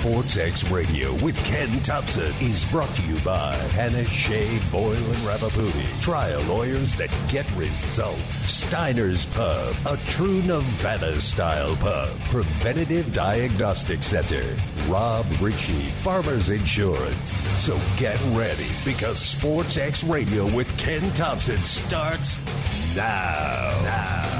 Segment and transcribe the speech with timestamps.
[0.00, 5.16] Sports X Radio with Ken Thomson is brought to you by Panish Shea Boyle and
[5.28, 6.00] Ravipudi.
[6.00, 8.22] Trial lawyers that get results.
[8.22, 12.08] Steiner's Pub, a true Nevada style pub.
[12.30, 14.42] Preventative Diagnostic Center.
[14.88, 17.30] Rob Ritchie, Farmers Insurance.
[17.60, 22.40] So get ready because Sports X Radio with Ken Thomson starts
[22.96, 23.82] now.
[23.84, 24.39] Now.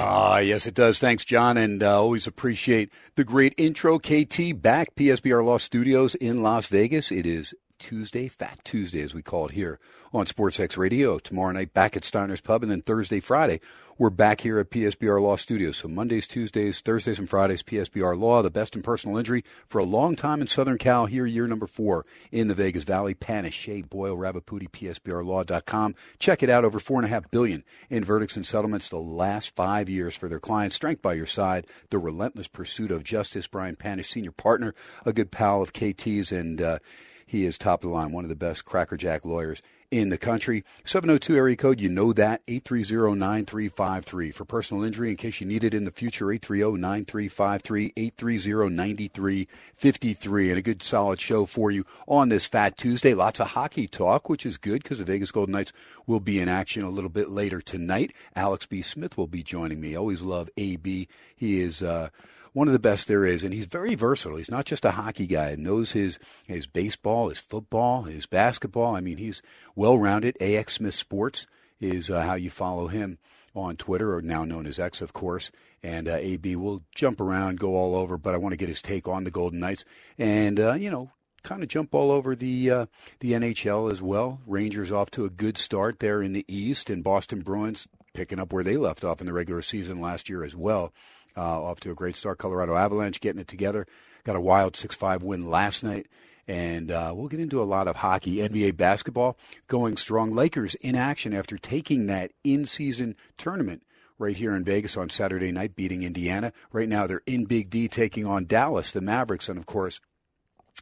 [0.00, 1.00] Ah, yes, it does.
[1.00, 3.98] Thanks, John, and uh, always appreciate the great intro.
[3.98, 7.10] KT back, PSBR Law Studios in Las Vegas.
[7.10, 9.80] It is Tuesday, Fat Tuesday, as we call it here
[10.12, 11.18] on SportsX Radio.
[11.18, 13.60] Tomorrow night, back at Steiner's Pub, and then Thursday, Friday,
[13.98, 15.78] we're back here at PSBR Law Studios.
[15.78, 19.84] So Mondays, Tuesdays, Thursdays, and Fridays, PSBR Law, the best in personal injury for a
[19.84, 21.06] long time in Southern Cal.
[21.06, 23.14] Here, year number four in the Vegas Valley.
[23.14, 25.96] Panish, Shea, Boyle, Ravipudi, PSBRlaw.com.
[26.20, 26.64] Check it out.
[26.64, 30.28] Over four and a half billion in verdicts and settlements the last five years for
[30.28, 30.76] their clients.
[30.76, 31.66] Strength by your side.
[31.90, 33.48] The relentless pursuit of justice.
[33.48, 36.78] Brian Panish, senior partner, a good pal of KT's, and uh,
[37.26, 40.64] he is top of the line, one of the best crackerjack lawyers in the country.
[40.84, 44.34] 702 area code, you know that, 830-9353.
[44.34, 50.50] For personal injury, in case you need it in the future, 830-9353, 830-9353.
[50.50, 53.14] And a good solid show for you on this Fat Tuesday.
[53.14, 55.72] Lots of hockey talk, which is good because the Vegas Golden Knights
[56.06, 58.12] will be in action a little bit later tonight.
[58.36, 58.82] Alex B.
[58.82, 59.96] Smith will be joining me.
[59.96, 61.08] Always love AB.
[61.34, 61.82] He is...
[61.82, 62.10] Uh,
[62.58, 64.36] one of the best there is, and he's very versatile.
[64.36, 68.96] He's not just a hockey guy; he knows his his baseball, his football, his basketball.
[68.96, 69.40] I mean, he's
[69.76, 70.36] well rounded.
[70.42, 71.46] AX Smith Sports
[71.80, 73.18] is uh, how you follow him
[73.54, 75.52] on Twitter, or now known as X, of course.
[75.84, 78.82] And uh, AB will jump around, go all over, but I want to get his
[78.82, 79.84] take on the Golden Knights,
[80.18, 81.12] and uh, you know,
[81.44, 82.86] kind of jump all over the uh,
[83.20, 84.40] the NHL as well.
[84.48, 88.52] Rangers off to a good start there in the East, and Boston Bruins picking up
[88.52, 90.92] where they left off in the regular season last year as well
[91.38, 92.38] uh, off to a great start.
[92.38, 93.86] Colorado Avalanche getting it together.
[94.24, 96.08] Got a wild 6 5 win last night.
[96.48, 98.36] And uh, we'll get into a lot of hockey.
[98.36, 99.38] NBA basketball
[99.68, 100.32] going strong.
[100.32, 103.82] Lakers in action after taking that in season tournament
[104.18, 106.52] right here in Vegas on Saturday night, beating Indiana.
[106.72, 110.00] Right now, they're in Big D taking on Dallas, the Mavericks, and of course,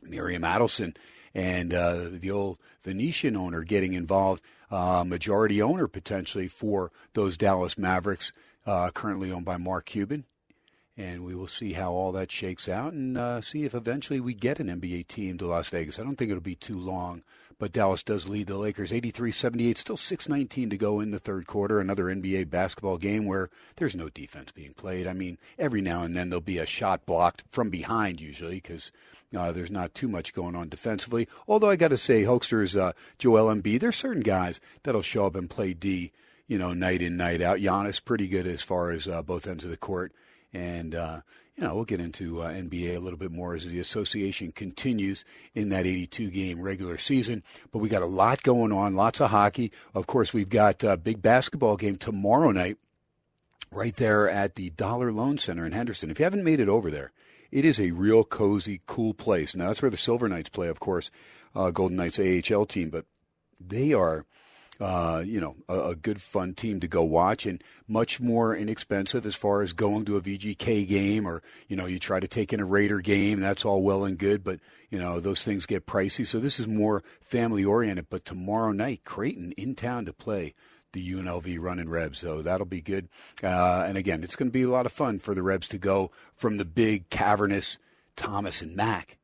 [0.02, 0.96] Miriam Adelson
[1.34, 7.76] and uh, the old Venetian owner getting involved, uh, majority owner potentially for those Dallas
[7.76, 8.32] Mavericks,
[8.64, 10.24] uh, currently owned by Mark Cuban
[10.96, 14.32] and we will see how all that shakes out and uh, see if eventually we
[14.32, 15.98] get an NBA team to Las Vegas.
[15.98, 17.22] I don't think it'll be too long,
[17.58, 21.80] but Dallas does lead the Lakers 83-78, still 6:19 to go in the third quarter.
[21.80, 25.06] Another NBA basketball game where there's no defense being played.
[25.06, 28.90] I mean, every now and then there'll be a shot blocked from behind usually because
[29.36, 31.28] uh, there's not too much going on defensively.
[31.46, 35.34] Although I got to say, Hokester's uh, Joel Embiid, there's certain guys that'll show up
[35.34, 36.12] and play D,
[36.46, 37.58] you know, night in night out.
[37.58, 40.12] Giannis pretty good as far as uh, both ends of the court.
[40.56, 41.20] And, uh,
[41.54, 45.24] you know, we'll get into uh, NBA a little bit more as the association continues
[45.54, 47.42] in that 82 game regular season.
[47.72, 49.70] But we got a lot going on, lots of hockey.
[49.94, 52.78] Of course, we've got a big basketball game tomorrow night
[53.70, 56.10] right there at the Dollar Loan Center in Henderson.
[56.10, 57.12] If you haven't made it over there,
[57.50, 59.54] it is a real cozy, cool place.
[59.54, 61.10] Now, that's where the Silver Knights play, of course,
[61.54, 63.04] uh, Golden Knights AHL team, but
[63.60, 64.24] they are
[64.80, 69.24] uh, you know, a, a, good fun team to go watch and much more inexpensive
[69.24, 72.52] as far as going to a VGK game or, you know, you try to take
[72.52, 73.40] in a Raider game.
[73.40, 74.60] That's all well and good, but,
[74.90, 76.26] you know, those things get pricey.
[76.26, 78.08] So this is more family oriented.
[78.10, 80.54] But tomorrow night, Creighton in town to play
[80.92, 82.18] the UNLV running Rebs.
[82.18, 83.08] So that'll be good.
[83.42, 85.78] Uh, and again, it's going to be a lot of fun for the Rebs to
[85.78, 87.78] go from the big, cavernous
[88.14, 89.18] Thomas and Mack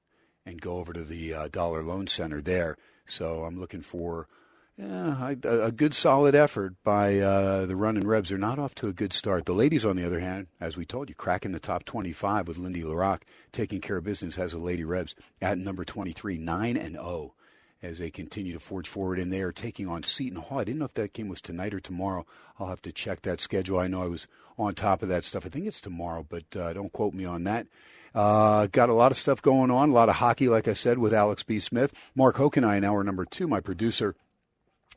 [0.45, 2.77] and go over to the uh, Dollar Loan Center there.
[3.05, 4.29] So I'm looking for
[4.79, 8.31] yeah, a good solid effort by uh, the running Rebs.
[8.31, 9.45] They're not off to a good start.
[9.45, 12.59] The ladies, on the other hand, as we told you, cracking the top 25 with
[12.59, 16.77] Lindy La Rocque taking care of business as the Lady Rebs at number 23, 9
[16.77, 17.35] and 0
[17.83, 19.19] as they continue to forge forward.
[19.19, 20.61] And they are taking on Seton Hall.
[20.61, 22.25] I didn't know if that game was tonight or tomorrow.
[22.59, 23.79] I'll have to check that schedule.
[23.79, 24.27] I know I was
[24.57, 25.45] on top of that stuff.
[25.45, 27.67] I think it's tomorrow, but uh, don't quote me on that.
[28.15, 30.99] Uh, got a lot of stuff going on, a lot of hockey, like I said,
[30.99, 31.59] with Alex B.
[31.59, 32.11] Smith.
[32.15, 34.15] Mark Hokenai in hour number two, my producer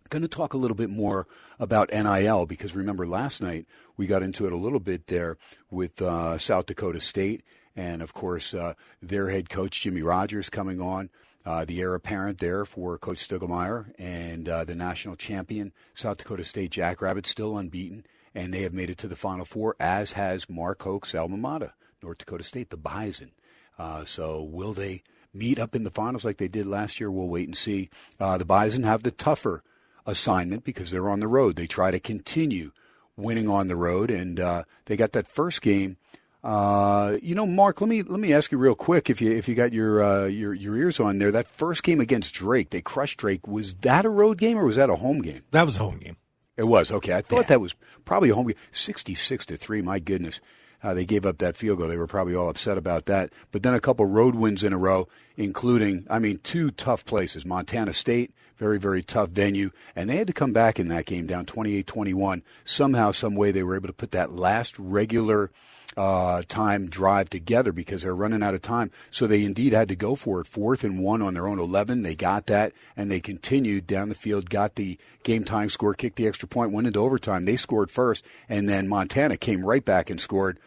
[0.09, 1.27] going to talk a little bit more
[1.59, 3.65] about NIL because remember last night
[3.97, 5.37] we got into it a little bit there
[5.69, 7.43] with uh, South Dakota State
[7.75, 11.09] and of course uh, their head coach Jimmy Rogers coming on.
[11.45, 16.43] Uh, the heir apparent there for Coach Stiegelmeier and uh, the national champion South Dakota
[16.43, 18.03] State Jackrabbits still unbeaten
[18.35, 21.73] and they have made it to the Final Four, as has Mark Hoke's alma mater,
[22.03, 23.31] North Dakota State, the Bison.
[23.79, 25.01] Uh, so will they
[25.33, 27.09] meet up in the finals like they did last year?
[27.09, 27.89] We'll wait and see.
[28.19, 29.63] Uh, the Bison have the tougher
[30.05, 31.55] assignment because they're on the road.
[31.55, 32.71] They try to continue
[33.17, 35.97] winning on the road, and uh, they got that first game.
[36.43, 39.47] Uh, you know, Mark, let me let me ask you real quick if you if
[39.47, 41.31] you got your uh, your your ears on there.
[41.31, 43.47] That first game against Drake, they crushed Drake.
[43.47, 45.41] Was that a road game or was that a home game?
[45.51, 46.17] That was a home game.
[46.55, 47.13] It was okay.
[47.13, 47.47] I thought Yeah.
[47.47, 47.75] that was
[48.05, 48.55] probably a home game.
[48.71, 49.81] Sixty-six to three.
[49.81, 50.39] My goodness,
[50.83, 51.87] uh, they gave up that field goal.
[51.87, 53.33] They were probably all upset about that.
[53.51, 57.43] But then a couple road wins in a row, including, I mean, two tough places.
[57.43, 61.25] Montana State, very very tough venue, and they had to come back in that game
[61.25, 62.41] down 28-21.
[62.63, 65.51] Somehow, some way, they were able to put that last regular
[65.97, 68.91] uh, time drive together because they're running out of time.
[69.11, 70.47] So they indeed had to go for it.
[70.47, 72.03] Fourth and one on their own 11.
[72.03, 76.17] They got that, and they continued down the field, got the game tying score, kicked
[76.17, 77.45] the extra point, went into overtime.
[77.45, 80.59] They scored first, and then Montana came right back and scored.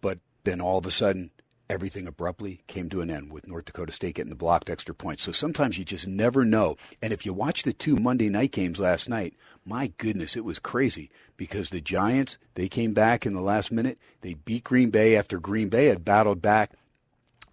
[0.00, 1.30] But then all of a sudden,
[1.70, 5.20] everything abruptly came to an end with North Dakota State getting the blocked extra point.
[5.20, 6.76] So sometimes you just never know.
[7.00, 9.34] And if you watch the two Monday night games last night,
[9.64, 13.98] my goodness, it was crazy because the Giants, they came back in the last minute.
[14.20, 16.72] They beat Green Bay after Green Bay had battled back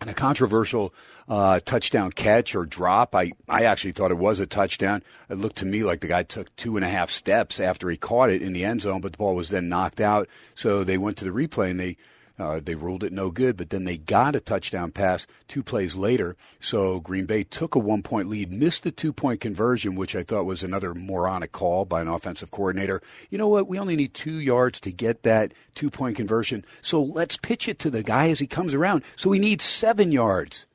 [0.02, 0.94] and a controversial
[1.28, 3.14] uh, touchdown catch or drop.
[3.16, 5.04] I, I actually thought it was a touchdown.
[5.30, 7.98] It looked to me like the guy took two and a half steps after he
[7.98, 10.28] caught it in the end zone, but the ball was then knocked out.
[10.56, 11.98] So they went to the replay and they
[12.40, 15.96] uh, they ruled it no good, but then they got a touchdown pass two plays
[15.96, 16.36] later.
[16.60, 20.24] So Green Bay took a one point lead, missed the two point conversion, which I
[20.24, 23.02] thought was another moronic call by an offensive coordinator.
[23.30, 23.68] You know what?
[23.68, 26.64] We only need two yards to get that two point conversion.
[26.82, 29.04] So let's pitch it to the guy as he comes around.
[29.16, 30.68] So he needs seven yards.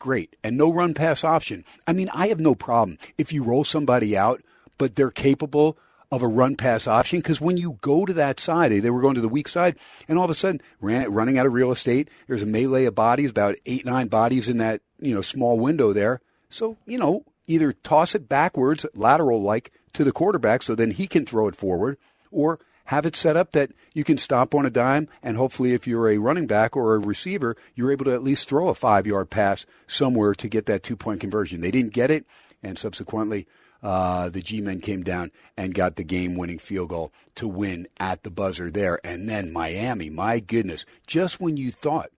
[0.00, 0.34] Great.
[0.42, 1.64] And no run pass option.
[1.86, 4.42] I mean, I have no problem if you roll somebody out,
[4.78, 5.78] but they're capable
[6.10, 9.00] of a run pass option because when you go to that side, eh, they were
[9.00, 9.76] going to the weak side,
[10.08, 12.94] and all of a sudden, ran, running out of real estate, there's a melee of
[12.94, 16.20] bodies, about eight, nine bodies in that you know small window there.
[16.48, 21.06] So, you know, either toss it backwards, lateral like, to the quarterback so then he
[21.06, 21.96] can throw it forward,
[22.30, 25.86] or have it set up that you can stop on a dime, and hopefully, if
[25.86, 29.06] you're a running back or a receiver, you're able to at least throw a five
[29.06, 31.60] yard pass somewhere to get that two point conversion.
[31.60, 32.26] They didn't get it,
[32.64, 33.46] and subsequently,
[33.82, 37.86] uh, the G men came down and got the game winning field goal to win
[37.98, 39.00] at the buzzer there.
[39.04, 42.10] And then Miami, my goodness, just when you thought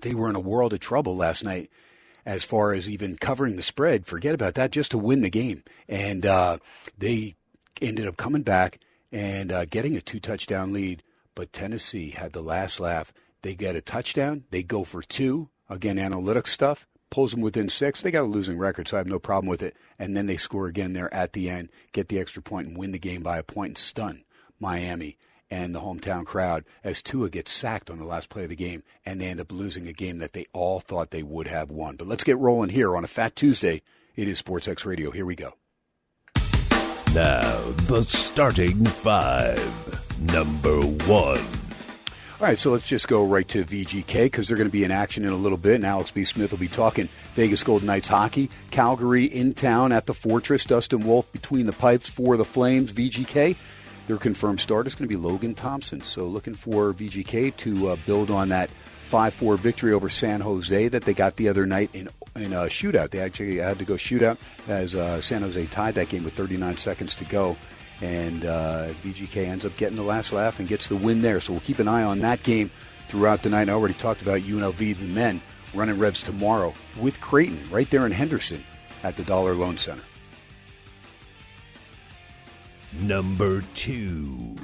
[0.00, 1.70] they were in a world of trouble last night
[2.26, 4.06] as far as even covering the spread.
[4.06, 5.62] Forget about that, just to win the game.
[5.88, 6.58] And uh,
[6.96, 7.34] they
[7.82, 8.78] ended up coming back
[9.12, 11.02] and uh, getting a two touchdown lead.
[11.34, 13.12] But Tennessee had the last laugh.
[13.42, 15.48] They get a touchdown, they go for two.
[15.68, 16.86] Again, analytics stuff.
[17.14, 18.00] Pulls them within six.
[18.00, 19.76] They got a losing record, so I have no problem with it.
[20.00, 22.90] And then they score again there at the end, get the extra point, and win
[22.90, 24.24] the game by a point and stun
[24.58, 25.16] Miami
[25.48, 28.82] and the hometown crowd as Tua gets sacked on the last play of the game,
[29.06, 31.94] and they end up losing a game that they all thought they would have won.
[31.94, 33.82] But let's get rolling here on a Fat Tuesday.
[34.16, 35.12] It is Sports X Radio.
[35.12, 35.52] Here we go.
[37.14, 40.18] Now, the starting five.
[40.18, 41.63] Number one.
[42.44, 44.90] All right, so let's just go right to VGK because they're going to be in
[44.90, 45.76] action in a little bit.
[45.76, 46.24] And Alex B.
[46.24, 48.50] Smith will be talking Vegas Golden Knights hockey.
[48.70, 50.66] Calgary in town at the Fortress.
[50.66, 52.92] Dustin Wolf between the pipes for the Flames.
[52.92, 53.56] VGK.
[54.08, 56.02] Their confirmed start is going to be Logan Thompson.
[56.02, 58.68] So looking for VGK to uh, build on that
[59.10, 63.08] 5-4 victory over San Jose that they got the other night in in a shootout.
[63.08, 64.36] They actually had to go shootout
[64.68, 67.56] as uh, San Jose tied that game with 39 seconds to go.
[68.04, 71.40] And uh, VGK ends up getting the last laugh and gets the win there.
[71.40, 72.70] So we'll keep an eye on that game
[73.08, 73.70] throughout the night.
[73.70, 75.40] I already talked about UNLV, the men,
[75.72, 78.62] running Rebs tomorrow with Creighton right there in Henderson
[79.02, 80.02] at the Dollar Loan Center.
[82.92, 84.56] Number two.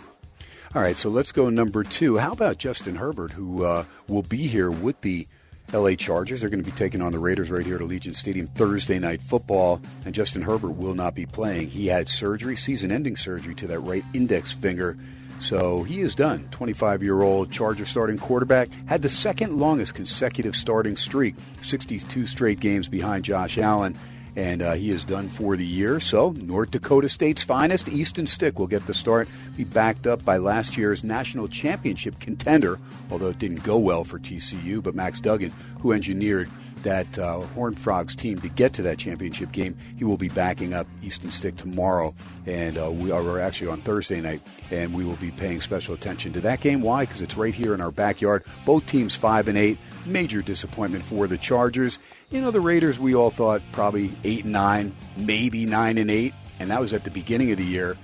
[0.74, 2.18] All right, so let's go number two.
[2.18, 5.26] How about Justin Herbert, who uh, will be here with the
[5.72, 6.40] LA Chargers?
[6.40, 9.22] They're going to be taking on the Raiders right here at Allegiant Stadium Thursday night
[9.22, 11.68] football, and Justin Herbert will not be playing.
[11.68, 14.96] He had surgery, season-ending surgery to that right index finger.
[15.38, 16.44] So he is done.
[16.50, 22.60] 25 year old Charger starting quarterback had the second longest consecutive starting streak, 62 straight
[22.60, 23.96] games behind Josh Allen
[24.36, 26.00] and uh, he is done for the year.
[26.00, 29.28] So, North Dakota State's finest, Easton Stick, will get the start.
[29.56, 32.78] Be backed up by last year's national championship contender,
[33.10, 34.82] although it didn't go well for TCU.
[34.82, 36.48] But Max Duggan, who engineered
[36.82, 40.72] that uh, Horned Frogs team to get to that championship game, he will be backing
[40.72, 42.14] up Easton Stick tomorrow,
[42.46, 46.32] and uh, we are actually on Thursday night, and we will be paying special attention
[46.32, 46.80] to that game.
[46.80, 47.04] Why?
[47.04, 48.44] Because it's right here in our backyard.
[48.64, 49.78] Both teams five and eight.
[50.06, 51.98] Major disappointment for the Chargers.
[52.30, 56.32] You know, the Raiders, we all thought probably eight and nine, maybe nine and eight,
[56.60, 57.96] and that was at the beginning of the year.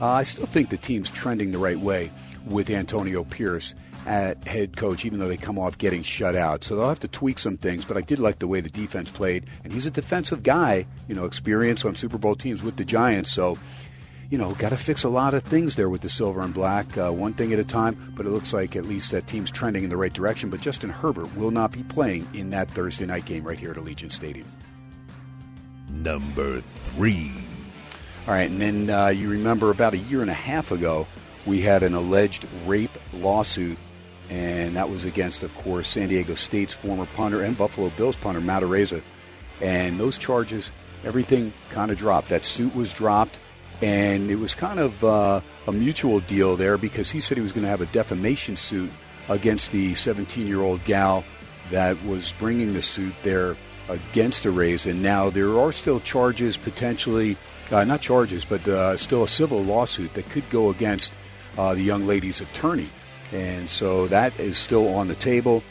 [0.00, 2.10] Uh, I still think the team's trending the right way
[2.46, 3.74] with Antonio Pierce
[4.06, 6.64] at head coach, even though they come off getting shut out.
[6.64, 9.10] So they'll have to tweak some things, but I did like the way the defense
[9.10, 9.44] played.
[9.64, 13.30] And he's a defensive guy, you know, experience on Super Bowl teams with the Giants.
[13.30, 13.58] So,
[14.34, 16.98] you know, got to fix a lot of things there with the silver and black,
[16.98, 17.96] uh, one thing at a time.
[18.16, 20.50] But it looks like at least that team's trending in the right direction.
[20.50, 23.76] But Justin Herbert will not be playing in that Thursday night game right here at
[23.76, 24.48] Allegiant Stadium.
[25.88, 27.30] Number three.
[28.26, 31.06] All right, and then uh, you remember about a year and a half ago,
[31.46, 33.78] we had an alleged rape lawsuit
[34.30, 38.40] and that was against, of course, San Diego State's former punter and Buffalo Bills punter
[38.40, 39.00] Matt Araiza.
[39.60, 40.72] And those charges,
[41.04, 42.30] everything kind of dropped.
[42.30, 43.38] That suit was dropped,
[43.82, 47.52] and it was kind of uh, a mutual deal there because he said he was
[47.52, 48.90] going to have a defamation suit
[49.28, 51.24] against the 17-year-old gal
[51.70, 53.56] that was bringing the suit there
[53.88, 54.90] against the Araiza.
[54.90, 57.36] And now there are still charges potentially,
[57.70, 61.14] uh, not charges, but uh, still a civil lawsuit that could go against
[61.56, 62.88] uh, the young lady's attorney.
[63.32, 65.62] And so that is still on the table.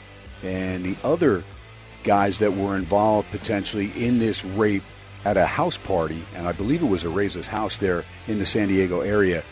[0.44, 1.44] And the other
[2.04, 4.84] guys that were involved potentially in this rape
[5.25, 8.68] at a house party, and I believe it was Araiza's house there in the San
[8.68, 9.44] Diego area,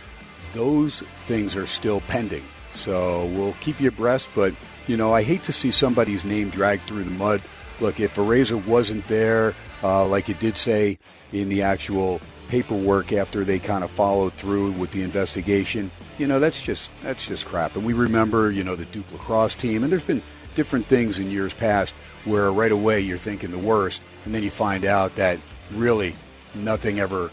[0.53, 2.43] those things are still pending.
[2.73, 4.53] So we'll keep you abreast, but
[4.87, 7.41] you know, I hate to see somebody's name dragged through the mud.
[7.79, 10.99] Look, if Araiza wasn't there, uh, like it did say
[11.31, 16.39] in the actual paperwork after they kind of followed through with the investigation, you know,
[16.39, 17.75] that's just that's just crap.
[17.75, 20.21] And we remember, you know, the Duke lacrosse team, and there's been
[20.55, 24.51] different things in years past where right away you're thinking the worst, and then you
[24.51, 25.39] find out that
[25.73, 26.15] really
[26.55, 27.31] nothing ever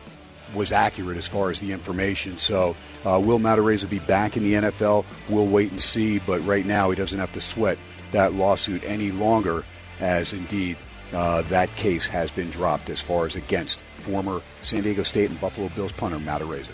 [0.54, 2.38] was accurate as far as the information.
[2.38, 5.04] So, uh, will be back in the NFL?
[5.28, 6.18] We'll wait and see.
[6.21, 7.78] But right now, he doesn't have to sweat
[8.12, 9.64] that lawsuit any longer,
[10.00, 10.76] as indeed
[11.12, 15.40] uh, that case has been dropped as far as against former San Diego State and
[15.40, 16.73] Buffalo Bills punter Matt Araiza.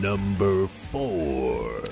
[0.00, 1.84] Number four.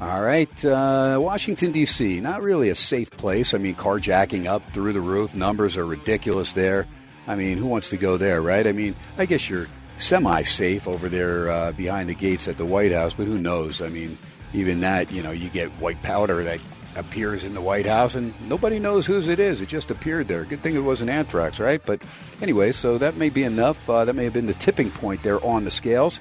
[0.00, 3.54] All right, uh, Washington, D.C., not really a safe place.
[3.54, 6.88] I mean, carjacking up through the roof, numbers are ridiculous there.
[7.26, 8.66] I mean, who wants to go there, right?
[8.66, 12.66] I mean, I guess you're semi safe over there uh, behind the gates at the
[12.66, 13.80] White House, but who knows?
[13.80, 14.18] I mean,
[14.52, 16.60] even that, you know, you get white powder that
[16.96, 19.62] appears in the White House, and nobody knows whose it is.
[19.62, 20.44] It just appeared there.
[20.44, 21.80] Good thing it wasn't anthrax, right?
[21.84, 22.02] But
[22.42, 23.88] anyway, so that may be enough.
[23.88, 26.20] Uh, that may have been the tipping point there on the scales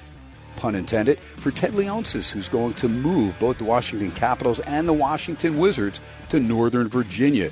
[0.62, 4.93] pun intended, for Ted Leonsis, who's going to move both the Washington Capitals and the
[4.93, 7.51] Washington Wizards to Northern Virginia.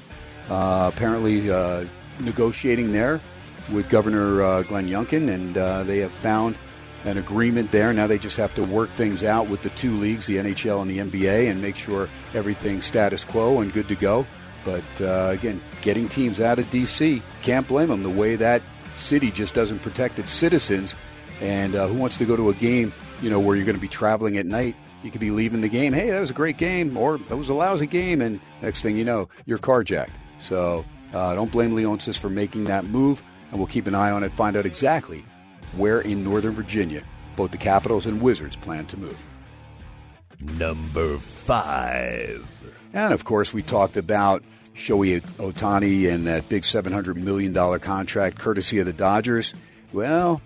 [0.50, 1.86] Uh, apparently, uh,
[2.20, 3.20] negotiating there
[3.72, 6.56] with Governor uh, Glenn Youngkin, and uh, they have found
[7.06, 7.94] an agreement there.
[7.94, 10.90] Now they just have to work things out with the two leagues, the NHL and
[10.90, 14.26] the NBA, and make sure everything's status quo and good to go.
[14.66, 18.04] But uh, again, getting teams out of D.C., can't blame them.
[18.04, 18.62] The way that
[18.98, 20.96] city just doesn't protect its citizens
[21.42, 23.82] and uh, who wants to go to a game, you know, where you're going to
[23.82, 24.76] be traveling at night?
[25.04, 25.94] You could be leaving the game.
[25.94, 28.98] Hey, that was a great game, or that was a lousy game, and next thing
[28.98, 30.16] you know, you're carjacked.
[30.40, 30.84] So
[31.14, 34.32] uh, don't blame Leonsis for making that move, and we'll keep an eye on it,
[34.34, 35.24] find out exactly
[35.76, 37.04] where in Northern Virginia
[37.36, 39.26] both the Capitals and Wizards plan to move.
[40.58, 42.46] Number five.
[42.94, 48.80] And of course, we talked about Shohei Ohtani and that big $700 million contract courtesy
[48.80, 49.54] of the Dodgers.
[49.92, 50.42] Well,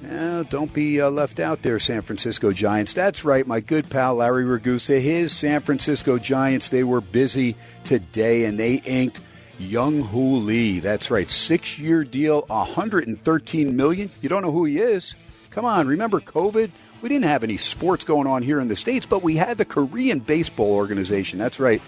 [0.00, 2.92] now, don't be uh, left out there, San Francisco Giants.
[2.92, 5.00] That's right, my good pal Larry Ragusa.
[5.00, 9.20] His San Francisco Giants, they were busy today and they inked
[9.58, 10.80] Young Hoo Lee.
[10.80, 14.10] That's right, six year deal, 113 million.
[14.20, 15.14] You don't know who he is?
[15.50, 16.70] Come on, remember COVID?
[17.00, 19.64] We didn't have any sports going on here in the States, but we had the
[19.64, 21.38] Korean Baseball Organization.
[21.38, 21.80] That's right,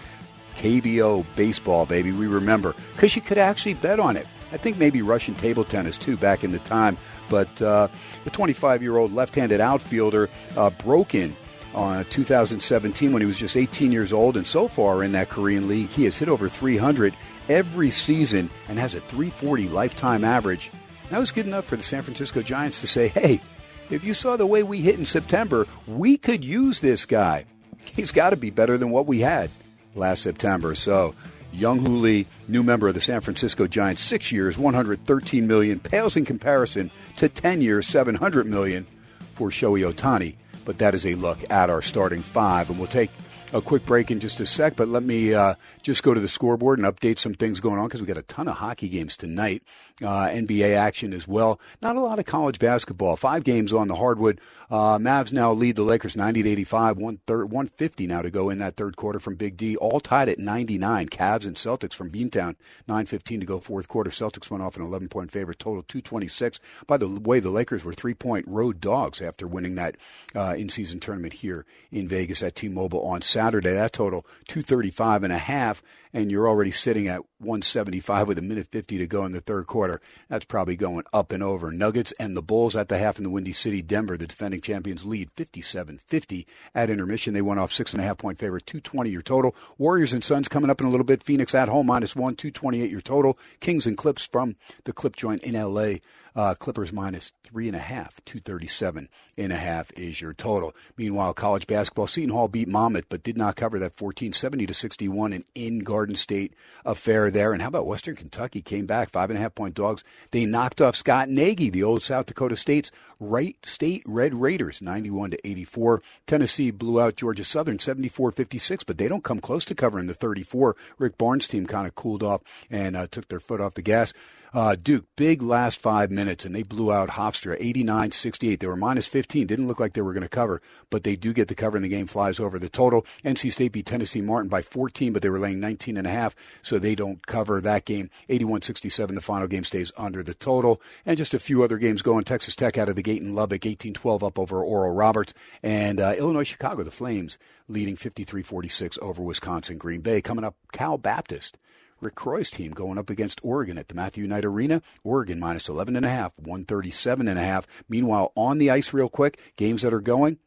[0.55, 2.11] KBO Baseball, baby.
[2.11, 4.27] We remember because you could actually bet on it.
[4.51, 6.97] I think maybe Russian table tennis too back in the time.
[7.29, 7.87] But uh,
[8.23, 11.35] the 25 year old left handed outfielder uh, broke in
[11.73, 14.35] on 2017 when he was just 18 years old.
[14.35, 17.13] And so far in that Korean league, he has hit over 300
[17.51, 20.71] every season and has a 340 lifetime average.
[21.09, 23.41] That was good enough for the San Francisco Giants to say, hey,
[23.89, 27.45] if you saw the way we hit in September, we could use this guy.
[27.85, 29.51] He's got to be better than what we had
[29.95, 30.73] last September.
[30.75, 31.13] So
[31.51, 36.15] Young Hoo Lee, new member of the San Francisco Giants, six years, 113 million, pales
[36.15, 38.87] in comparison to 10 years, 700 million
[39.33, 40.35] for Shohei Ohtani.
[40.63, 43.11] But that is a look at our starting five, and we'll take
[43.53, 46.27] a quick break in just a sec, but let me uh, just go to the
[46.27, 49.17] scoreboard and update some things going on because we got a ton of hockey games
[49.17, 49.63] tonight,
[50.01, 51.59] uh, NBA action as well.
[51.81, 53.15] Not a lot of college basketball.
[53.17, 54.39] Five games on the hardwood.
[54.69, 58.77] Uh, Mavs now lead the Lakers 90 to 85, 150 now to go in that
[58.77, 61.09] third quarter from Big D, all tied at 99.
[61.09, 62.55] Cavs and Celtics from Beantown,
[62.87, 64.09] 9:15 to go fourth quarter.
[64.09, 66.61] Celtics went off an 11 point favorite, total 226.
[66.87, 69.97] By the way, the Lakers were three point road dogs after winning that
[70.33, 73.40] uh, in season tournament here in Vegas at T-Mobile on Saturday.
[73.41, 75.83] That total 235 and a half
[76.13, 79.67] and you're already sitting at 175 with a minute 50 to go in the third
[79.67, 80.01] quarter.
[80.29, 81.71] That's probably going up and over.
[81.71, 83.81] Nuggets and the Bulls at the half in the Windy City.
[83.81, 87.33] Denver, the defending champions, lead 57 50 at intermission.
[87.33, 89.55] They went off six and a half point favorite, 220 your total.
[89.77, 91.23] Warriors and Suns coming up in a little bit.
[91.23, 93.37] Phoenix at home, minus one, 228 your total.
[93.59, 95.95] Kings and Clips from the Clip Joint in LA.
[96.35, 100.73] Uh, Clippers minus three and a half, 237 and a half is your total.
[100.97, 105.33] Meanwhile, college basketball, Seton Hall beat Monmouth, but did not cover that 1470 to 61,
[105.33, 106.53] an in Garden State
[106.85, 107.53] affair there.
[107.53, 110.03] And how about Western Kentucky came back, five and a half point dogs.
[110.31, 115.31] They knocked off Scott Nagy, the old South Dakota State's Wright State Red Raiders, 91
[115.31, 116.01] to 84.
[116.25, 120.13] Tennessee blew out Georgia Southern, 74 56, but they don't come close to covering the
[120.13, 120.75] 34.
[120.97, 124.13] Rick Barnes' team kind of cooled off and uh, took their foot off the gas.
[124.53, 128.59] Uh, Duke, big last five minutes, and they blew out Hofstra 89 68.
[128.59, 129.47] They were minus 15.
[129.47, 131.85] Didn't look like they were going to cover, but they do get the cover, and
[131.85, 133.03] the game flies over the total.
[133.23, 136.35] NC State beat Tennessee Martin by 14, but they were laying 19 and a half,
[136.61, 138.09] so they don't cover that game.
[138.27, 139.15] 81 67.
[139.15, 140.81] The final game stays under the total.
[141.05, 142.25] And just a few other games going.
[142.25, 145.33] Texas Tech out of the gate in Lubbock, 18 12 up over Oral Roberts.
[145.63, 147.37] And uh, Illinois Chicago, the Flames
[147.69, 150.21] leading 53 46 over Wisconsin Green Bay.
[150.21, 151.57] Coming up, Cal Baptist
[152.01, 154.81] Rick Croy's team going up against Oregon at the Matthew Knight Arena.
[155.03, 157.67] Oregon minus 11 and a half, 137 and a half.
[157.87, 160.39] Meanwhile, on the ice real quick, games that are going,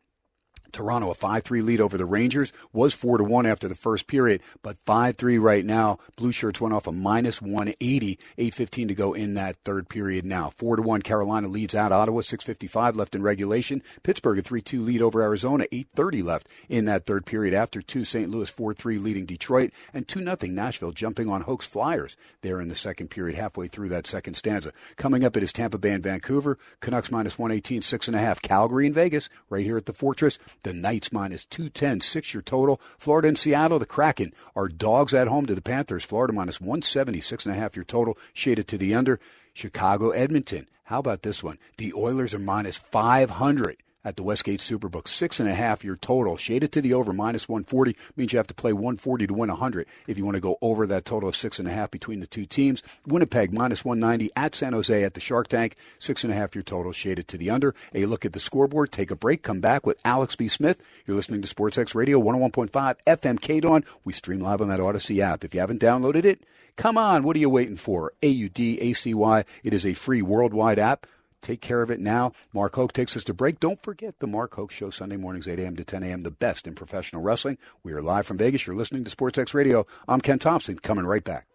[0.74, 4.42] Toronto a 5-3 lead over the Rangers was 4 to 1 after the first period,
[4.62, 5.98] but 5-3 right now.
[6.16, 10.50] Blue Shirts went off a minus 180, 8:15 to go in that third period now.
[10.50, 13.82] 4 to 1 Carolina leads out Ottawa 6:55 left in regulation.
[14.02, 18.28] Pittsburgh a 3-2 lead over Arizona, 8:30 left in that third period after 2 St.
[18.28, 22.74] Louis 4-3 leading Detroit and 2 nothing Nashville jumping on Hoke's Flyers there in the
[22.74, 24.72] second period halfway through that second stanza.
[24.96, 29.28] Coming up it is Tampa Bay and Vancouver, Canucks minus 118 6.5 Calgary and Vegas
[29.48, 30.38] right here at the Fortress.
[30.64, 32.80] The Knights minus 210, six year total.
[32.98, 36.04] Florida and Seattle, the Kraken are dogs at home to the Panthers.
[36.04, 39.20] Florida minus 170, six and a half year total, shaded to the under.
[39.52, 40.66] Chicago, Edmonton.
[40.84, 41.58] How about this one?
[41.76, 45.08] The Oilers are minus 500 at the Westgate Superbook.
[45.08, 46.36] Six and a half year total.
[46.36, 49.86] Shaded to the over minus 140 means you have to play 140 to win 100
[50.06, 52.26] if you want to go over that total of six and a half between the
[52.26, 52.82] two teams.
[53.06, 55.76] Winnipeg minus 190 at San Jose at the Shark Tank.
[55.98, 57.74] Six and a half year total shaded to the under.
[57.94, 58.92] A look at the scoreboard.
[58.92, 59.42] Take a break.
[59.42, 60.48] Come back with Alex B.
[60.48, 60.82] Smith.
[61.06, 62.70] You're listening to SportsX Radio 101.5
[63.06, 63.84] FM KDON.
[64.04, 65.44] We stream live on that Audacy app.
[65.44, 66.44] If you haven't downloaded it,
[66.76, 67.22] come on.
[67.22, 68.12] What are you waiting for?
[68.22, 69.44] A U D A C Y.
[69.62, 71.06] It is a free worldwide app.
[71.44, 72.32] Take care of it now.
[72.54, 73.60] Mark Hoke takes us to break.
[73.60, 75.76] Don't forget the Mark Hoke Show Sunday mornings, 8 a.m.
[75.76, 77.58] to 10 a.m., the best in professional wrestling.
[77.82, 78.66] We are live from Vegas.
[78.66, 79.84] You're listening to SportsX Radio.
[80.08, 81.46] I'm Ken Thomson, coming right back.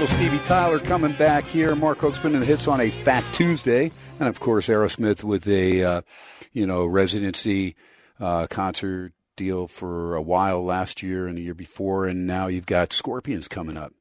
[0.00, 1.74] Little Stevie Tyler coming back here.
[1.74, 5.84] Mark been in the hits on a Fat Tuesday, and of course Aerosmith with a
[5.84, 6.00] uh,
[6.54, 7.76] you know residency
[8.18, 12.64] uh, concert deal for a while last year and the year before, and now you've
[12.64, 13.92] got Scorpions coming up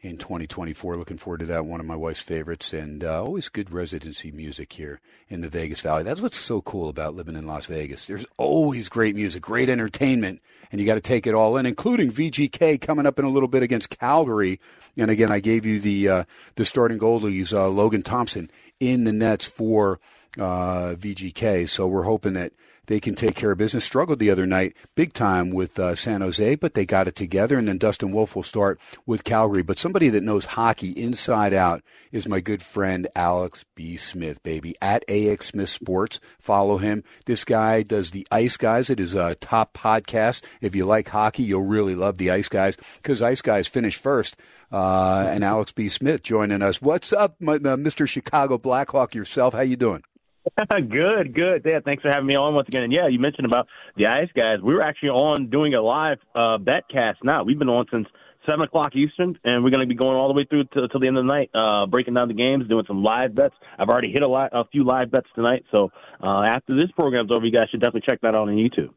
[0.00, 0.96] in 2024.
[0.96, 1.66] Looking forward to that.
[1.66, 5.80] One of my wife's favorites, and uh, always good residency music here in the Vegas
[5.80, 6.02] Valley.
[6.02, 8.08] That's what's so cool about living in Las Vegas.
[8.08, 12.10] There's always great music, great entertainment, and you got to take it all in, including
[12.10, 14.60] VGK coming up in a little bit against Calgary.
[14.96, 16.24] And again, I gave you the uh,
[16.56, 18.50] the starting goalies, uh, Logan Thompson,
[18.80, 20.00] in the nets for
[20.38, 21.68] uh, VGK.
[21.68, 22.52] So we're hoping that
[22.86, 23.84] they can take care of business.
[23.84, 27.58] Struggled the other night, big time with uh, San Jose, but they got it together.
[27.58, 29.62] And then Dustin Wolf will start with Calgary.
[29.62, 33.96] But somebody that knows hockey inside out is my good friend Alex B.
[33.96, 36.20] Smith, baby, at AX Smith Sports.
[36.38, 37.04] Follow him.
[37.26, 38.90] This guy does the Ice Guys.
[38.90, 40.42] It is a top podcast.
[40.60, 44.36] If you like hockey, you'll really love the Ice Guys because Ice Guys finished first.
[44.72, 45.86] Uh, and Alex B.
[45.86, 46.82] Smith joining us.
[46.82, 48.08] What's up, my, uh, Mr.
[48.08, 49.54] Chicago Blackhawk yourself?
[49.54, 50.02] How you doing?
[50.90, 51.62] good, good.
[51.64, 52.82] Yeah, thanks for having me on once again.
[52.82, 54.58] And yeah, you mentioned about the Ice Guys.
[54.62, 57.44] We were actually on doing a live uh, betcast now.
[57.44, 58.06] We've been on since
[58.46, 60.98] seven o'clock Eastern, and we're going to be going all the way through to, to
[60.98, 63.54] the end of the night, uh, breaking down the games, doing some live bets.
[63.78, 65.90] I've already hit a, lot, a few live bets tonight, so
[66.22, 68.90] uh, after this program's over, you guys should definitely check that out on YouTube.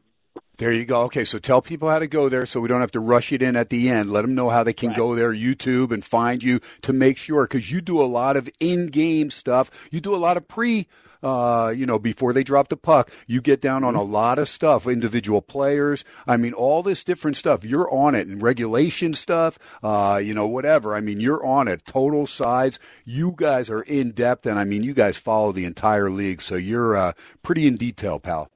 [0.58, 1.02] There you go.
[1.02, 3.42] Okay, so tell people how to go there so we don't have to rush it
[3.42, 4.10] in at the end.
[4.10, 4.96] Let them know how they can right.
[4.96, 8.48] go there, YouTube, and find you to make sure, because you do a lot of
[8.58, 9.88] in game stuff.
[9.92, 10.88] You do a lot of pre
[11.22, 13.10] uh, you know, before they drop the puck.
[13.26, 14.12] You get down on a mm-hmm.
[14.12, 16.04] lot of stuff, individual players.
[16.26, 17.64] I mean, all this different stuff.
[17.64, 20.94] You're on it and regulation stuff, uh, you know, whatever.
[20.94, 21.84] I mean, you're on it.
[21.86, 22.78] Total sides.
[23.04, 26.56] You guys are in depth, and I mean, you guys follow the entire league, so
[26.56, 28.48] you're uh, pretty in detail, pal.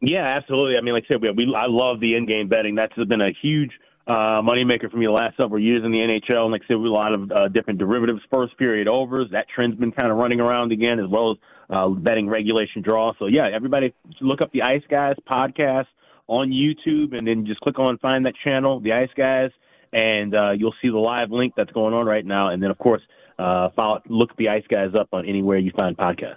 [0.00, 0.76] Yeah, absolutely.
[0.76, 2.74] I mean, like I said, we, we I love the in-game betting.
[2.74, 3.70] That's been a huge
[4.06, 6.44] uh, moneymaker for me the last several years in the NHL.
[6.44, 9.28] And like I said, we a lot of uh, different derivatives, first period overs.
[9.32, 11.36] That trend's been kind of running around again, as well as
[11.70, 13.12] uh, betting regulation draw.
[13.18, 15.86] So yeah, everybody look up the Ice Guys podcast
[16.26, 19.50] on YouTube, and then just click on find that channel, the Ice Guys,
[19.92, 22.48] and uh, you'll see the live link that's going on right now.
[22.48, 23.02] And then of course,
[23.38, 26.36] uh, follow, look the Ice Guys up on anywhere you find podcasts.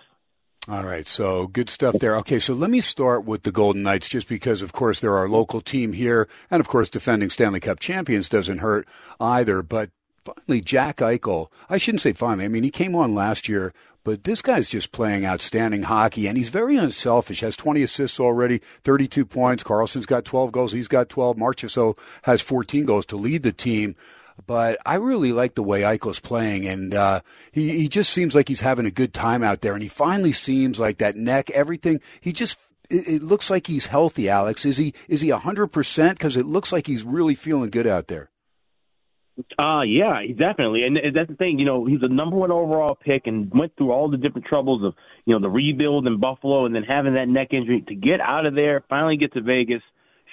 [0.70, 2.16] All right, so good stuff there.
[2.18, 5.28] Okay, so let me start with the Golden Knights, just because, of course, they're our
[5.28, 8.88] local team here, and of course, defending Stanley Cup champions doesn't hurt
[9.20, 9.62] either.
[9.62, 9.90] But
[10.24, 13.74] finally, Jack Eichel, I shouldn't say finally, I mean, he came on last year,
[14.06, 17.42] but this guy's just playing outstanding hockey, and he's very unselfish.
[17.42, 19.66] Has 20 assists already, 32 points.
[19.66, 20.72] Karlsson's got 12 goals.
[20.72, 21.36] He's got 12.
[21.36, 23.98] Marchessault has 14 goals to lead the team.
[24.46, 28.48] But I really like the way Eichel's playing, and uh, he he just seems like
[28.48, 29.74] he's having a good time out there.
[29.74, 32.02] And he finally seems like that neck, everything.
[32.20, 34.30] He just it, it looks like he's healthy.
[34.30, 36.18] Alex, is he is he hundred percent?
[36.18, 38.30] Because it looks like he's really feeling good out there.
[39.58, 41.58] Uh yeah, definitely, and that's the thing.
[41.58, 44.84] You know, he's a number one overall pick, and went through all the different troubles
[44.84, 44.94] of
[45.26, 48.46] you know the rebuild in Buffalo, and then having that neck injury to get out
[48.46, 49.82] of there, finally get to Vegas,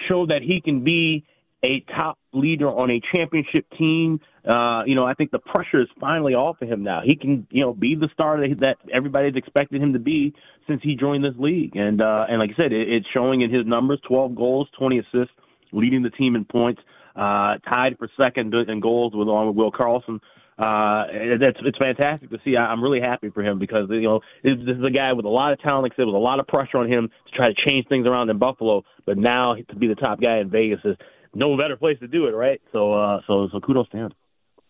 [0.07, 1.25] show that he can be
[1.63, 4.19] a top leader on a championship team.
[4.47, 7.01] Uh, you know, I think the pressure is finally off of him now.
[7.03, 10.33] He can, you know, be the star that, that everybody's expected him to be
[10.67, 11.75] since he joined this league.
[11.75, 14.99] And uh, and like I said, it, it's showing in his numbers: 12 goals, 20
[14.99, 15.33] assists,
[15.71, 16.81] leading the team in points,
[17.15, 20.19] uh, tied for second in goals with along with Will Karlsson.
[20.57, 22.55] Uh, it's it's fantastic to see.
[22.55, 25.53] I'm really happy for him because you know this is a guy with a lot
[25.53, 25.83] of talent.
[25.83, 28.05] Like I said, with a lot of pressure on him to try to change things
[28.05, 30.97] around in Buffalo, but now to be the top guy in Vegas is
[31.33, 32.61] no better place to do it, right?
[32.71, 34.11] So, uh, so, so kudos to him.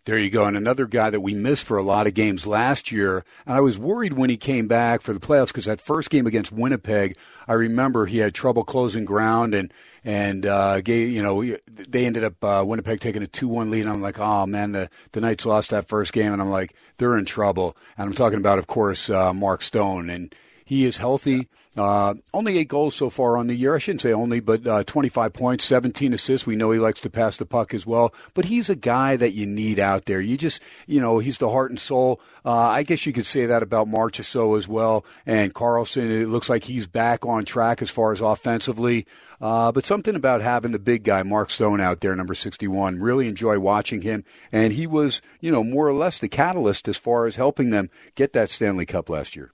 [0.05, 0.45] There you go.
[0.45, 3.23] And another guy that we missed for a lot of games last year.
[3.45, 6.25] And I was worried when he came back for the playoffs because that first game
[6.25, 7.15] against Winnipeg,
[7.47, 9.71] I remember he had trouble closing ground and,
[10.03, 13.81] and, uh, gave, you know, they ended up, uh, Winnipeg taking a 2-1 lead.
[13.81, 16.33] And I'm like, oh man, the, the Knights lost that first game.
[16.33, 17.77] And I'm like, they're in trouble.
[17.95, 20.09] And I'm talking about, of course, uh, Mark Stone.
[20.09, 20.33] And
[20.71, 21.49] he is healthy.
[21.75, 23.75] Uh, only eight goals so far on the year.
[23.75, 26.47] I shouldn't say only, but uh, 25 points, 17 assists.
[26.47, 28.13] We know he likes to pass the puck as well.
[28.33, 30.21] But he's a guy that you need out there.
[30.21, 32.21] You just, you know, he's the heart and soul.
[32.45, 35.05] Uh, I guess you could say that about Marchessault as well.
[35.25, 39.05] And Karlsson, it looks like he's back on track as far as offensively.
[39.41, 43.01] Uh, but something about having the big guy, Mark Stone, out there, number 61.
[43.01, 44.23] Really enjoy watching him.
[44.53, 47.89] And he was, you know, more or less the catalyst as far as helping them
[48.15, 49.51] get that Stanley Cup last year.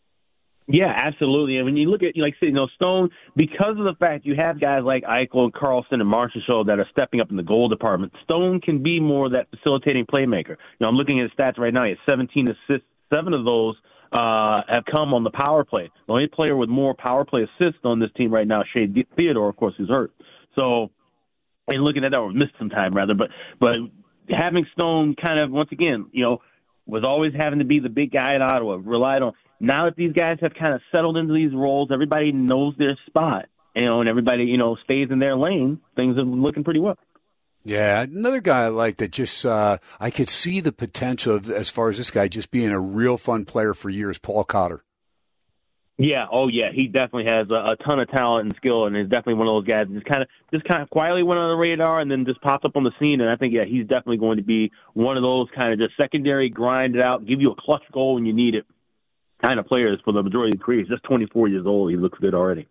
[0.70, 1.58] Yeah, absolutely.
[1.58, 4.60] And when you look at, like, you know, Stone, because of the fact you have
[4.60, 8.12] guys like Eichel and Karlsson and Marchessault that are stepping up in the goal department,
[8.24, 10.50] Stone can be more that facilitating playmaker.
[10.50, 11.86] You know, I'm looking at his stats right now.
[11.86, 12.88] He has 17 assists.
[13.10, 13.76] Seven of those
[14.12, 15.90] uh, have come on the power play.
[16.08, 19.48] The only player with more power play assists on this team right now, Shea Theodore,
[19.48, 20.12] of course, who's hurt.
[20.56, 20.92] So,
[21.68, 23.30] and looking at that, or missed some time rather, but
[23.62, 23.76] but
[24.30, 26.40] having Stone kind of once again, you know,
[26.88, 30.14] was always having to be the big guy in Ottawa, relied on now that these
[30.14, 33.46] guys have kind of settled into these roles, everybody knows their spot,
[33.76, 36.98] you know, and everybody, you know, stays in their lane, things are looking pretty well.
[37.64, 41.70] Yeah, another guy I like that just uh, I could see the potential of, as
[41.70, 44.84] far as this guy just being a real fun player for years, Paul Cotter.
[46.00, 49.10] Yeah, oh yeah, he definitely has a, a ton of talent and skill, and is
[49.10, 51.50] definitely one of those guys that just kind of just kind of quietly went on
[51.50, 53.20] the radar and then just popped up on the scene.
[53.20, 55.98] And I think yeah, he's definitely going to be one of those kind of just
[55.98, 58.66] secondary, grind it out, give you a clutch goal when you need it
[59.42, 60.80] kind of players for the majority of the career.
[60.80, 61.90] He's just 24 years old.
[61.90, 62.68] He looks good already.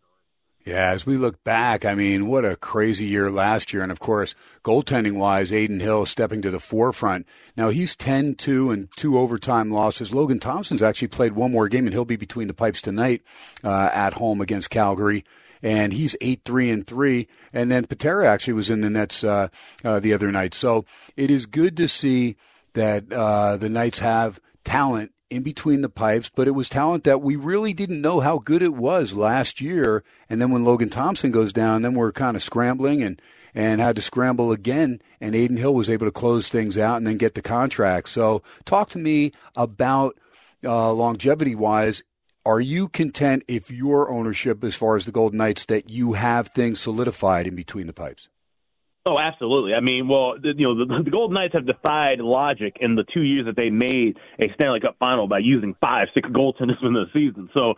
[0.66, 3.84] Yeah, as we look back, I mean, what a crazy year last year.
[3.84, 7.24] And of course, goaltending wise, Adin Hill stepping to the forefront.
[7.56, 10.12] Now he's 10 2 and two overtime losses.
[10.12, 13.22] Logan Thompson's actually played one more game, and he'll be between the pipes tonight
[13.62, 15.24] uh, at home against Calgary.
[15.62, 17.28] And he's 8 3 and 3.
[17.52, 19.46] And then Patera actually was in the Nets uh,
[19.84, 20.52] uh, the other night.
[20.52, 20.84] So
[21.16, 22.34] it is good to see
[22.72, 27.22] that uh, the Knights have talent in between the pipes, but it was talent that
[27.22, 30.02] we really didn't know how good it was last year.
[30.28, 33.20] And then when Logan Thompson goes down, then we're kind of scrambling and
[33.54, 35.00] and had to scramble again.
[35.20, 38.10] And Adin Hill was able to close things out and then get the contract.
[38.10, 40.16] So, talk to me about
[40.62, 42.02] uh, longevity wise.
[42.44, 46.48] Are you content if your ownership, as far as the Golden Knights, that you have
[46.48, 48.28] things solidified in between the pipes?
[49.06, 49.72] Oh, absolutely.
[49.72, 53.04] I mean, well, the, you know, the, the Golden Knights have defied logic in the
[53.14, 56.92] two years that they made a Stanley Cup final by using five, six goaltenders in
[56.92, 57.48] the season.
[57.54, 57.74] So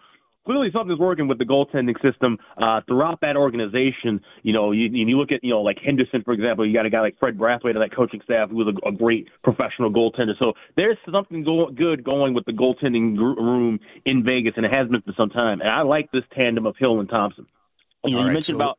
[0.46, 4.22] clearly something's working with the goaltending system uh, throughout that organization.
[4.42, 6.66] You know, you, you look at you know like Henderson, for example.
[6.66, 8.92] You got a guy like Fred Brathwaite on that coaching staff who was a, a
[8.92, 10.32] great professional goaltender.
[10.38, 14.88] So there's something go- good going with the goaltending room in Vegas, and it has
[14.88, 15.60] been for some time.
[15.60, 17.46] And I like this tandem of Hill and Thompson.
[18.04, 18.78] You, know, you right, mentioned so, about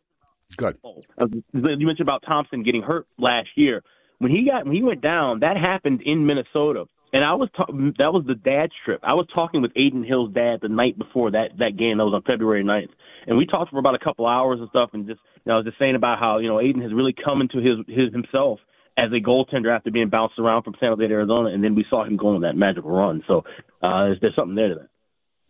[0.56, 0.78] good.
[1.18, 3.84] Uh, you mentioned about Thompson getting hurt last year.
[4.20, 6.86] When he got when he went down, that happened in Minnesota.
[7.12, 7.66] And I was ta-
[7.98, 9.00] that was the dad's trip.
[9.02, 11.98] I was talking with Adin Hill's dad the night before that that game.
[11.98, 12.90] That was on February 9th.
[13.26, 14.92] and we talked for about a couple hours and stuff.
[14.94, 17.14] And just you know, I was just saying about how you know Adin has really
[17.14, 18.60] come into his his himself
[18.98, 21.86] as a goaltender after being bounced around from San Jose to Arizona, and then we
[21.90, 23.24] saw him go on that magical run.
[23.28, 23.46] So
[23.82, 24.90] uh, there's, there's something there to that.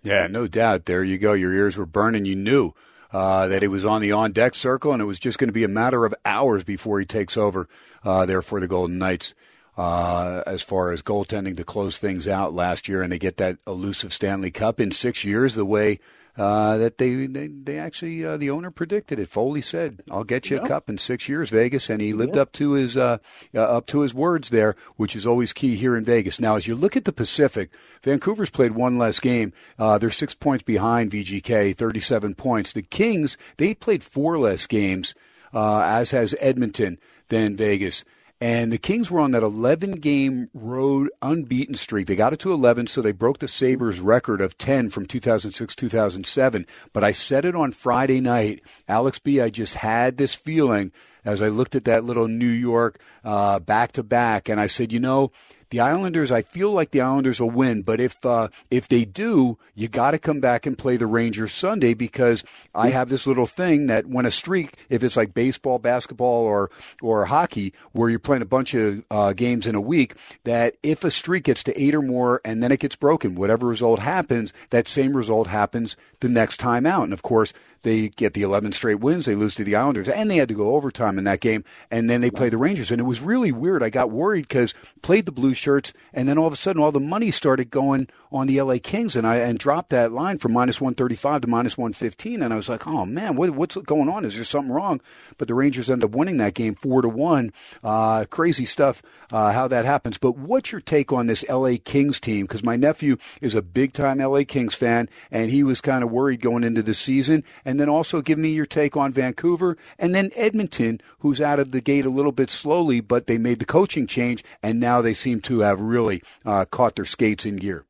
[0.04, 0.86] Yeah, no doubt.
[0.86, 1.34] There you go.
[1.34, 2.26] Your ears were burning.
[2.26, 2.74] You knew
[3.12, 5.54] uh, that it was on the on deck circle, and it was just going to
[5.54, 7.68] be a matter of hours before he takes over
[8.04, 9.34] uh, there for the Golden Knights
[9.78, 13.58] uh, as far as goaltending to close things out last year, and they get that
[13.66, 14.80] elusive Stanley Cup.
[14.80, 16.00] In six years, the way
[16.40, 19.28] uh, that they they, they actually uh, the owner predicted it.
[19.28, 22.54] Foley said, "I'll get you a cup in six years, Vegas," and he lived up
[22.54, 23.18] to his uh,
[23.54, 26.40] uh, up to his words there, which is always key here in Vegas.
[26.40, 27.72] Now, as you look at the Pacific,
[28.04, 29.52] Vancouver's played one less game.
[29.78, 32.72] Uh, they're six points behind VGK, thirty-seven points.
[32.72, 35.14] The Kings they played four less games,
[35.54, 38.06] uh, as has Edmonton than Vegas.
[38.42, 42.08] And the Kings were on that 11 game road unbeaten streak.
[42.08, 45.76] They got it to 11, so they broke the Sabres record of 10 from 2006
[45.76, 46.66] 2007.
[46.94, 48.64] But I said it on Friday night.
[48.88, 50.94] Alex B., I just had this feeling
[51.26, 55.02] as I looked at that little New York back to back, and I said, you
[55.02, 55.32] know,
[55.70, 59.58] the Islanders, I feel like the Islanders will win, but if uh, if they do,
[59.76, 63.46] you got to come back and play the Rangers Sunday because I have this little
[63.46, 68.20] thing that when a streak, if it's like baseball, basketball, or or hockey, where you're
[68.20, 71.82] playing a bunch of uh, games in a week, that if a streak gets to
[71.82, 75.96] eight or more and then it gets broken, whatever result happens, that same result happens
[76.20, 77.04] the next time out.
[77.04, 77.54] And of course,
[77.84, 79.26] they get the 11 straight wins.
[79.26, 81.64] They lose to the Islanders, and they had to go overtime in that game.
[81.90, 83.84] And then they play the Rangers, and it was really weird.
[83.84, 86.92] I got worried because played the blue shirts, and then all of a sudden, all
[86.92, 90.54] the money started going on the LA Kings, and I and dropped that line from
[90.54, 94.26] minus 135 to minus 115, and I was like, oh man, what, what's going on?
[94.26, 95.02] Is there something wrong?
[95.38, 97.52] But the Rangers end up winning that game four to one.
[97.84, 100.18] Uh, crazy stuff uh, how that happens.
[100.18, 102.46] But what's your take on this LA Kings team?
[102.46, 106.12] Because my nephew is a big time LA Kings fan, and he was kind of
[106.12, 110.16] worried going into the season and then also give me your take on Vancouver, and
[110.16, 113.66] then Edmonton, who's out of the gate a little bit slowly, but they made the
[113.66, 117.86] coaching change, and now they seem to have really uh, caught their skates in gear.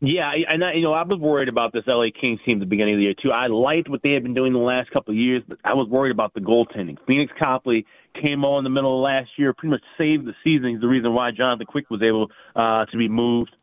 [0.00, 2.66] Yeah, and I, you know I was worried about this LA Kings team at the
[2.66, 3.30] beginning of the year too.
[3.30, 5.86] I liked what they had been doing the last couple of years, but I was
[5.90, 6.96] worried about the goaltending.
[7.06, 7.84] Pheonix Copley
[8.20, 10.70] came on in the middle of last year, pretty much saved the season.
[10.70, 13.54] He's the reason why Jonathan Quick was able uh, to be moved,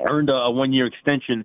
[0.00, 1.44] earned a, a one-year extension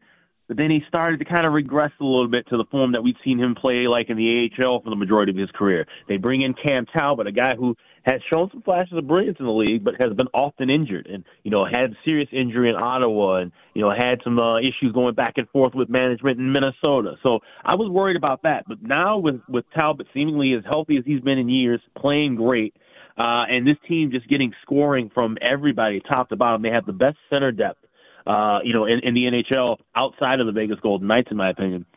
[0.50, 3.04] but then he started to kind of regress a little bit to the form that
[3.04, 5.86] we'd seen him play like in the AHL for the majority of his career.
[6.10, 9.46] They bring in Cam Talbot, a guy who has shown some flashes of brilliance in
[9.46, 13.36] the league, but has been often injured and, you know, had serious injury in Ottawa
[13.36, 17.14] and, you know, had some uh, issues going back and forth with management in Minnesota.
[17.22, 18.64] So I was worried about that.
[18.68, 22.74] But now with, with Talbot seemingly as healthy as he's been in years, playing great,
[23.20, 26.94] uh, and this team just getting scoring from everybody top to bottom, they have the
[26.94, 27.86] best center depth
[28.30, 31.50] uh, you know, in, in the NHL outside of the Vegas Golden Knights, in my
[31.50, 31.88] opinion.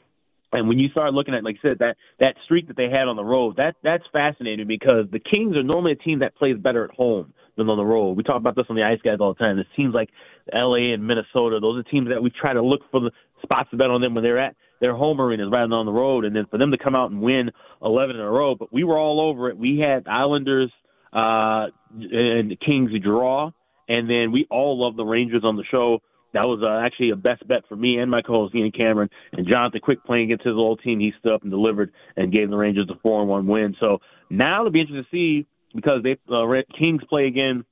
[0.51, 3.09] And when you start looking at, like I said, that that streak that they had
[3.09, 6.57] on the road, that that's fascinating because the Kings are normally a team that plays
[6.57, 8.17] better at home than on the road.
[8.17, 9.59] We talk about this on the Ice Guys all the time.
[9.59, 10.09] It seems like
[10.53, 10.93] L.A.
[10.93, 13.11] and Minnesota; those are teams that we try to look for the
[13.43, 15.93] spots to bet on them when they're at their home arenas rather than on the
[15.93, 16.25] road.
[16.25, 17.51] And then for them to come out and win
[17.83, 19.57] 11 in a row, but we were all over it.
[19.57, 20.71] We had Islanders
[21.13, 23.53] uh, and Kings draw,
[23.89, 26.01] and then we all love the Rangers on the show
[26.33, 29.47] that was uh, actually a best bet for me and my co-host Ian Cameron and
[29.47, 31.01] Jonathan Quick playing against his old team.
[31.01, 33.77] He stood up and delivered and gave the Rangers a four and one win.
[33.81, 33.99] So
[34.31, 36.47] now it'll be interesting to see because they uh,
[36.79, 37.65] Kings play again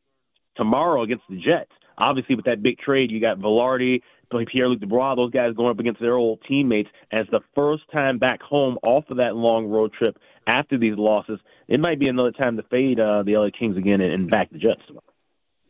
[0.56, 1.70] tomorrow against the Jets.
[1.98, 6.00] Obviously, with that big trade, you got Vilardi, Pierre-Luc Dubois, those guys going up against
[6.00, 10.16] their old teammates as the first time back home off of that long road trip
[10.46, 11.38] after these losses.
[11.68, 14.50] It might be another time to fade uh, the LA Kings again and, and back
[14.50, 15.04] the Jets tomorrow.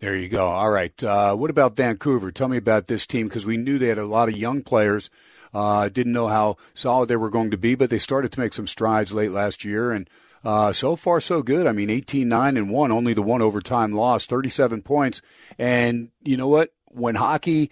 [0.01, 0.47] There you go.
[0.47, 1.05] All right.
[1.05, 2.33] Uh, what about Vancouver?
[2.33, 5.11] Tell me about this team because we knew they had a lot of young players.
[5.53, 8.55] Uh, didn't know how solid they were going to be, but they started to make
[8.55, 10.09] some strides late last year, and
[10.43, 11.67] uh, so far so good.
[11.67, 15.21] I mean, 18 9 and 1, only the one overtime loss, 37 points.
[15.59, 16.73] And you know what?
[16.93, 17.71] When hockey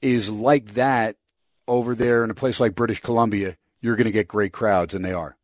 [0.00, 1.16] is like that
[1.66, 5.04] over there in a place like British Columbia, you're going to get great crowds, and
[5.04, 5.35] they are.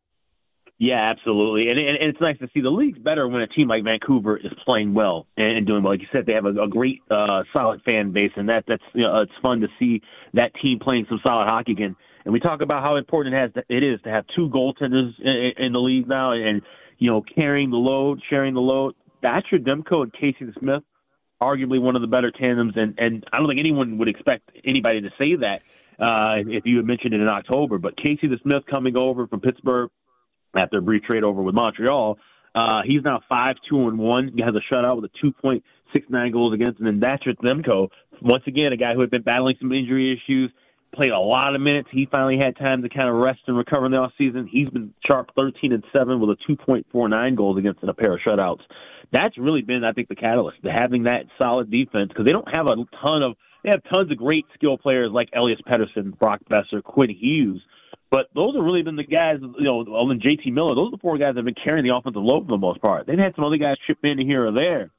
[0.83, 3.69] Yeah, absolutely, and, and, and it's nice to see the league's better when a team
[3.69, 5.93] like Vancouver is playing well and, and doing well.
[5.93, 8.83] Like you said, they have a, a great, uh, solid fan base, and that that's
[8.91, 10.01] you know, it's fun to see
[10.33, 11.95] that team playing some solid hockey again.
[12.25, 15.11] And we talk about how important it has to, it is to have two goaltenders
[15.23, 16.61] in, in the league now, and
[16.97, 18.93] you know carrying the load, sharing the load.
[19.21, 20.83] Thatcher Demko and Casey Smith,
[21.41, 24.99] arguably one of the better tandems, and and I don't think anyone would expect anybody
[24.99, 25.61] to say that
[25.97, 27.77] uh, if you had mentioned it in October.
[27.77, 29.89] But Casey DeSmith coming over from Pittsburgh
[30.55, 32.17] after a brief trade over with Montreal.
[32.55, 34.31] Uh, he's now five two and one.
[34.35, 37.33] He has a shutout with a two point six nine goals against, and then Thatcher
[37.33, 37.89] Demko,
[38.21, 40.51] once again a guy who had been battling some injury issues,
[40.93, 41.89] played a lot of minutes.
[41.91, 44.47] He finally had time to kind of rest and recover in the off season.
[44.47, 47.89] He's been sharp thirteen and seven with a two point four nine goals against and
[47.89, 48.61] a pair of shutouts.
[49.11, 52.51] That's really been, I think, the catalyst to having that solid defense because they don't
[52.51, 56.41] have a ton of they have tons of great skill players like Elias Pettersson, Brock
[56.49, 57.61] Boeser, Quinn Hughes
[58.09, 60.91] but those have really been the guys, you know, other than JT Miller, those are
[60.91, 63.07] the four guys that have been carrying the offensive load for the most part.
[63.07, 64.91] They've had some other guys chip in here or there,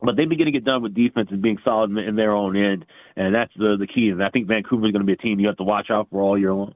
[0.00, 2.84] but they've been getting it done with defense and being solid in their own end,
[3.16, 4.10] and that's the the key.
[4.10, 6.08] And I think Vancouver is going to be a team you have to watch out
[6.10, 6.74] for all year long.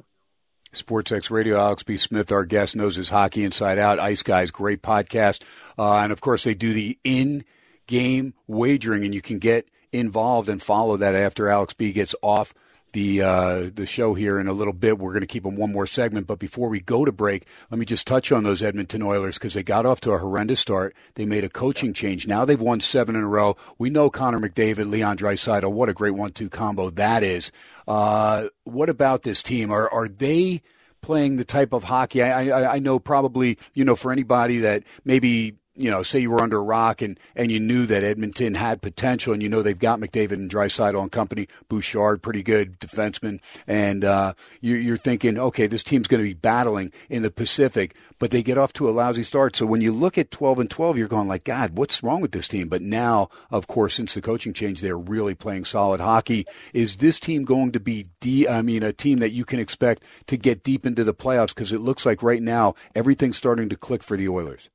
[0.73, 1.97] SportsX Radio, Alex B.
[1.97, 3.99] Smith, our guest, knows his hockey inside out.
[3.99, 5.45] Ice Guys, great podcast.
[5.79, 7.45] Uh, and of course, they do the in
[7.87, 12.53] game wagering, and you can get involved and follow that after Alex B gets off
[12.97, 14.99] the uh, the show here in a little bit.
[14.99, 17.79] We're going to keep them one more segment, but before we go to break, let
[17.79, 20.97] me just touch on those Edmonton Oilers because they got off to a horrendous start.
[21.15, 22.27] They made a coaching change.
[22.27, 23.55] Now they've won seven in a row.
[23.77, 25.71] We know Connor McDavid, Leon Draisaitl.
[25.71, 27.53] What a great one-two combo that is.
[27.87, 29.71] Uh, what about this team?
[29.71, 30.63] Are are they?
[31.03, 34.83] Playing the type of hockey, I, I, I know probably you know for anybody that
[35.05, 38.55] maybe you know, say you were under a rock and, and you knew that Edmonton
[38.55, 42.79] had potential and you know they've got McDavid and Draisaitl and company, Bouchard, pretty good
[42.81, 47.31] defenseman, and uh, you, you're thinking, okay, this team's going to be battling in the
[47.31, 49.57] Pacific, but they get off to a lousy start.
[49.57, 52.33] So when you look at 12 and 12, you're going like, God, what's wrong with
[52.33, 52.69] this team?
[52.69, 56.47] But now, of course, since the coaching change, they're really playing solid hockey.
[56.73, 60.03] Is this team going to be, de- I mean, a team that you can expect
[60.27, 61.55] to get deep into the playoffs?
[61.55, 64.71] Because it looks like right now everything's starting to click for the Oilers.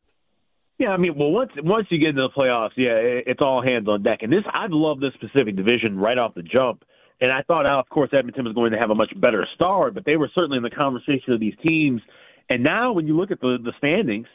[0.82, 3.88] Yeah, I mean, well, once once you get into the playoffs, yeah, it's all hands
[3.88, 4.24] on deck.
[4.24, 6.86] And this, I love this specific division right off the jump.
[7.20, 10.06] And I thought, of course, Edmonton was going to have a much better start, but
[10.06, 12.02] they were certainly in the conversation of these teams.
[12.50, 14.26] And now, when you look at the the standings,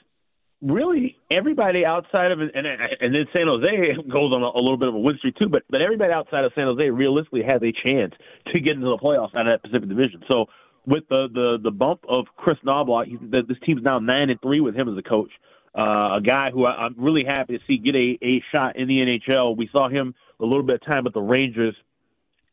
[0.62, 3.66] really everybody outside of and and then San Jose
[4.08, 6.44] goes on a, a little bit of a win streak too, but but everybody outside
[6.44, 8.14] of San Jose realistically has a chance
[8.52, 10.22] to get into the playoffs out of that Pacific Division.
[10.28, 10.46] So
[10.86, 14.76] with the the the bump of Kris Knoblauch, this team's now nine and three with
[14.76, 15.32] him as a coach
[15.76, 18.88] uh, a guy who I, I'm really happy to see get a, a shot in
[18.88, 19.56] the NHL.
[19.56, 21.74] We saw him a little bit of time with the Rangers,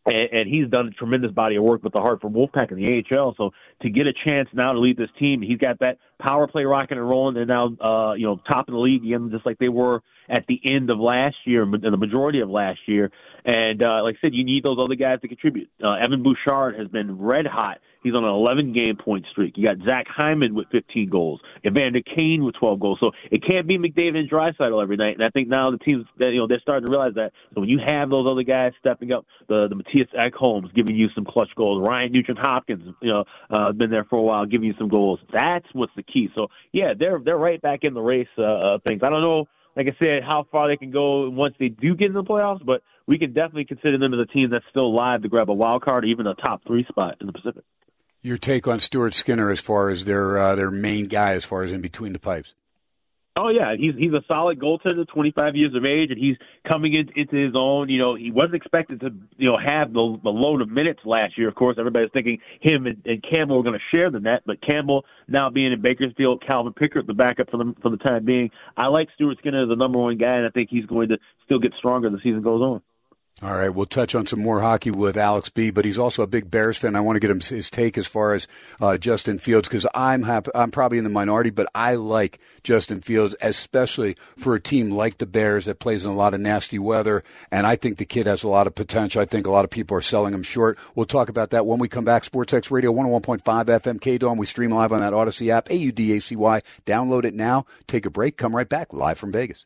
[0.05, 3.03] and, and he's done a tremendous body of work with the Hartford Wolfpack in the
[3.11, 3.33] AHL.
[3.37, 6.63] So to get a chance now to lead this team, he's got that power play
[6.63, 9.57] rocking and rolling, and now uh, you know top of the league again, just like
[9.57, 13.11] they were at the end of last year, and the majority of last year.
[13.45, 15.69] And uh, like I said, you need those other guys to contribute.
[15.83, 19.57] Uh, Evan Bouchard has been red hot He's on an 11 game point streak.
[19.57, 22.97] You got Zach Hyman with 15 goals, Evander Kane with 12 goals.
[22.99, 25.15] So it can't be McDavid and Draisaitl every night.
[25.15, 27.31] And I think now the teams that you know they're starting to realize that.
[27.53, 31.07] So when you have those other guys stepping up, the the Mattias Ekholms giving you
[31.15, 34.67] some clutch goals, Ryan Nugent Hopkins, you know, uh, been there for a while, giving
[34.67, 35.19] you some goals.
[35.31, 36.29] That's what's the key.
[36.35, 38.27] So yeah, they're they're right back in the race.
[38.37, 41.55] Uh, uh, things I don't know like I said, how far they can go once
[41.59, 44.49] they do get in the playoffs, but we can definitely consider them as a team
[44.51, 47.27] that's still alive to grab a wild card, or even a top three spot in
[47.27, 47.63] the Pacific.
[48.21, 51.63] Your take on Stuart Skinner as far as their uh, their main guy as far
[51.63, 52.55] as in between the pipes?
[53.35, 57.09] Oh yeah, he's he's a solid goaltender, 25 years of age, and he's coming in,
[57.15, 57.89] into his own.
[57.89, 61.35] You know, he wasn't expected to you know have the, the load of minutes last
[61.35, 61.47] year.
[61.47, 64.61] Of course, everybody's thinking him and, and Campbell were going to share the net, but
[64.61, 68.51] Campbell now being in Bakersfield, Calvin Pickard the backup for the for the time being.
[68.77, 71.17] I like Stuart Skinner as the number one guy, and I think he's going to
[71.45, 72.81] still get stronger as the season goes on.
[73.41, 76.27] All right, we'll touch on some more hockey with Alex B, but he's also a
[76.27, 76.95] big Bears fan.
[76.95, 78.47] I want to get him his take as far as
[78.79, 83.01] uh, Justin Fields because I'm happy, I'm probably in the minority, but I like Justin
[83.01, 86.79] Fields, especially for a team like the Bears that plays in a lot of nasty
[86.79, 87.21] weather.
[87.51, 89.21] And I think the kid has a lot of potential.
[89.21, 90.77] I think a lot of people are selling him short.
[90.95, 92.23] We'll talk about that when we come back.
[92.23, 94.37] SportsX Radio 101.5 FM KDOM.
[94.37, 96.61] We stream live on that Audacy app, A U D A C Y.
[96.85, 97.65] Download it now.
[97.87, 98.37] Take a break.
[98.37, 99.65] Come right back live from Vegas.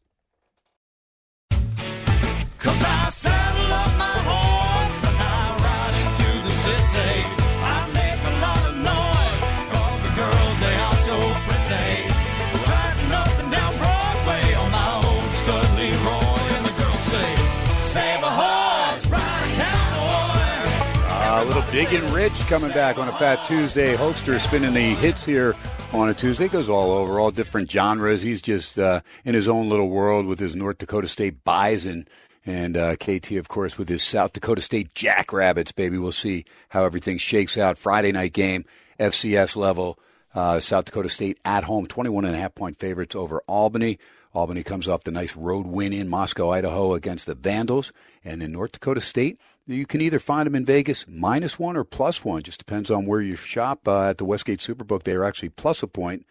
[21.90, 23.96] And rich coming back on a Fat Tuesday.
[23.96, 25.56] Hokester spinning the hits here
[25.94, 26.50] on a Tuesday.
[26.50, 28.22] Goes all over, all different genres.
[28.22, 32.06] He's just uh, in his own little world with his North Dakota State Bison.
[32.46, 35.98] And uh, KT, of course, with his South Dakota State Jackrabbits, baby.
[35.98, 37.78] We'll see how everything shakes out.
[37.78, 38.66] Friday night game,
[39.00, 39.98] FCS level.
[40.36, 43.98] Uh, South Dakota State at home, 21 and a half point favorites over Albany.
[44.34, 47.94] Albany comes off the nice road win in Moscow, Idaho against the Vandals.
[48.26, 51.84] And then North Dakota State, you can either find them in Vegas minus one or
[51.84, 52.42] plus one.
[52.42, 53.88] Just depends on where you shop.
[53.88, 56.26] Uh, at the Westgate Superbook, they are actually plus a point,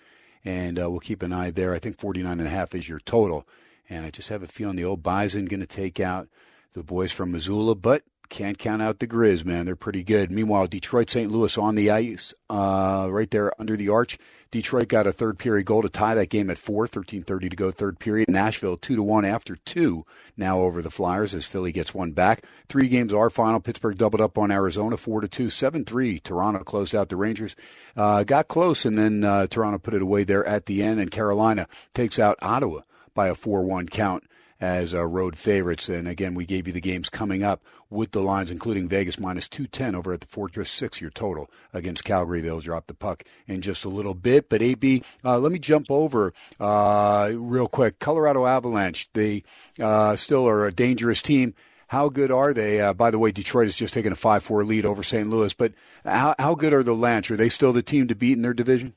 [0.44, 1.74] and uh, we'll keep an eye there.
[1.74, 3.46] I think 49 and a half is your total.
[3.88, 6.28] And I just have a feeling the old Bison going to take out
[6.72, 9.66] the boys from Missoula, but can't count out the Grizz, man.
[9.66, 10.30] They're pretty good.
[10.30, 11.30] Meanwhile, Detroit St.
[11.30, 14.18] Louis on the ice, uh, right there under the arch.
[14.50, 17.70] Detroit got a third period goal to tie that game at four, 13.30 to go
[17.70, 18.28] third period.
[18.30, 20.04] Nashville 2 to 1 after two,
[20.36, 22.44] now over the Flyers as Philly gets one back.
[22.68, 23.60] Three games are final.
[23.60, 26.20] Pittsburgh doubled up on Arizona 4 to 2, 7 3.
[26.20, 27.56] Toronto closed out the Rangers.
[27.96, 31.10] Uh, got close, and then uh, Toronto put it away there at the end, and
[31.10, 32.82] Carolina takes out Ottawa
[33.14, 34.24] by a 4 1 count
[34.60, 35.88] as uh, road favorites.
[35.88, 39.48] And again, we gave you the games coming up with the lines, including Vegas minus
[39.48, 42.40] 210 over at the Fortress 6 year total against Calgary.
[42.40, 44.48] They'll drop the puck in just a little bit.
[44.48, 47.98] But AB, uh, let me jump over uh, real quick.
[47.98, 49.42] Colorado Avalanche, they
[49.80, 51.54] uh, still are a dangerous team.
[51.88, 52.80] How good are they?
[52.80, 55.28] Uh, by the way, Detroit has just taken a 5 4 lead over St.
[55.28, 55.72] Louis, but
[56.04, 57.30] how, how good are the Lanch?
[57.30, 58.94] Are they still the team to beat in their division?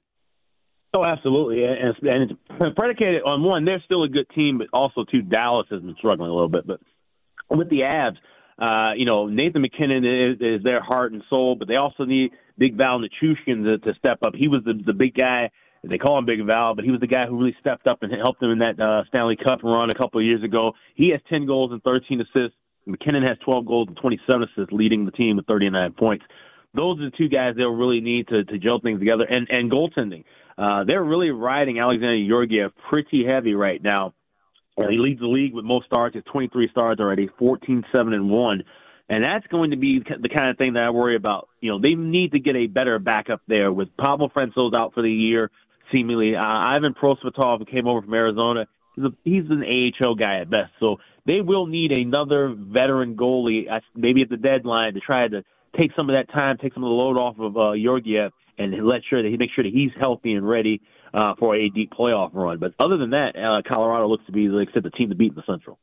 [0.94, 3.64] Oh, absolutely, and, and it's predicated on one.
[3.64, 5.22] They're still a good team, but also two.
[5.22, 6.80] Dallas has been struggling a little bit, but
[7.50, 8.18] with the Avs,
[8.60, 12.32] uh, you know, Nathan MacKinnon is, is their heart and soul, but they also need
[12.58, 14.34] Big Val Nichushkin to, to step up.
[14.36, 15.50] He was the, the big guy.
[15.82, 18.12] They call him Big Val, but he was the guy who really stepped up and
[18.12, 20.74] helped them in that uh, Stanley Cup run a couple of years ago.
[20.96, 22.58] He has 10 goals and 13 assists.
[22.86, 26.26] MacKinnon has 12 goals and 27 assists, leading the team with 39 points.
[26.74, 29.24] Those are the two guys they'll really need to, to gel things together.
[29.24, 30.26] And, and goaltending.
[30.60, 34.14] Uh, they're really riding Alexander Georgiev pretty heavy right now.
[34.78, 36.16] Uh, he leads the league with most starts.
[36.16, 38.64] He's 23 starts already, 14, 7, and 1.
[39.10, 41.48] And that's going to be the kind of thing that I worry about.
[41.62, 45.02] You know, they need to get a better backup there with Pavel Francouz out for
[45.02, 45.50] the year,
[45.92, 46.36] seemingly.
[46.36, 50.50] Uh, Ivan Prosvetov, who came over from Arizona, he's, a, he's an AHL guy at
[50.50, 50.72] best.
[50.80, 55.44] So they will need another veteran goalie, maybe at the deadline, to try to
[55.78, 58.86] take some of that time, take some of the load off of uh, Georgiev and
[58.86, 60.82] let sure that he make sure that he's healthy and ready
[61.14, 62.60] uh, for a deep playoff run.
[62.60, 65.16] But other than that, uh, Colorado looks to be, like I said, the team to
[65.16, 65.80] beat in the Central.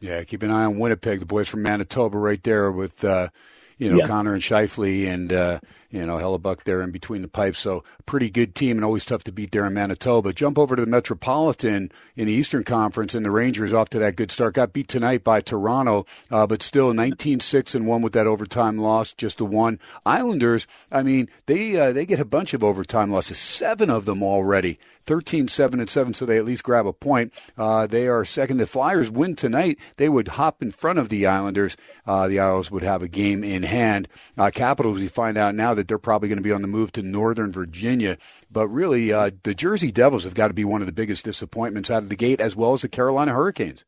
[0.00, 3.30] Yeah, keep an eye on Winnipeg, the boys from Manitoba, right there with uh,
[3.78, 4.06] you know, yeah.
[4.06, 5.60] Connor and Scheifele and, uh,
[5.90, 7.58] you know, Hellebuyck there in between the pipes.
[7.58, 10.32] So pretty good team and always tough to beat there in Manitoba.
[10.32, 14.16] Jump over to the Metropolitan in the Eastern Conference and the Rangers off to that
[14.16, 14.54] good start.
[14.54, 19.12] Got beat tonight by Toronto, uh, but still 19-6 and one with that overtime loss,
[19.12, 19.78] just the one.
[20.04, 24.22] Islanders, I mean, they, uh, they get a bunch of overtime losses, seven of them
[24.22, 24.78] already.
[25.06, 27.32] 13 7 and 7, so they at least grab a point.
[27.56, 28.58] Uh, they are second.
[28.58, 29.78] The Flyers win tonight.
[29.96, 31.76] They would hop in front of the Islanders.
[32.04, 34.08] Uh, the Isles would have a game in hand.
[34.36, 36.92] Uh, Capitals, we find out now that they're probably going to be on the move
[36.92, 38.16] to Northern Virginia.
[38.50, 41.90] But really, uh, the Jersey Devils have got to be one of the biggest disappointments
[41.90, 43.84] out of the gate, as well as the Carolina Hurricanes.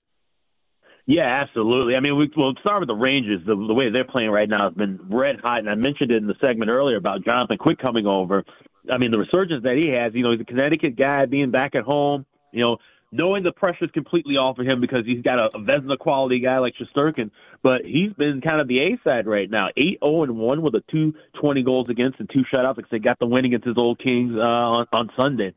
[1.09, 1.97] Yeah, absolutely.
[1.97, 3.41] I mean, we, we'll start with the Rangers.
[3.47, 6.19] The, the way they're playing right now has been red hot, and I mentioned it
[6.19, 8.45] in the segment earlier about Jonathan Quick coming over.
[8.93, 10.15] I mean, the resurgence that he has.
[10.15, 12.27] You know, he's a Connecticut guy, being back at home.
[12.53, 12.77] You know,
[13.13, 16.59] knowing the pressure's completely off of him because he's got a, a Vezina quality guy
[16.59, 17.31] like Shesterkin,
[17.63, 19.69] but he's been kind of the A side right now.
[19.77, 22.77] Eight zero oh and one with a two twenty goals against and two shutouts.
[22.77, 25.55] Like they got the win against his old Kings uh, on, on Sunday.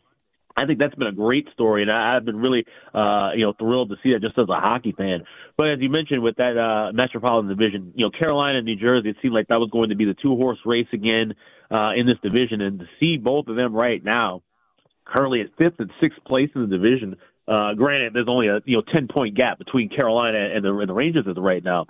[0.55, 3.53] I think that's been a great story, and I, I've been really, uh, you know,
[3.57, 5.23] thrilled to see that just as a hockey fan.
[5.57, 9.09] But as you mentioned, with that uh, Metropolitan Division, you know, Carolina and New Jersey,
[9.09, 11.33] it seemed like that was going to be the two horse race again
[11.69, 14.41] uh, in this division, and to see both of them right now,
[15.05, 17.15] currently at fifth and sixth place in the division,
[17.47, 20.89] uh, granted, there's only a you know ten point gap between Carolina and the, and
[20.89, 21.87] the Rangers right now.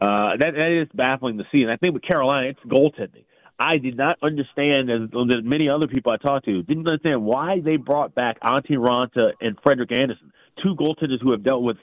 [0.00, 3.24] Uh, that that is baffling to see, and I think with Carolina, it's goaltending.
[3.58, 5.08] I did not understand, as
[5.44, 9.56] many other people I talked to didn't understand why they brought back Antti Raanta and
[9.62, 10.32] Frederik Andersen,
[10.62, 11.76] two goaltenders who have dealt with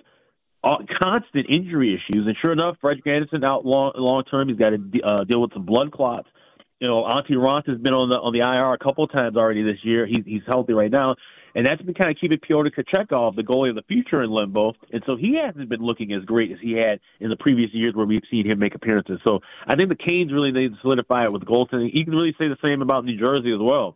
[0.64, 2.28] constant injury issues.
[2.28, 4.50] And sure enough, Frederik Andersen out long long term.
[4.50, 6.28] He's got to uh, deal with some blood clots.
[6.82, 9.38] You know, Antti Raanta has been on the on the IR a couple of times
[9.38, 10.08] already this year.
[10.08, 11.16] He's he's healthy right now,
[11.54, 14.74] and that's been kind of keeping Pyotr Kochetkov, the goalie of the future, in limbo.
[14.92, 17.94] And so he hasn't been looking as great as he had in the previous years
[17.94, 19.20] where we've seen him make appearances.
[19.24, 21.92] So I think the Canes really need to solidify it with goaltending.
[21.94, 23.96] You can really say the same about New Jersey as well.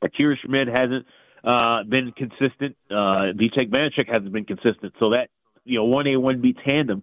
[0.00, 1.04] Akira Schmid hasn't
[1.42, 2.76] uh, been consistent.
[2.88, 4.94] Uh, Vitek Vanecek hasn't been consistent.
[5.00, 5.26] So that
[5.64, 7.02] you know one A one B tandem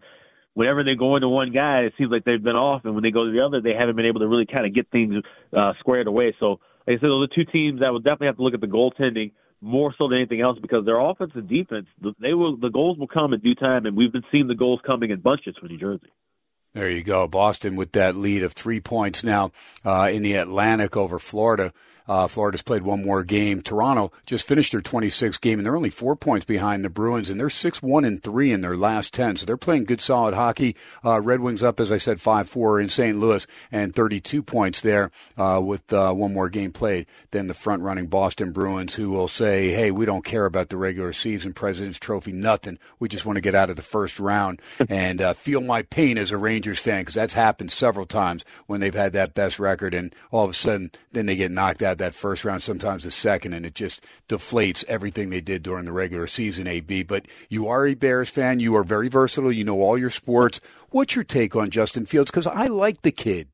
[0.59, 3.11] whenever they go into one guy, it seems like they've been off, and when they
[3.11, 5.15] go to the other, they haven't been able to really kind of get things
[5.57, 6.35] uh, squared away.
[6.37, 8.59] So, like I said, those are two teams that will definitely have to look at
[8.59, 9.31] the goaltending
[9.61, 11.87] more so than anything else because their offense and defense,
[12.19, 14.81] they will the goals will come in due time, and we've been seeing the goals
[14.85, 16.11] coming in bunches for New Jersey.
[16.73, 19.53] There you go, Boston with that lead of three points now
[19.85, 21.71] uh, in the Atlantic over Florida.
[22.09, 23.61] Uh, Florida's played one more game.
[23.61, 27.39] Toronto just finished their 26th game, and they're only four points behind the Bruins, and
[27.39, 29.35] they're six one and three in their last 10.
[29.35, 30.75] So they're playing good, solid hockey.
[31.05, 33.15] Uh, Red Wings up, as I said, five four in St.
[33.15, 37.83] Louis, and 32 points there uh, with uh, one more game played than the front
[37.83, 41.99] running Boston Bruins, who will say, "Hey, we don't care about the regular season, President's
[41.99, 42.79] Trophy, nothing.
[42.97, 46.17] We just want to get out of the first round and uh, feel my pain
[46.17, 49.93] as a Rangers fan because that's happened several times when they've had that best record,
[49.93, 53.11] and all of a sudden, then they get knocked out that first round, sometimes the
[53.11, 57.03] second, and it just deflates everything they did during the regular season, AB.
[57.03, 58.59] But you are a Bears fan.
[58.59, 59.51] You are very versatile.
[59.51, 60.59] You know all your sports.
[60.89, 62.31] What's your take on Justin Fields?
[62.31, 63.47] Because I like the kid.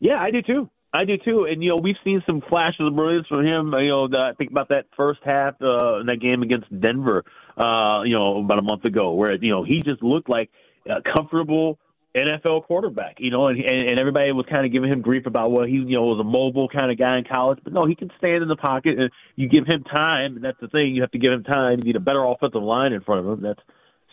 [0.00, 0.68] Yeah, I do too.
[0.94, 3.72] I do too, and you know we've seen some flashes of brilliance from him.
[3.72, 7.24] You know, I think about that first half uh, in that game against Denver.
[7.56, 10.50] Uh, you know, about a month ago, where you know he just looked like
[10.86, 11.78] a comfortable
[12.14, 15.50] NFL quarterback, you know, and, and and everybody was kind of giving him grief about
[15.50, 17.94] well, he you know was a mobile kind of guy in college, but no, he
[17.94, 21.00] can stand in the pocket, and you give him time, and that's the thing, you
[21.00, 21.78] have to give him time.
[21.78, 23.42] You need a better offensive line in front of him.
[23.42, 23.60] That's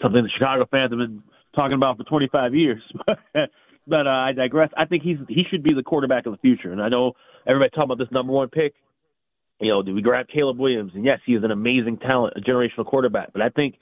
[0.01, 1.23] something the Chicago fans have been
[1.53, 2.81] talking about for 25 years.
[3.05, 4.69] but uh, I digress.
[4.77, 7.13] I think he's he should be the quarterback of the future, and I know
[7.45, 8.75] everybody talking about this number one pick.
[9.59, 10.93] You know, did we grab Caleb Williams?
[10.95, 13.33] And yes, he is an amazing talent, a generational quarterback.
[13.33, 13.75] But I think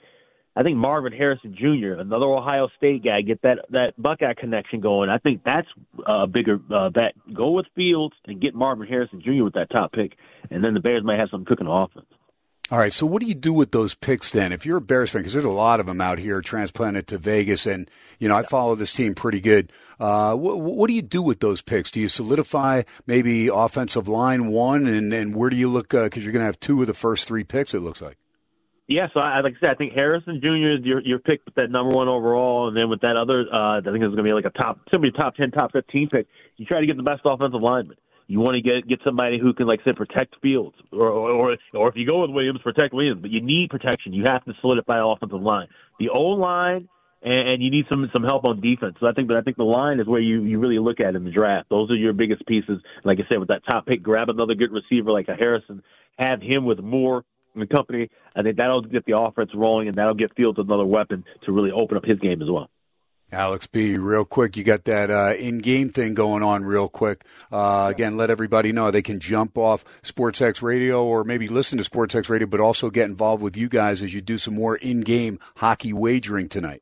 [0.57, 5.07] I think Marvin Harrison Jr., another Ohio State guy, get that that Buckeye connection going.
[5.07, 5.67] I think that's
[6.07, 7.13] a bigger uh, bet.
[7.31, 9.43] Go with Fields and get Marvin Harrison Jr.
[9.43, 10.13] with that top pick,
[10.49, 12.07] and then the Bears might have something cooking offense.
[12.71, 14.51] All right, so what do you do with those picks then?
[14.51, 17.19] If you're a Bears fan, because there's a lot of them out here transplanted to
[17.19, 17.87] Vegas, and
[18.17, 19.71] you know I follow this team pretty good.
[19.99, 21.91] Uh, what, what do you do with those picks?
[21.91, 25.89] Do you solidify maybe offensive line one, and, and where do you look?
[25.89, 27.75] Because uh, you're going to have two of the first three picks.
[27.75, 28.17] It looks like.
[28.87, 30.79] Yeah, so I, like I said, I think Harrison Jr.
[30.79, 33.79] is your your pick with that number one overall, and then with that other, uh,
[33.79, 36.27] I think it's going to be like a top, a top ten, top fifteen pick.
[36.55, 37.97] You try to get the best offensive lineman.
[38.27, 41.57] You want to get get somebody who can, like I said, protect Fields, or or
[41.73, 43.21] or if you go with Williams, protect Williams.
[43.21, 44.13] But you need protection.
[44.13, 45.67] You have to solidify offensive line.
[45.99, 46.87] The O line
[47.21, 48.95] and, and you need some some help on defense.
[48.99, 51.15] So I think, but I think the line is where you you really look at
[51.15, 51.69] in the draft.
[51.69, 52.81] Those are your biggest pieces.
[53.03, 55.83] Like I said, with that top pick, grab another good receiver like a Harrison,
[56.17, 57.23] have him with more
[57.59, 58.09] the company.
[58.35, 61.71] I think that'll get the offense rolling, and that'll get Fields another weapon to really
[61.71, 62.69] open up his game as well.
[63.29, 67.25] Alex B, real quick, you got that uh, in-game thing going on real quick.
[67.51, 71.83] Uh, again, let everybody know they can jump off SportsX Radio or maybe listen to
[71.83, 75.39] SportsX Radio, but also get involved with you guys as you do some more in-game
[75.57, 76.81] hockey wagering tonight.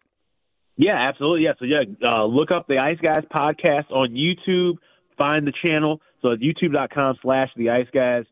[0.78, 1.46] Yeah, absolutely.
[1.46, 4.74] Yeah, so yeah, uh, look up the Ice Guys podcast on YouTube.
[5.18, 6.00] Find the channel.
[6.22, 8.26] So it's youtube.com slash the Ice Guys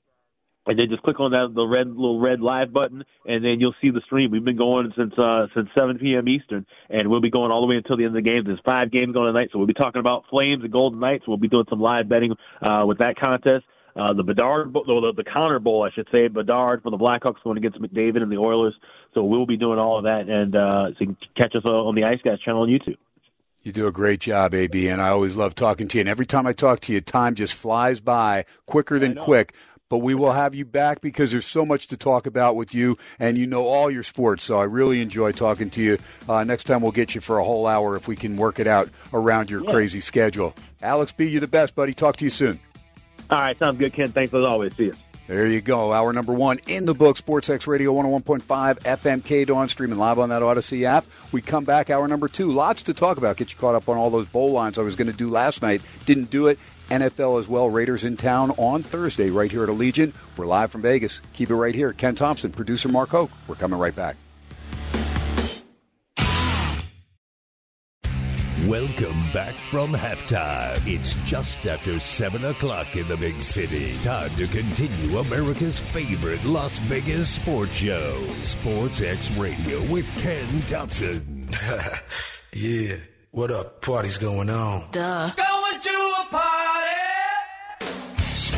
[0.66, 3.76] and then just click on that the red little red live button, and then you'll
[3.82, 4.32] see the stream.
[4.32, 6.28] We've been going since uh, since 7 p.m.
[6.28, 8.44] Eastern, and we'll be going all the way until the end of the game.
[8.46, 11.26] There's five games going tonight, so we'll be talking about Flames and Golden Knights.
[11.28, 13.66] We'll be doing some live betting uh, with that contest.
[13.96, 17.58] Uh, the Bedard, the, the Connor Bowl, I should say, Bedard for the Blackhawks going
[17.58, 18.74] against McDavid and the Oilers.
[19.14, 21.94] So we'll be doing all of that, and uh, so you can catch us on
[21.94, 22.98] the Ice Guys channel on YouTube.
[23.62, 26.02] You do a great job, AB, and I always love talking to you.
[26.02, 29.54] And every time I talk to you, time just flies by quicker than quick
[29.94, 32.98] but we will have you back because there's so much to talk about with you,
[33.20, 34.44] and you know all your sports.
[34.44, 36.00] So I really enjoy talking to you.
[36.28, 38.66] Uh, next time we'll get you for a whole hour if we can work it
[38.66, 39.70] out around your yeah.
[39.70, 40.56] crazy schedule.
[40.82, 41.94] Alex B, you're the best, buddy.
[41.94, 42.60] Talk to you soon.
[43.30, 44.12] All right, sounds good, Ken.
[44.12, 44.76] Thanks as always.
[44.78, 44.94] See you.
[45.28, 45.94] There you go.
[45.94, 48.42] Hour number one in the book, SportsX Radio 101.5
[48.80, 51.06] FM KDOM, streaming live on that Audacy app.
[51.32, 52.52] We come back, hour number two.
[52.52, 53.38] Lots to talk about.
[53.38, 55.62] Get you caught up on all those bowl lines I was going to do last
[55.62, 55.82] night.
[56.06, 56.60] Didn't do it.
[56.90, 57.70] NFL as well.
[57.70, 60.14] Raiders in town on Thursday, right here at Allegiant.
[60.38, 61.22] We're live from Vegas.
[61.34, 61.94] Keep it right here.
[61.94, 63.32] Ken Thomson, producer Mark Hoke.
[63.48, 64.16] We're coming right back.
[68.68, 70.80] Welcome back from halftime.
[70.88, 73.94] It's just after 7 o'clock in the big city.
[74.04, 81.50] Time to continue America's favorite Las Vegas sports show, Sports X Radio with Ken Thomson.
[82.54, 82.96] yeah,
[83.32, 83.82] what up?
[83.82, 84.90] Party's going on.
[84.92, 85.32] Duh.
[85.36, 86.73] Going to a party.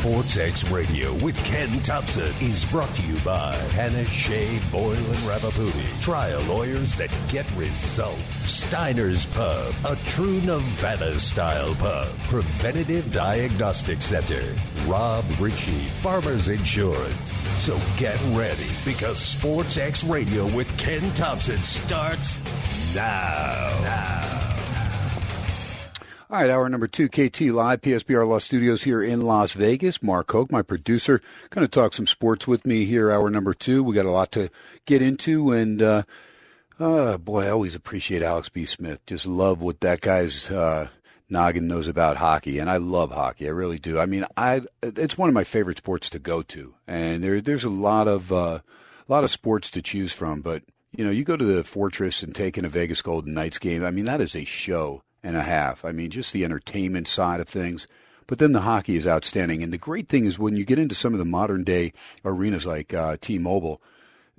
[0.06, 5.26] Sports X Radio with Ken Thomson is brought to you by Panish Shea Boyle and
[5.26, 6.00] Ravipudi.
[6.00, 8.22] Trial lawyers that get results.
[8.22, 12.06] Steiner's Pub, a true Nevada style pub.
[12.28, 14.44] Preventative Diagnostic Center.
[14.86, 17.32] Rob Ritchie, Farmers Insurance.
[17.60, 22.38] So get ready because Sports X Radio with Ken Thomson starts
[22.94, 23.80] now.
[23.82, 24.55] Now.
[26.28, 30.02] All right, hour number two, KT Live, PSBR Law Studios here in Las Vegas.
[30.02, 31.20] Mark Hoke, my producer,
[31.50, 33.84] going to talk some sports with me here, hour number two.
[33.84, 34.50] We got a lot to
[34.86, 36.02] get into, and uh,
[36.80, 38.64] uh, boy, I always appreciate Alex B.
[38.64, 39.06] Smith.
[39.06, 40.88] Just love what that guy's uh,
[41.30, 43.46] noggin knows about hockey, and I love hockey.
[43.46, 44.00] I really do.
[44.00, 47.62] I mean, I it's one of my favorite sports to go to, and there there's
[47.62, 48.58] a lot of uh,
[49.08, 50.64] a lot of sports to choose from, but.
[50.92, 53.84] You know, you go to the Fortress and take in a Vegas Golden Knights game.
[53.84, 55.84] I mean, that is a show and a half.
[55.84, 57.88] I mean, just the entertainment side of things.
[58.28, 59.62] But then the hockey is outstanding.
[59.62, 61.92] And the great thing is when you get into some of the modern day
[62.24, 63.82] arenas like uh, T Mobile,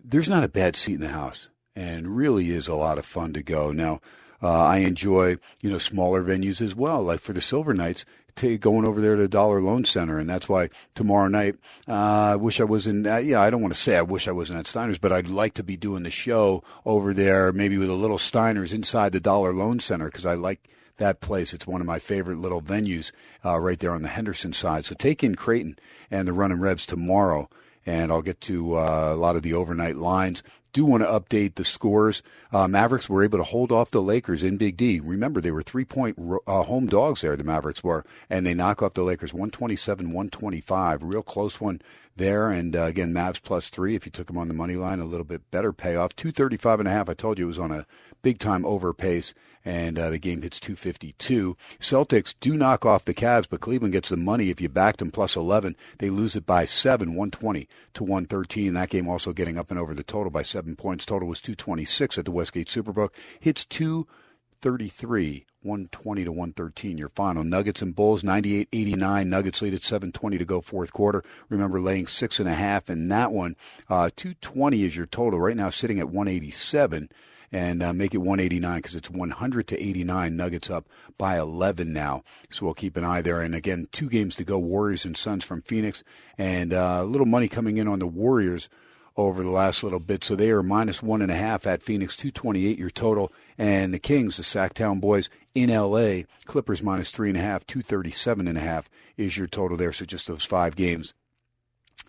[0.01, 3.33] there's not a bad seat in the house and really is a lot of fun
[3.33, 3.71] to go.
[3.71, 3.99] Now,
[4.41, 7.03] uh, I enjoy, you know, smaller venues as well.
[7.03, 8.05] Like for the Silver Knights,
[8.37, 11.55] to going over there to the Dollar Loan Center, and that's why tomorrow night.
[11.87, 11.91] Uh,
[12.31, 13.05] I wish I was in.
[13.05, 15.29] Uh, yeah, I don't want to say I wish I wasn't at Steiner's, but I'd
[15.29, 19.19] like to be doing the show over there, maybe with a little Steiner's inside the
[19.19, 21.53] Dollar Loan Center, because I like that place.
[21.53, 23.11] It's one of my favorite little venues
[23.45, 24.85] uh, right there on the Henderson side.
[24.85, 25.77] So take in Creighton
[26.11, 27.49] and the Running Rebs tomorrow,
[27.85, 30.43] and I'll get to uh, a lot of the overnight lines.
[30.73, 32.21] Do want to update the scores.
[32.51, 34.99] Uh, Mavericks were able to hold off the Lakers in Big D.
[34.99, 38.83] Remember, they were three point uh, home dogs there, the Mavericks were, and they knock
[38.83, 41.03] off the Lakers 127 125.
[41.03, 41.81] Real close one
[42.15, 42.51] there.
[42.51, 43.95] And uh, again, Mavs plus three.
[43.95, 46.15] If you took them on the money line, a little bit better payoff.
[46.15, 47.09] 235 and a half.
[47.09, 47.87] I told you it was on a
[48.21, 49.33] big time over pace
[49.67, 51.57] and uh, the game hits 252.
[51.77, 55.11] Celtics do knock off the Cavs, but Cleveland gets the money if you backed them
[55.11, 55.75] plus 11.
[55.97, 58.73] They lose it by 7, 120 to 113.
[58.73, 61.05] That game also getting up and over the total by 7 points.
[61.05, 63.09] Total was 226 at the Westgate Superbook.
[63.41, 65.45] Hits 233.
[65.63, 70.45] 120 to 113 your final nuggets and bulls 98 89 nuggets lead at 720 to
[70.45, 73.57] go fourth quarter remember laying six and a half in that one
[73.89, 77.09] uh, 220 is your total right now sitting at 187
[77.51, 80.35] and uh, make it 189 because it's 100 to 89.
[80.35, 80.87] Nuggets up
[81.17, 83.41] by 11 now, so we'll keep an eye there.
[83.41, 86.03] And again, two games to go: Warriors and Suns from Phoenix,
[86.37, 88.69] and uh, a little money coming in on the Warriors
[89.17, 90.23] over the last little bit.
[90.23, 93.33] So they are minus one and a half at Phoenix, 228 your total.
[93.57, 98.47] And the Kings, the Sacktown boys in LA, Clippers minus three and a half, 237
[98.47, 99.91] and a half is your total there.
[99.91, 101.13] So just those five games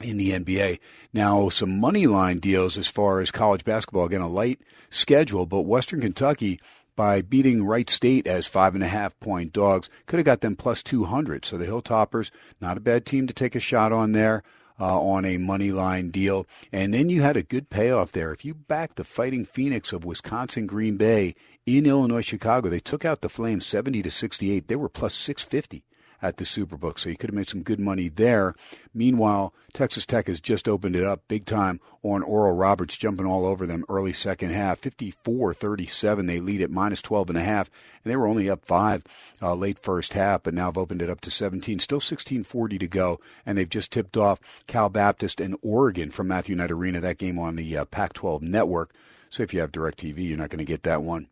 [0.00, 0.78] in the NBA.
[1.12, 4.06] Now, some money line deals as far as college basketball.
[4.06, 4.60] Again, a light
[4.90, 6.60] schedule, but Western Kentucky,
[6.96, 10.54] by beating Wright State as five and a half point dogs, could have got them
[10.54, 11.44] plus 200.
[11.44, 12.30] So the Hilltoppers,
[12.60, 14.42] not a bad team to take a shot on there.
[14.80, 16.46] Uh, on a money line deal.
[16.70, 18.32] And then you had a good payoff there.
[18.32, 21.34] If you back the Fighting Phoenix of Wisconsin Green Bay
[21.66, 24.68] in Illinois Chicago, they took out the Flames 70 to 68.
[24.68, 25.82] They were plus 650
[26.20, 26.98] at the Superbook.
[26.98, 28.54] So you could have made some good money there.
[28.92, 33.46] Meanwhile, Texas Tech has just opened it up big time on Oral Roberts, jumping all
[33.46, 34.78] over them early second half.
[34.78, 36.26] 54 37.
[36.26, 37.70] They lead at minus 12 and a half,
[38.04, 39.04] and they were only up five
[39.40, 41.78] uh, late first half, but now have opened it up to 17.
[41.78, 46.56] Still 16:40 to go, and they've just tipped off Cal Baptist and Oregon from Matthew
[46.56, 47.00] Knight Arena.
[47.00, 48.92] That game on the uh, Pac-12 network.
[49.30, 51.28] So if you have DirecTV, you're not going to get that one.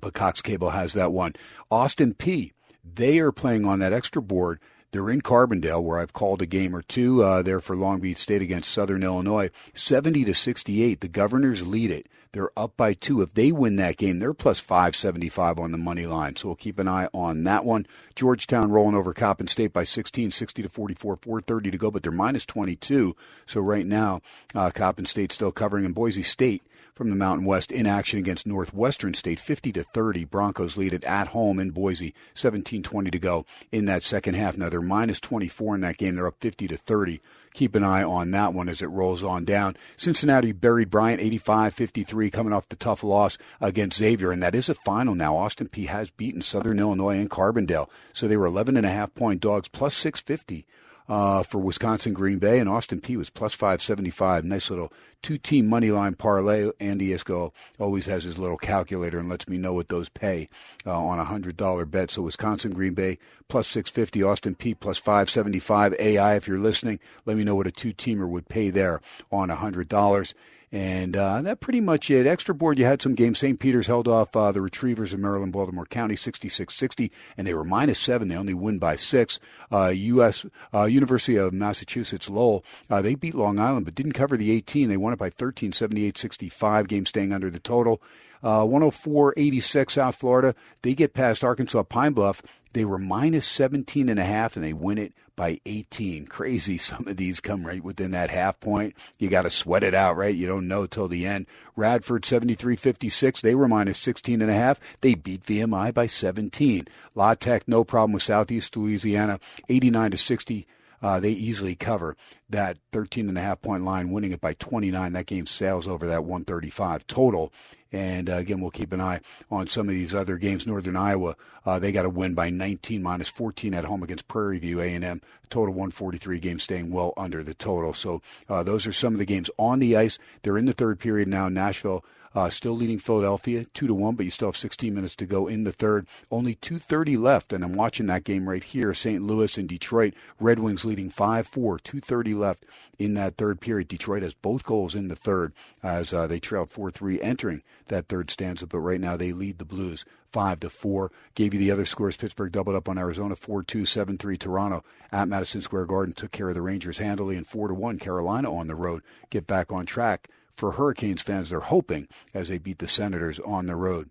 [0.00, 1.34] But Cox Cable has that one.
[1.70, 2.52] Austin Peay
[2.94, 4.60] they are playing on that extra board.
[4.92, 8.16] They're in Carbondale, where I've called a game or two uh, there for Long Beach
[8.16, 9.50] State against Southern Illinois.
[9.74, 11.00] 70 to 68.
[11.00, 12.08] The Governors lead it.
[12.36, 13.22] They're up by two.
[13.22, 16.36] If they win that game, they're plus 575 on the money line.
[16.36, 17.86] So we'll keep an eye on that one.
[18.14, 22.12] Georgetown rolling over Coppin State by 16, 60 to 44, 430 to go, but they're
[22.12, 23.16] minus 22.
[23.46, 24.20] So right now,
[24.54, 26.62] uh, Coppin State still covering, and Boise State
[26.94, 30.26] from the Mountain West in action against Northwestern State, 50 to 30.
[30.26, 34.58] Broncos lead it at home in Boise, 17-20 to go in that second half.
[34.58, 36.16] Now they're minus 24 in that game.
[36.16, 37.22] They're up 50 to 30.
[37.56, 39.78] Keep an eye on that one as it rolls on down.
[39.96, 44.74] Cincinnati buried Bryant 85-53 coming off the tough loss against Xavier, and that is a
[44.74, 45.38] final now.
[45.38, 49.14] Austin Peay has beaten Southern Illinois and Carbondale, so they were 11 and a half
[49.14, 50.66] point dogs plus 650
[51.08, 54.44] uh, for Wisconsin Green Bay, and Austin Peay was plus 575.
[54.44, 54.92] Nice little
[55.22, 56.70] two team money line parlay.
[56.78, 60.48] Andy Isco always has his little calculator and lets me know what those pay
[60.86, 62.10] uh, on a $100 bet.
[62.10, 65.94] So Wisconsin Green Bay plus 650, Austin Peay plus 575.
[65.98, 69.00] AI, if you're listening, let me know what a two teamer would pay there
[69.32, 70.34] on a $100.
[70.76, 72.26] And uh, that pretty much it.
[72.26, 73.38] Extra board, you had some games.
[73.38, 73.58] St.
[73.58, 77.98] Peter's held off uh, the Retrievers of Maryland, Baltimore County, 66-60, and they were minus
[77.98, 78.28] seven.
[78.28, 79.40] They only win by six.
[79.72, 80.44] Uh, U.S.
[80.74, 84.90] Uh, University of Massachusetts Lowell, uh, they beat Long Island, but didn't cover the 18.
[84.90, 86.88] They won it by 13, 78-65.
[86.88, 88.02] Game staying under the total.
[88.46, 90.54] Uh, 104-86 South Florida.
[90.82, 92.42] They get past Arkansas Pine Bluff.
[92.74, 96.26] They were minus 17 and a half, and they win it by 18.
[96.26, 96.78] Crazy.
[96.78, 98.94] Some of these come right within that half point.
[99.18, 100.32] You got to sweat it out, right?
[100.32, 101.46] You don't know till the end.
[101.74, 103.40] Radford 73-56.
[103.40, 104.78] They were minus 16 and a half.
[105.00, 106.86] They beat VMI by 17.
[107.16, 110.68] La Tech, no problem with Southeast Louisiana, 89 to 60.
[111.02, 112.16] Uh, they easily cover
[112.48, 115.12] that 13 and a half point line, winning it by 29.
[115.12, 117.52] That game sails over that 135 total.
[117.92, 119.20] And uh, again, we'll keep an eye
[119.50, 120.66] on some of these other games.
[120.66, 124.58] Northern Iowa, uh, they got a win by 19 minus 14 at home against Prairie
[124.58, 125.20] View A&M.
[125.48, 127.92] Total 143 games, staying well under the total.
[127.92, 130.18] So uh, those are some of the games on the ice.
[130.42, 131.48] They're in the third period now.
[131.48, 132.04] Nashville
[132.36, 135.46] uh, still leading Philadelphia two to one, but you still have 16 minutes to go
[135.46, 136.06] in the third.
[136.30, 138.92] Only 2:30 left, and I'm watching that game right here.
[138.92, 139.22] St.
[139.22, 140.12] Louis and Detroit.
[140.38, 141.80] Red Wings leading 5-4.
[141.80, 142.64] 2:30 left
[142.98, 143.88] in that third period.
[143.88, 148.30] Detroit has both goals in the third as uh, they trailed 4-3 entering that third
[148.30, 151.10] stanza, but right now they lead the Blues five to four.
[151.34, 152.18] Gave you the other scores.
[152.18, 154.36] Pittsburgh doubled up on Arizona four two, seven three.
[154.36, 157.98] Toronto at Madison Square Garden took care of the Rangers handily and four to one.
[157.98, 161.50] Carolina on the road get back on track for Hurricanes fans.
[161.50, 164.10] They're hoping as they beat the Senators on the road.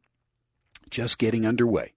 [0.90, 1.94] Just getting underway.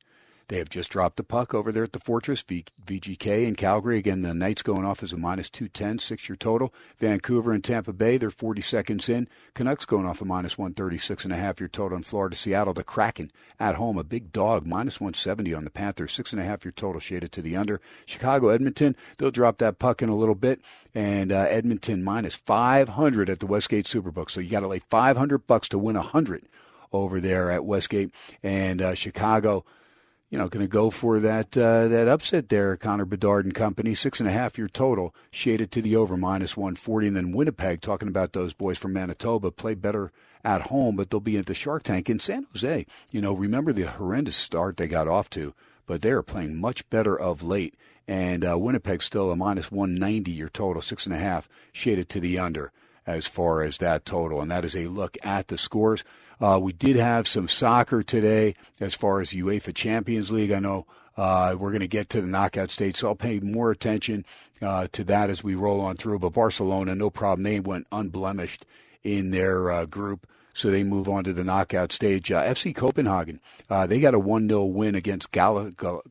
[0.49, 3.99] They have just dropped the puck over there at the Fortress, v- VGK in Calgary.
[3.99, 6.73] Again, the Knights going off as a minus 210, six year total.
[6.97, 9.29] Vancouver and Tampa Bay, they're 40 seconds in.
[9.53, 12.35] Canucks going off a minus 136 and a half year total in Florida.
[12.35, 13.31] Seattle, the Kraken
[13.61, 16.73] at home, a big dog, minus 170 on the Panthers, six and a half year
[16.73, 17.79] total shaded to the under.
[18.07, 20.63] Chicago, Edmonton, they'll drop that puck in a little bit.
[20.95, 24.31] And uh, Edmonton minus 500 at the Westgate Superbook.
[24.31, 26.47] So you got to lay 500 bucks to win 100
[26.91, 28.15] over there at Westgate.
[28.43, 29.67] And uh, Chicago,
[30.31, 33.95] you know, going to go for that uh, that upset there, Connor Bedard and company.
[33.95, 37.09] Six and a half year total, shaded to the over minus 140.
[37.09, 40.13] And then Winnipeg, talking about those boys from Manitoba, play better
[40.45, 42.87] at home, but they'll be at the Shark Tank in San Jose.
[43.11, 45.55] You know, remember the horrendous start they got off to,
[45.87, 47.75] but they are playing much better of late.
[48.07, 52.21] And uh, Winnipeg still a minus 190 year total, six and a half, shaded to
[52.21, 52.73] the under
[53.07, 54.43] as far as that total.
[54.43, 56.05] And that is a look at the scores.
[56.41, 60.53] Uh, we did have some soccer today as far as UEFA Champions League.
[60.53, 60.87] I know
[61.17, 64.25] uh, we're going to get to the knockout stage, so I'll pay more attention
[64.63, 66.21] uh, to that as we roll on through.
[66.21, 67.43] But Barcelona, no problem.
[67.43, 68.65] They went unblemished
[69.03, 70.29] in their uh, group.
[70.55, 72.33] So they move on to the knockout stage.
[72.33, 76.03] Uh, FC Copenhagen, uh, they got a 1 0 win against Gal- Gal-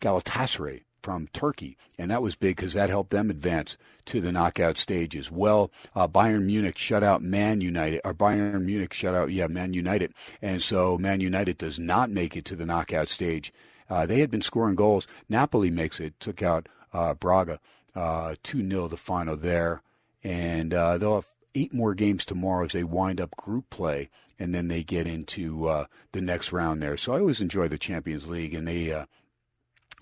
[0.00, 3.76] Galatasaray from Turkey, and that was big because that helped them advance
[4.06, 5.70] to the knockout stage as well.
[5.94, 10.12] Uh, Bayern Munich shut out Man United, or Bayern Munich shut out, yeah, Man United,
[10.40, 13.52] and so Man United does not make it to the knockout stage.
[13.88, 15.06] Uh, they had been scoring goals.
[15.28, 17.60] Napoli makes it, took out uh, Braga
[17.94, 19.82] uh, two 0 the final there,
[20.22, 24.54] and uh, they'll have eight more games tomorrow as they wind up group play, and
[24.54, 26.96] then they get into uh, the next round there.
[26.96, 29.04] So I always enjoy the Champions League, and they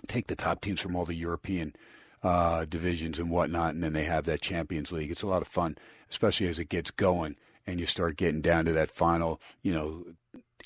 [0.06, 1.74] take the top teams from all the European
[2.22, 5.10] uh, divisions and whatnot, and then they have that Champions League.
[5.10, 5.76] It's a lot of fun,
[6.10, 7.36] especially as it gets going
[7.66, 10.04] and you start getting down to that final, you know,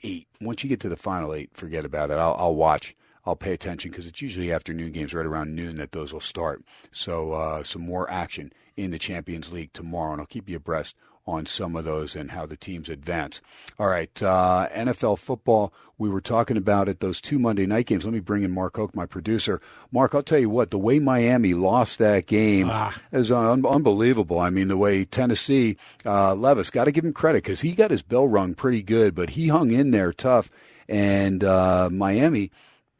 [0.02, 0.26] eight.
[0.40, 2.14] Once you get to the final eight, forget about it.
[2.14, 2.96] I'll, I'll watch.
[3.26, 6.62] I'll pay attention because it's usually afternoon games, right around noon, that those will start.
[6.90, 10.96] So uh, some more action in the Champions League tomorrow, and I'll keep you abreast
[11.26, 13.40] on some of those and how the teams advance.
[13.78, 15.72] All right, uh, NFL football.
[15.96, 18.04] We were talking about it, those two Monday night games.
[18.04, 19.60] Let me bring in Mark Hoke, my producer.
[19.92, 22.94] Mark, I'll tell you what, the way Miami lost that game Ah.
[23.12, 24.38] is un- unbelievable.
[24.40, 27.90] I mean, the way Tennessee, uh, Levis, got to give him credit because he got
[27.92, 30.50] his bell rung pretty good, but he hung in there tough.
[30.88, 32.50] And uh, Miami,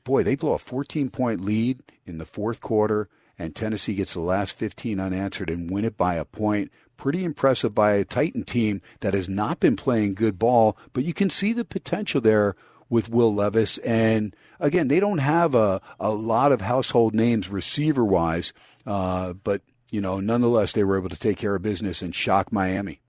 [0.05, 3.09] boy, they blow a 14 point lead in the fourth quarter,
[3.39, 6.71] and Tennessee gets the last 15 unanswered and win it by a point.
[6.97, 11.13] Pretty impressive by a Titan team that has not been playing good ball, but you
[11.13, 12.55] can see the potential there
[12.89, 13.79] with Will Levis.
[13.79, 18.53] And again, they don't have a, a lot of household names receiver wise,
[18.87, 22.53] uh, but you know, nonetheless, they were able to take care of business and shock
[22.53, 23.01] Miami.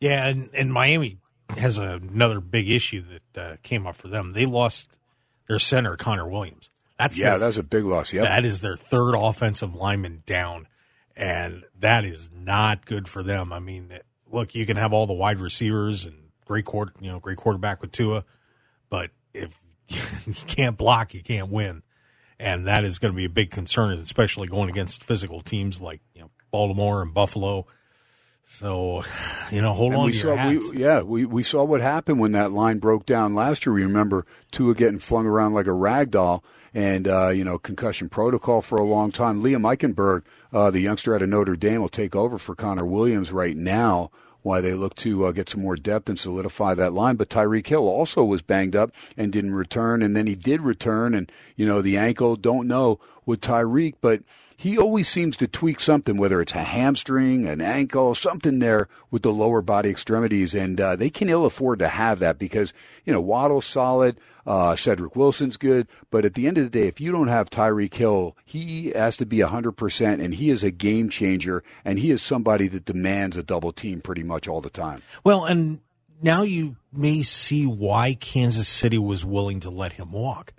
[0.00, 1.18] Yeah, and, and Miami
[1.56, 4.32] has another big issue that uh, came up for them.
[4.32, 4.96] They lost
[5.48, 6.70] their center, Connor Williams.
[6.98, 8.12] That's Yeah, their- that was a big loss.
[8.12, 10.68] Yeah, That is their third offensive lineman down,
[11.16, 13.52] and that is not good for them.
[13.52, 13.92] I mean,
[14.30, 17.80] look, you can have all the wide receivers and great quarter, you know, great quarterback
[17.80, 18.24] with Tua,
[18.88, 21.82] but if you can't block, you can't win,
[22.38, 26.00] and that is going to be a big concern, especially going against physical teams like
[26.14, 27.66] you know Baltimore and Buffalo.
[28.42, 29.04] So,
[29.50, 32.20] you know, hold And on we to saw, we, yeah, we, we saw what happened
[32.20, 33.74] when that line broke down last year.
[33.74, 36.44] We remember Tua getting flung around like a rag doll
[36.74, 39.42] and, uh, you know, concussion protocol for a long time.
[39.42, 43.32] Liam Eichenberg, uh, the youngster out of Notre Dame, will take over for Connor Williams
[43.32, 44.10] right now
[44.42, 47.16] Why they look to uh, get some more depth and solidify that line.
[47.16, 51.14] But Tyreek Hill also was banged up and didn't return, and then he did return,
[51.14, 54.22] and, you know, the ankle, don't know with Tyreek, but
[54.60, 59.22] he always seems to tweak something, whether it's a hamstring, an ankle, something there with
[59.22, 62.74] the lower body extremities, and uh, they can ill afford to have that because
[63.06, 66.86] you know Waddle's solid, uh, Cedric Wilson's good, but at the end of the day,
[66.86, 70.62] if you don't have Tyreek Hill, he has to be hundred percent, and he is
[70.62, 74.60] a game changer, and he is somebody that demands a double team pretty much all
[74.60, 75.00] the time.
[75.24, 75.80] Well, and
[76.20, 80.52] now you may see why Kansas City was willing to let him walk.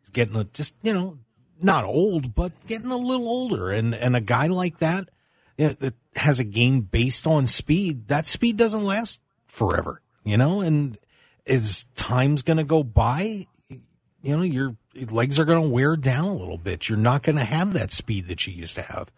[0.00, 1.18] He's getting a, just, you know,
[1.60, 3.70] not old, but getting a little older.
[3.70, 5.08] And, and a guy like that,
[5.56, 10.36] you know, that has a game based on speed, that speed doesn't last forever, you
[10.36, 10.98] know, and
[11.46, 13.46] as time's going to go by,
[14.22, 14.76] you know, your
[15.10, 16.88] legs are going to wear down a little bit.
[16.88, 19.10] You're not going to have that speed that you used to have.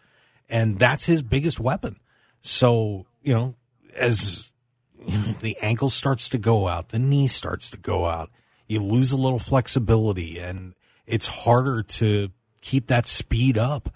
[0.48, 1.98] And that's his biggest weapon.
[2.42, 3.54] So, you know,
[3.96, 4.52] as
[5.40, 8.30] the ankle starts to go out, the knee starts to go out,
[8.66, 10.74] you lose a little flexibility and
[11.06, 12.30] it's harder to
[12.60, 13.92] keep that speed up.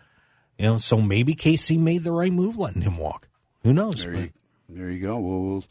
[0.58, 3.28] You know, so maybe KC made the right move letting him walk.
[3.64, 4.04] Who knows?
[4.04, 4.30] There you,
[4.68, 5.18] there you go.
[5.18, 5.64] We'll, we'll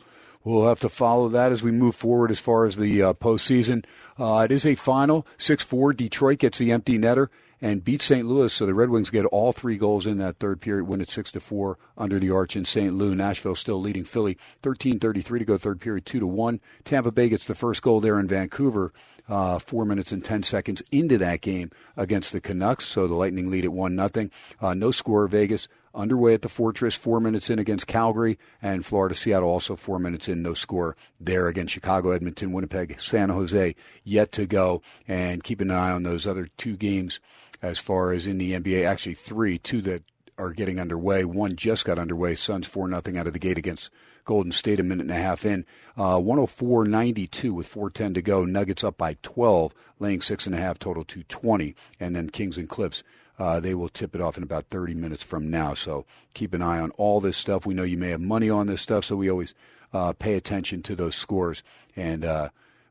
[0.44, 3.86] we'll have to follow that as we move forward as far as the uh, postseason.
[4.20, 5.94] Uh, it is a final six four.
[5.94, 7.30] Detroit gets the empty netter
[7.64, 8.28] and beat St.
[8.28, 11.10] Louis, so the Red Wings get all three goals in that third period, win it
[11.10, 12.94] six to four under the arch in St.
[12.94, 13.16] Louis.
[13.16, 16.60] Nashville still leading Philly, thirteen thirty three to go third period, two to one.
[16.84, 18.92] Tampa Bay gets the first goal there in Vancouver.
[19.30, 23.50] Uh, four minutes and ten seconds into that game against the Canucks, so the Lightning
[23.50, 24.30] lead at one nothing.
[24.60, 25.26] Uh, no score.
[25.30, 30.00] Vegas underway at the Fortress, four minutes in against Calgary, and Florida Seattle also four
[30.00, 35.44] minutes in, no score there against Chicago, Edmonton, Winnipeg, San Jose yet to go, and
[35.44, 37.20] keep an eye on those other two games
[37.64, 38.86] as far as in the NBA.
[38.86, 40.04] Actually, three, two that
[40.38, 41.24] are getting underway.
[41.24, 42.36] One just got underway.
[42.36, 43.90] Suns four nothing out of the gate against
[44.26, 45.66] Golden State a minute and a half in.
[45.98, 48.46] Uh, 104.92 with 410 to go.
[48.46, 51.76] Nuggets up by 12, laying six and a half total to 20.
[52.00, 53.04] And then Kings and Clips.
[53.40, 55.74] Uh, they will tip it off in about 30 minutes from now.
[55.74, 56.06] So
[56.36, 57.66] keep an eye on all this stuff.
[57.66, 59.56] We know you may have money on this stuff, so we always
[59.92, 61.64] uh, pay attention to those scores
[61.96, 62.50] and uh,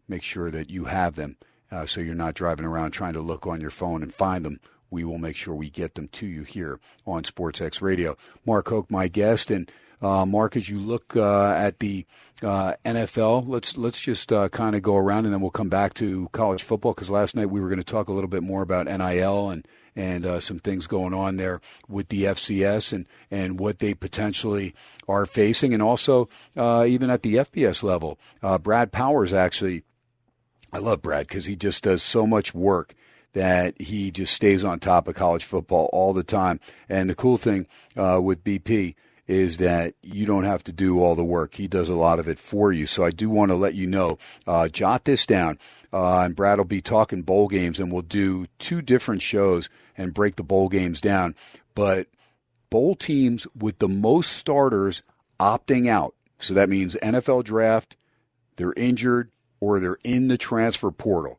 [0.09, 1.37] make sure that you have them
[1.73, 4.61] uh, so you're not driving around trying to look on your phone and find them.
[4.91, 8.17] We will make sure we get them to you here on SportsX Radio.
[8.45, 12.05] Mark Hoke, my guest, and uh, Mark, as you look uh, at the
[12.43, 15.95] uh, NFL, let's let's just uh, kind of go around, and then we'll come back
[15.95, 18.63] to college football because last night we were going to talk a little bit more
[18.63, 23.61] about NIL and and uh, some things going on there with the FCS and and
[23.61, 24.75] what they potentially
[25.09, 28.19] are facing, and also uh, even at the FBS level.
[28.63, 29.85] Brad Powers actually,
[30.73, 32.95] I love Brad because he just does so much work
[33.35, 36.61] that he just stays on top of college football all the time.
[36.89, 38.95] And the cool thing with BP
[39.27, 41.55] is that you don't have to do all the work.
[41.55, 42.87] He does a lot of it for you.
[42.87, 45.59] So I do want to let you know, uh, jot this down.
[45.93, 50.13] Uh, and Brad will be talking bowl games, and we'll do two different shows and
[50.15, 51.35] break the bowl games down.
[51.75, 52.09] But
[52.69, 55.03] bowl teams with the most starters
[55.39, 56.15] opting out.
[56.39, 57.97] So that means NFL draft,
[58.57, 59.31] they're injured,
[59.63, 61.39] or they're in the transfer portal.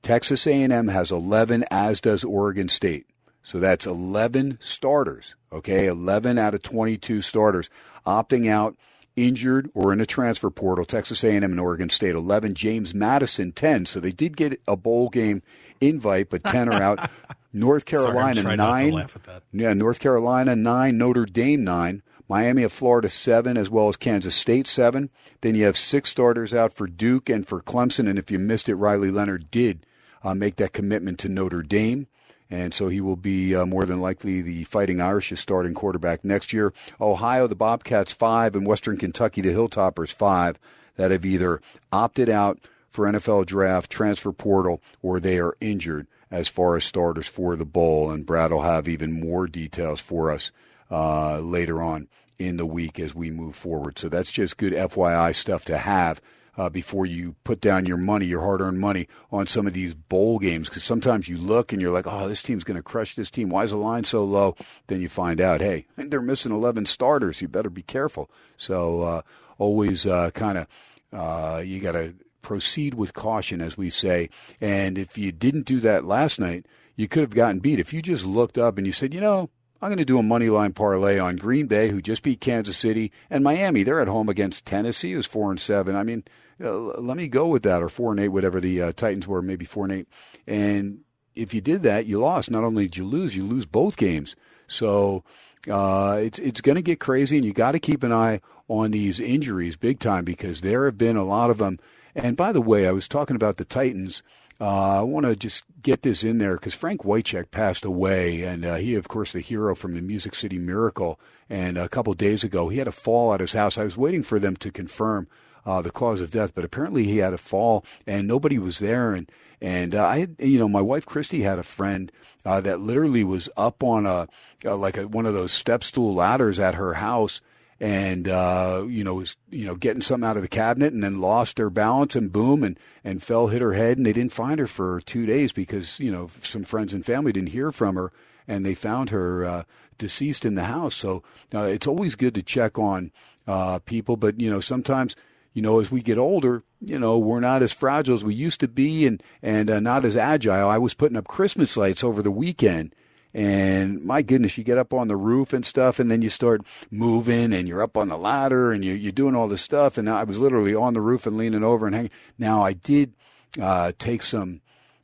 [0.00, 3.06] Texas A&M has 11, as does Oregon State.
[3.42, 5.86] So that's 11 starters, okay?
[5.86, 7.68] 11 out of 22 starters
[8.06, 8.76] opting out,
[9.16, 10.84] injured, or in a transfer portal.
[10.84, 13.86] Texas A&M and Oregon State 11, James Madison 10.
[13.86, 15.42] So they did get a bowl game
[15.80, 17.10] invite, but 10 are out.
[17.52, 18.92] North Carolina Sorry, I'm trying not to 9.
[18.92, 19.42] laugh at that.
[19.52, 22.02] Yeah, North Carolina 9, Notre Dame 9.
[22.28, 25.10] Miami of Florida 7, as well as Kansas State 7.
[25.40, 28.08] Then you have six starters out for Duke and for Clemson.
[28.08, 29.86] And if you missed it, Riley Leonard did
[30.24, 32.08] uh, make that commitment to Notre Dame
[32.50, 36.52] and so he will be uh, more than likely the Fighting Irish's starting quarterback next
[36.52, 36.72] year.
[37.00, 40.58] Ohio, the Bobcats five, and Western Kentucky, the Hilltoppers five,
[40.96, 41.60] that have either
[41.92, 42.58] opted out
[42.88, 47.64] for NFL draft, transfer portal, or they are injured as far as starters for the
[47.64, 48.10] bowl.
[48.10, 50.52] And Brad will have even more details for us
[50.90, 52.08] uh, later on
[52.38, 53.98] in the week as we move forward.
[53.98, 56.20] So that's just good FYI stuff to have
[56.58, 59.94] uh, before you put down your money, your hard earned money, on some of these
[59.94, 60.68] bowl games.
[60.68, 63.48] Because sometimes you look and you're like, oh, this team's going to crush this team.
[63.48, 64.56] Why is the line so low?
[64.86, 67.42] Then you find out, hey, they're missing 11 starters.
[67.42, 68.30] You better be careful.
[68.56, 69.22] So uh,
[69.58, 70.66] always uh, kind of,
[71.12, 74.30] uh, you got to proceed with caution, as we say.
[74.60, 77.80] And if you didn't do that last night, you could have gotten beat.
[77.80, 79.50] If you just looked up and you said, you know,
[79.80, 82.76] I'm going to do a money line parlay on Green Bay, who just beat Kansas
[82.76, 83.82] City, and Miami.
[83.82, 85.94] They're at home against Tennessee, who's four and seven.
[85.94, 86.24] I mean,
[86.62, 89.42] uh, let me go with that, or four and eight, whatever the uh, Titans were,
[89.42, 90.08] maybe four and eight.
[90.46, 91.00] And
[91.34, 92.50] if you did that, you lost.
[92.50, 94.34] Not only did you lose, you lose both games.
[94.66, 95.24] So
[95.70, 98.90] uh, it's it's going to get crazy, and you got to keep an eye on
[98.90, 101.78] these injuries big time because there have been a lot of them.
[102.14, 104.22] And by the way, I was talking about the Titans.
[104.60, 108.64] Uh, I want to just get this in there because Frank Wycheck passed away, and
[108.64, 111.20] uh, he, of course, the hero from the Music City Miracle.
[111.48, 113.78] And a couple days ago, he had a fall at his house.
[113.78, 115.28] I was waiting for them to confirm
[115.66, 119.12] uh, the cause of death, but apparently he had a fall, and nobody was there.
[119.12, 119.30] And
[119.60, 122.12] and uh, I, had, you know, my wife Christy had a friend
[122.44, 124.28] uh, that literally was up on a
[124.64, 127.40] uh, like a, one of those step stool ladders at her house
[127.80, 131.20] and uh, you know was you know getting something out of the cabinet and then
[131.20, 134.58] lost their balance and boom and and fell hit her head and they didn't find
[134.58, 138.12] her for two days because you know some friends and family didn't hear from her
[138.48, 139.62] and they found her uh,
[139.98, 140.94] deceased in the house.
[140.94, 141.22] So
[141.54, 143.12] uh, it's always good to check on
[143.46, 145.14] uh, people, but you know sometimes
[145.52, 148.60] you know as we get older, you know we're not as fragile as we used
[148.60, 150.68] to be and and uh, not as agile.
[150.68, 152.94] I was putting up Christmas lights over the weekend
[153.34, 156.62] and my goodness, you get up on the roof and stuff, and then you start
[156.90, 159.98] moving, and you're up on the ladder, and you're, you're doing all this stuff.
[159.98, 162.10] And I was literally on the roof and leaning over and hanging.
[162.38, 163.14] Now I did
[163.60, 164.60] uh, take some.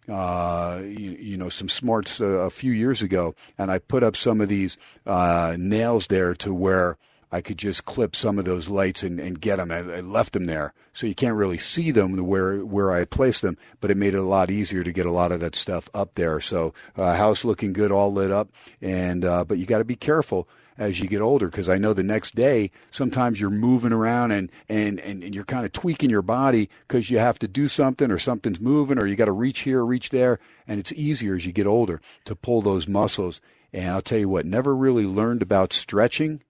[0.08, 4.40] Uh, you, you, know, some smarts a few years ago, and I put up some
[4.40, 6.98] of these uh, nails there to where
[7.32, 9.70] I could just clip some of those lights and, and get them.
[9.70, 13.40] I, I left them there, so you can't really see them where where I placed
[13.40, 13.56] them.
[13.80, 16.14] But it made it a lot easier to get a lot of that stuff up
[16.14, 16.40] there.
[16.40, 18.50] So uh, house looking good, all lit up,
[18.82, 21.92] and uh, but you got to be careful as you get older because I know
[21.92, 26.10] the next day sometimes you're moving around and and and, and you're kind of tweaking
[26.10, 29.32] your body because you have to do something or something's moving or you got to
[29.32, 33.40] reach here, reach there, and it's easier as you get older to pull those muscles.
[33.72, 36.42] And I'll tell you what, never really learned about stretching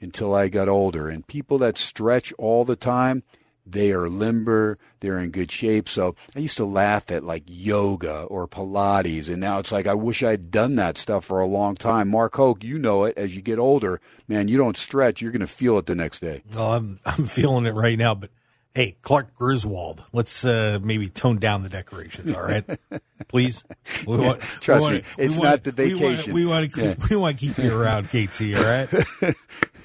[0.00, 1.08] until I got older.
[1.08, 3.22] And people that stretch all the time,
[3.66, 5.88] they are limber, they're in good shape.
[5.88, 9.94] So I used to laugh at like yoga or Pilates, and now it's like I
[9.94, 12.08] wish I'd done that stuff for a long time.
[12.08, 13.18] Mark Hoke, you know it.
[13.18, 16.20] As you get older, man, you don't stretch, you're going to feel it the next
[16.20, 16.42] day.
[16.54, 18.30] Well, I'm I'm feeling it right now, but
[18.74, 22.64] hey, Clark Griswold, let's uh, maybe tone down the decorations, all right?
[23.28, 23.64] Please.
[24.06, 26.32] We want, Trust we want, me, it's not the vacation.
[26.32, 27.06] We want, we want to keep, yeah.
[27.10, 29.34] we want to keep you around, KT, all right?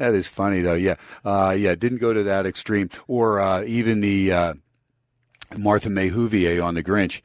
[0.00, 0.74] that is funny though.
[0.74, 0.96] Yeah,
[1.26, 1.74] uh, yeah.
[1.74, 4.54] Didn't go to that extreme, or uh, even the uh,
[5.58, 7.20] Martha May on the Grinch.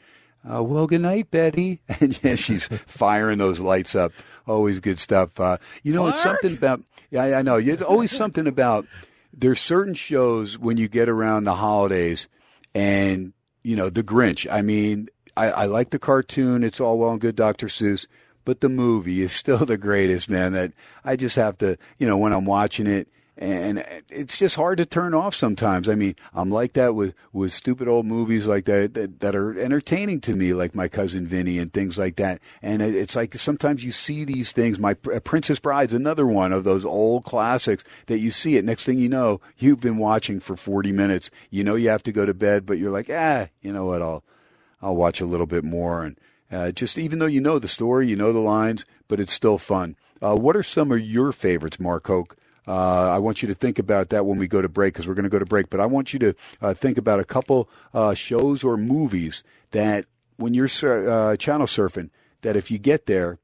[0.47, 1.81] Uh, well, good night, Betty.
[2.01, 4.11] And yeah, she's firing those lights up.
[4.45, 5.39] Always good stuff.
[5.39, 6.15] Uh, you know, Clark?
[6.15, 6.81] it's something about.
[7.11, 7.55] Yeah, I know.
[7.55, 8.85] It's always something about.
[9.33, 12.27] There's certain shows when you get around the holidays,
[12.73, 13.31] and
[13.63, 14.51] you know the Grinch.
[14.51, 15.07] I mean,
[15.37, 16.61] I, I like the cartoon.
[16.61, 17.67] It's all well and good, Dr.
[17.67, 18.05] Seuss
[18.45, 20.53] but the movie is still the greatest, man.
[20.53, 20.71] That
[21.03, 24.85] I just have to, you know, when I'm watching it, and it's just hard to
[24.85, 25.89] turn off sometimes.
[25.89, 29.59] I mean, I'm like that with with stupid old movies like that that, that are
[29.59, 32.39] entertaining to me, like My Cousin Vinny and things like that.
[32.61, 34.79] And it's like sometimes you see these things.
[34.79, 38.63] My Princess Bride's another one of those old classics that you see it.
[38.63, 41.29] Next thing you know, you've been watching for 40 minutes.
[41.49, 44.01] You know you have to go to bed, but you're like, ah, you know what?
[44.01, 44.23] I'll
[44.81, 46.17] I'll watch a little bit more and
[46.51, 49.57] uh, just even though you know the story, you know the lines, but it's still
[49.57, 49.95] fun.
[50.21, 52.37] Uh, what are some of your favorites, Mark Hoke?
[52.67, 55.13] Uh, I want you to think about that when we go to break because we're
[55.13, 55.69] going to go to break.
[55.69, 60.05] But I want you to uh, think about a couple uh, shows or movies that
[60.37, 62.09] when you're uh, channel surfing,
[62.41, 63.37] that if you get there,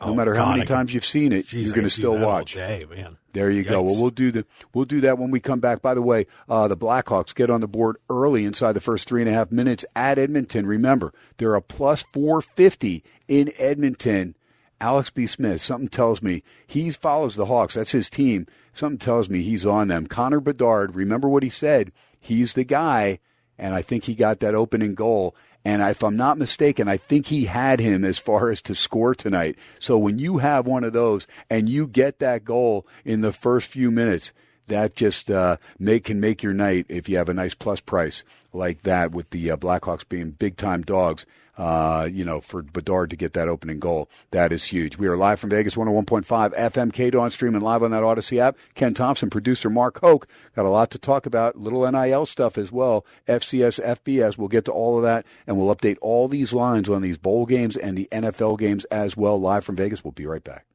[0.00, 2.18] no oh, matter God, how many times you've seen it, geez, you're going to still
[2.18, 2.54] watch.
[2.54, 3.18] Day, man.
[3.32, 3.68] There you Yikes.
[3.68, 3.82] go.
[3.82, 5.80] Well, we'll do the we'll do that when we come back.
[5.80, 9.22] By the way, uh, the Blackhawks get on the board early inside the first three
[9.22, 10.66] and a half minutes at Edmonton.
[10.66, 14.34] Remember, they're a plus four fifty in Edmonton.
[14.80, 15.26] Alex B.
[15.26, 15.60] Smith.
[15.60, 17.74] Something tells me he follows the Hawks.
[17.74, 18.48] That's his team.
[18.72, 20.06] Something tells me he's on them.
[20.06, 20.96] Connor Bedard.
[20.96, 21.90] Remember what he said.
[22.18, 23.20] He's the guy,
[23.56, 25.36] and I think he got that opening goal.
[25.64, 29.14] And if I'm not mistaken, I think he had him as far as to score
[29.14, 29.56] tonight.
[29.78, 33.68] So when you have one of those and you get that goal in the first
[33.68, 34.32] few minutes,
[34.66, 38.24] that just uh, make can make your night if you have a nice plus price
[38.52, 41.26] like that with the uh, Blackhawks being big time dogs
[41.58, 44.08] uh, you know, for Bedard to get that opening goal.
[44.30, 44.96] That is huge.
[44.96, 48.56] We are live from Vegas, 101.5 FM, KDOM, streaming live on that Odyssey app.
[48.74, 50.26] Ken Thomson, producer Mark Hoke.
[50.56, 53.04] Got a lot to talk about, little NIL stuff as well.
[53.28, 57.02] FCS, FBS, we'll get to all of that, and we'll update all these lines on
[57.02, 59.40] these bowl games and the NFL games as well.
[59.40, 60.04] Live from Vegas.
[60.04, 60.66] We'll be right back.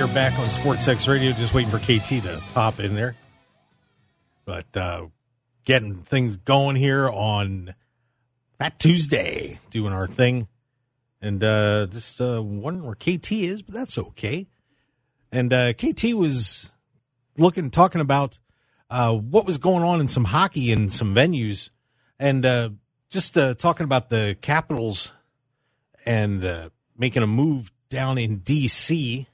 [0.00, 3.16] Are back on Sports X Radio, just waiting for KT to pop in there.
[4.44, 5.06] But uh,
[5.64, 7.74] getting things going here on
[8.58, 10.46] Fat Tuesday, doing our thing.
[11.20, 14.46] And uh, just uh, wondering where KT is, but that's okay.
[15.32, 16.70] And uh, KT was
[17.36, 18.38] looking, talking about
[18.90, 21.70] uh, what was going on in some hockey in some venues,
[22.20, 22.70] and uh,
[23.10, 25.12] just uh, talking about the Capitals
[26.06, 29.26] and uh, making a move down in D.C.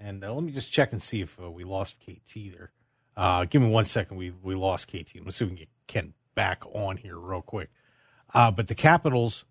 [0.00, 2.70] And uh, let me just check and see if uh, we lost KT there.
[3.16, 4.16] Uh, give me one second.
[4.16, 5.14] We we lost KT.
[5.24, 7.70] Let's see if we can get Ken back on here real quick.
[8.32, 9.44] Uh, but the Capitals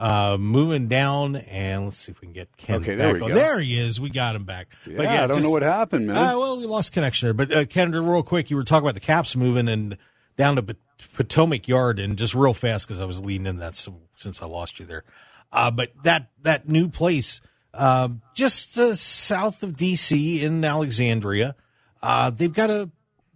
[0.00, 2.80] uh, moving down, and let's see if we can get Ken.
[2.80, 3.28] Okay, there back we on.
[3.30, 3.34] go.
[3.34, 4.00] There he is.
[4.00, 4.68] We got him back.
[4.86, 6.16] Yeah, But I don't just- know what happened, man.
[6.16, 7.34] uh, well, we lost connection there.
[7.34, 9.96] But uh, Ken, real quick, you were talking about the Caps moving and
[10.36, 10.76] down to Pot-
[11.14, 14.46] Potomac Yard, and just real fast because I was leaning in that some, since I
[14.46, 15.04] lost you there.
[15.52, 17.40] Uh, but that that new place,
[17.74, 21.54] uh, just uh, south of DC in Alexandria,
[22.02, 22.90] uh, they've got a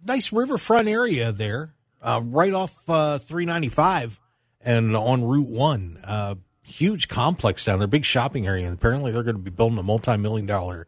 [0.05, 4.19] nice riverfront area there, uh, right off uh, 395
[4.61, 5.99] and on Route One.
[6.03, 9.77] Uh, huge complex down there, big shopping area, and apparently they're going to be building
[9.77, 10.87] a multi-million dollar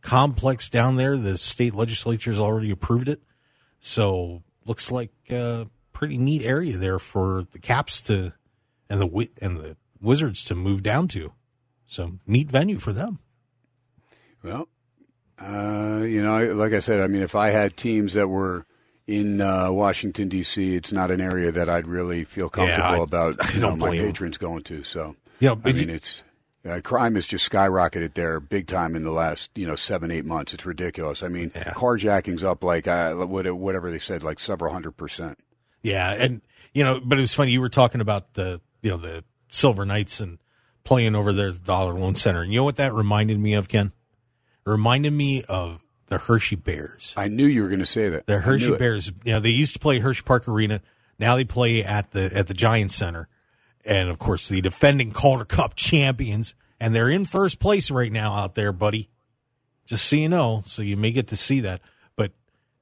[0.00, 1.16] complex down there.
[1.16, 3.22] The state legislature's already approved it.
[3.80, 8.32] So looks like a pretty neat area there for the Caps to
[8.88, 11.32] and the and the Wizards to move down to.
[11.92, 13.18] So neat venue for them.
[14.42, 14.66] Well,
[15.38, 18.64] uh, you know, like I said, I mean, if I had teams that were
[19.06, 23.36] in uh, Washington D.C., it's not an area that I'd really feel comfortable I- about.
[23.54, 24.82] I know, my patrons going to.
[24.84, 26.22] So, know, I mean, you- it's
[26.64, 30.24] uh, crime has just skyrocketed there big time in the last you know seven eight
[30.24, 30.54] months.
[30.54, 31.22] It's ridiculous.
[31.22, 31.72] I mean, Yeah.
[31.74, 35.38] carjacking's up like uh, whatever they said, like several hundred percent.
[35.82, 36.40] Yeah, and
[36.72, 37.50] you know, but it was funny.
[37.52, 40.38] You were talking about the you know the Silver Knights and
[40.84, 42.42] playing over there at the Dollar Loan Center.
[42.42, 43.92] And you know what that reminded me of, Ken?
[44.66, 47.14] It reminded me of the Hershey Bears.
[47.16, 48.26] I knew you were going to say that.
[48.26, 48.76] The Hershey.
[48.76, 49.10] Bears.
[49.24, 50.80] You know, they used to play Hershey Park Arena.
[51.18, 53.28] Now they play at the at the Giants Center,
[53.84, 56.54] and of course the defending Calder Cup champions.
[56.80, 59.08] And they're in first place right now out there, buddy.
[59.86, 61.80] Just so you know, so you may get to see that.
[62.16, 62.32] But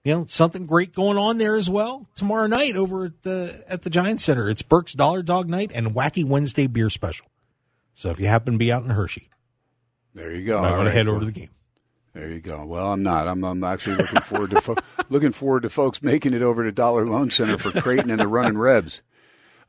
[0.05, 3.83] you know, something great going on there as well tomorrow night over at the at
[3.83, 4.49] the Giants Center.
[4.49, 7.27] It's Burke's Dollar Dog Night and Wacky Wednesday beer special.
[8.01, 9.29] So if you happen to be out in Hershey,
[10.15, 10.57] There you go.
[10.57, 11.51] All want to head over to the game.
[12.15, 12.65] There you go.
[12.65, 13.29] Well, I'm not.
[13.29, 14.77] I'm, I'm actually looking forward to fo-
[15.11, 18.27] looking forward to folks making it over to Dollar Loan Center for Creighton and the
[18.27, 19.03] Running Rebs.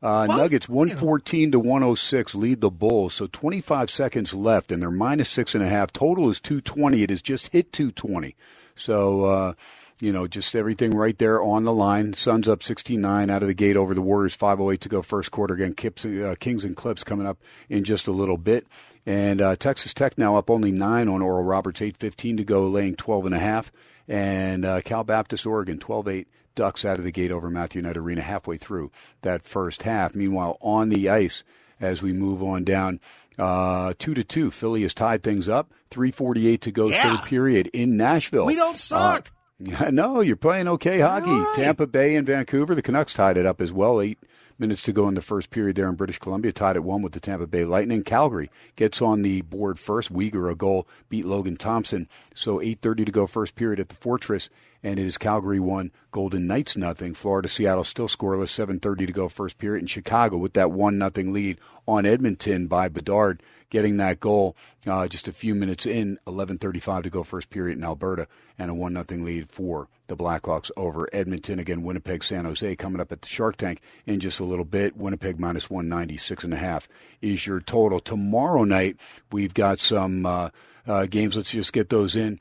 [0.00, 3.12] Uh, Nuggets 114 to 106 lead the Bulls.
[3.12, 5.92] So 25 seconds left, and they're minus six and a half.
[5.92, 7.02] Total is 220.
[7.02, 8.34] It has just hit 220.
[8.74, 9.52] So uh,
[10.00, 12.12] you know, just everything right there on the line.
[12.14, 14.36] Suns up 16-9 out of the gate over the Warriors.
[14.36, 15.54] 5:08 to go first quarter.
[15.54, 17.38] Again, Kips, uh, Kings and Clips coming up
[17.68, 18.66] in just a little bit.
[19.06, 21.80] And uh, Texas Tech now up only nine on Oral Roberts.
[21.80, 23.70] 8:15 to go, laying 12 and a half.
[24.08, 28.20] And uh, Cal Baptist Oregon 12-8 ducks out of the gate over Matthew Knight Arena
[28.20, 28.90] halfway through
[29.22, 30.14] that first half.
[30.14, 31.44] Meanwhile, on the ice
[31.80, 33.00] as we move on down.
[33.38, 34.50] Uh, two to two.
[34.50, 35.72] Philly has tied things up.
[35.90, 37.16] Three forty-eight to go, Yeah.
[37.16, 38.44] third period in Nashville.
[38.46, 39.30] We don't suck.
[39.90, 41.30] No, you're playing okay hockey.
[41.30, 41.54] Right.
[41.54, 42.74] Tampa Bay and Vancouver.
[42.74, 44.00] The Canucks tied it up as well.
[44.00, 44.18] Eight
[44.58, 46.52] minutes to go in the first period there in British Columbia.
[46.52, 48.02] Tied at one with the Tampa Bay Lightning.
[48.02, 50.12] Calgary gets on the board first.
[50.12, 52.08] Uyghur a goal beat Logan Thompson.
[52.34, 54.50] So 8:30 to go first period at the Fortress.
[54.84, 57.14] And it is Calgary one, Golden Knights nothing.
[57.14, 58.48] Florida, Seattle still scoreless.
[58.48, 59.82] 7:30 to go first period.
[59.82, 63.42] In Chicago with that one nothing lead on Edmonton by Bedard
[63.72, 64.54] getting that goal
[64.86, 66.18] uh, just a few minutes in.
[66.26, 68.28] 11:35 to go first period in Alberta,
[68.58, 71.58] and a one nothing lead for the Blackhawks over Edmonton.
[71.58, 74.94] Again, Winnipeg, San Jose coming up at the Shark Tank in just a little bit.
[74.96, 76.86] Winnipeg minus 196 and a half
[77.22, 77.98] is your total.
[77.98, 78.98] Tomorrow night
[79.32, 80.50] we've got some uh,
[80.86, 81.36] uh, games.
[81.36, 82.38] Let's just get those in.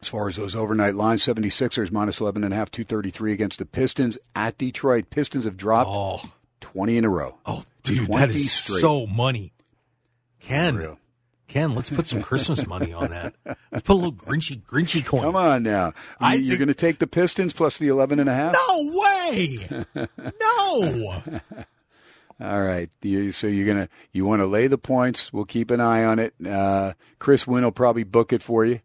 [0.00, 3.66] As far as those overnight lines, 76ers minus 11 and a half, 233 against the
[3.66, 5.10] Pistons at Detroit.
[5.10, 6.20] Pistons have dropped Oh,
[6.60, 7.36] 20 in a row.
[7.44, 8.80] oh, dude, that is straight.
[8.80, 9.52] so money.
[10.48, 10.98] Ken, Unreal.
[11.46, 13.34] Ken, let's put some Christmas money on that.
[13.72, 15.22] Let's put a little Grinchy, Grinchy coin.
[15.22, 15.92] Come on now.
[16.20, 18.54] I You, are think- going to take the Pistons plus the 11 and a half?
[18.54, 19.68] No way.
[20.40, 21.22] No.
[22.40, 22.88] All right.
[23.02, 25.32] You, so you're gonna you want to lay the points.
[25.32, 26.34] We'll keep an eye on it.
[26.46, 28.80] Uh, Chris Wynn will probably book it for you.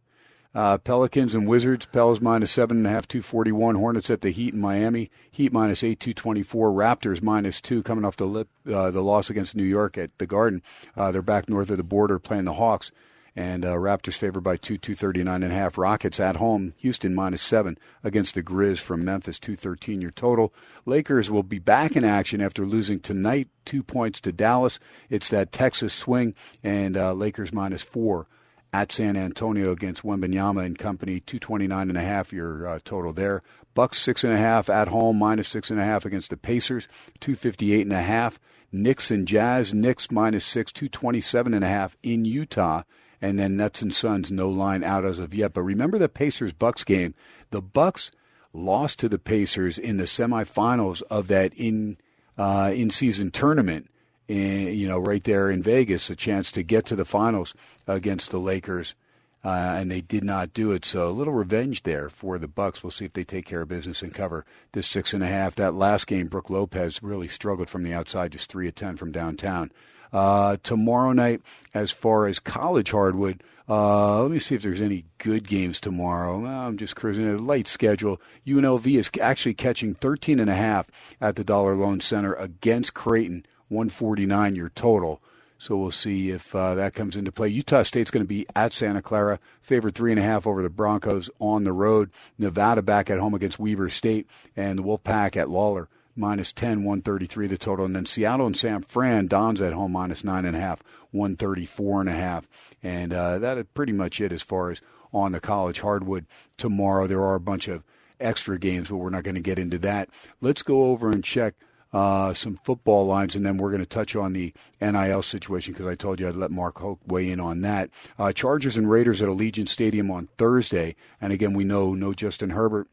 [0.55, 1.85] Uh, Pelicans and Wizards.
[1.87, 3.75] Pels minus seven and a half, two forty one.
[3.75, 5.09] Hornets at the Heat in Miami.
[5.31, 6.71] Heat minus eight, two twenty four.
[6.71, 10.27] Raptors minus two, coming off the lip, uh, the loss against New York at the
[10.27, 10.61] Garden.
[10.95, 12.91] Uh, they're back north of the border playing the Hawks.
[13.35, 15.75] And uh, Raptors favored by two, two thirty nine and a half.
[15.75, 20.53] Rockets at home, Houston minus seven against the Grizz from Memphis, two thirteen your total.
[20.85, 24.79] Lakers will be back in action after losing tonight, two points to Dallas.
[25.09, 28.27] It's that Texas swing, and uh, Lakers minus four
[28.73, 31.19] at San Antonio against Wembanyama and company.
[31.19, 33.43] Two twenty nine and a half your uh, total there.
[33.75, 36.87] Bucks six and a half at home, minus six and a half against the Pacers.
[37.19, 38.39] Two fifty eight and a half.
[38.71, 39.73] Knicks and Jazz.
[39.73, 40.71] Knicks minus six.
[40.71, 42.81] Two twenty seven and a half in Utah.
[43.21, 45.53] And then Nets and Suns no line out as of yet.
[45.53, 47.13] But remember the Pacers Bucks game.
[47.51, 48.11] The Bucks
[48.51, 51.97] lost to the Pacers in the semifinals of that in
[52.37, 53.89] uh, in season tournament.
[54.27, 57.53] In, you know, right there in Vegas, a chance to get to the finals
[57.87, 58.95] against the Lakers,
[59.43, 60.85] uh, and they did not do it.
[60.85, 62.81] So a little revenge there for the Bucks.
[62.81, 65.55] We'll see if they take care of business and cover this six and a half.
[65.55, 69.11] That last game, Brook Lopez really struggled from the outside, just three of ten from
[69.11, 69.71] downtown.
[70.13, 71.41] Uh, tomorrow night,
[71.73, 76.45] as far as college hardwood, uh, let me see if there's any good games tomorrow.
[76.45, 78.21] I'm just cruising a light schedule.
[78.45, 80.87] UNLV is actually catching 13 and a half
[81.19, 85.21] at the Dollar Loan Center against Creighton, 149 your total.
[85.57, 87.47] So we'll see if uh, that comes into play.
[87.47, 90.69] Utah State's going to be at Santa Clara, favored three and a half over the
[90.69, 92.11] Broncos on the road.
[92.37, 94.27] Nevada back at home against Weber State,
[94.57, 97.85] and the Wolfpack at Lawler minus 10, 133 the total.
[97.85, 100.79] And then Seattle and San Fran, Don's at home minus 9.5,
[101.11, 102.49] 134 and a half.
[102.81, 104.81] And uh, that is pretty much it as far as
[105.13, 106.25] on the college hardwood
[106.57, 107.07] tomorrow.
[107.07, 107.83] There are a bunch of
[108.19, 110.09] extra games, but we're not going to get into that.
[110.41, 111.55] Let's go over and check
[111.93, 115.87] uh, some football lines, and then we're going to touch on the NIL situation because
[115.87, 117.89] I told you I'd let Mark Hoke weigh in on that.
[118.17, 122.51] Uh, Chargers and Raiders at Allegiant Stadium on Thursday, and again we know no Justin
[122.51, 122.87] Herbert.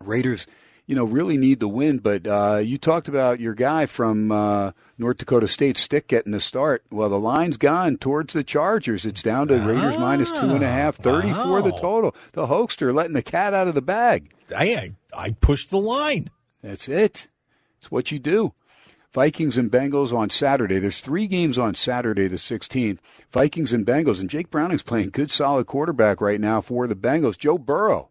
[0.00, 0.46] Raiders,
[0.86, 4.72] you know, really need the win, but uh, you talked about your guy from uh,
[4.98, 6.84] North Dakota State, Stick, getting the start.
[6.90, 9.06] Well, the line's gone towards the Chargers.
[9.06, 12.14] It's down to Raiders minus two and a half, 34 the total.
[12.32, 14.34] The Hokester letting the cat out of the bag.
[14.54, 16.30] I I pushed the line.
[16.62, 17.28] That's it.
[17.82, 18.52] It's what you do.
[19.12, 20.78] Vikings and Bengals on Saturday.
[20.78, 22.98] There's three games on Saturday, the 16th.
[23.32, 27.36] Vikings and Bengals, and Jake Browning's playing good, solid quarterback right now for the Bengals.
[27.36, 28.08] Joe Burrow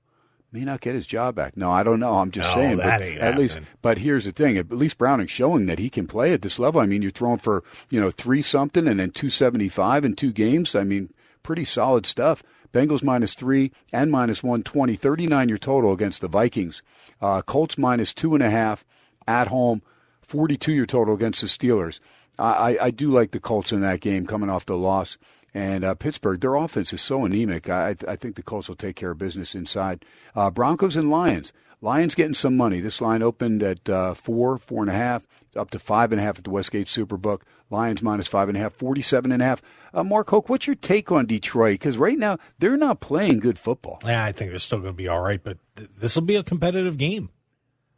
[0.51, 1.55] may not get his job back.
[1.55, 2.15] No, I don't know.
[2.17, 2.77] I'm just No, saying.
[2.77, 5.89] that but ain't at least, but here's the thing: at least Browning's showing that he
[5.89, 6.81] can play at this level.
[6.81, 10.75] I mean, you're throwing for you know three something and then 275 in two games.
[10.75, 12.43] I mean, pretty solid stuff.
[12.73, 16.83] Bengals minus three and minus 120, 39 your total against the Vikings.
[17.21, 18.85] Uh, Colts minus two and a half
[19.31, 19.81] at home,
[20.21, 21.99] 42 year total against the Steelers.
[22.39, 25.17] I, I, do like the Colts in that game coming off the loss.
[25.53, 27.69] And uh, Pittsburgh, their offense is so anemic.
[27.69, 30.05] I, I think the Colts will take care of business inside.
[30.33, 31.53] Uh, Broncos and Lions.
[31.83, 32.79] Lions getting some money.
[32.79, 35.25] This line opened at uh, four, four and a half,
[35.55, 37.41] up to five and a half at the Westgate Superbook.
[37.71, 39.61] Lions minus five and a half, 47 and a half.
[39.93, 41.73] Uh, Mark Hoke, what's your take on Detroit?
[41.73, 43.99] Because right now they're not playing good football.
[44.05, 46.35] Yeah, I think they're still going to be all right, but th- this will be
[46.35, 47.29] a competitive game.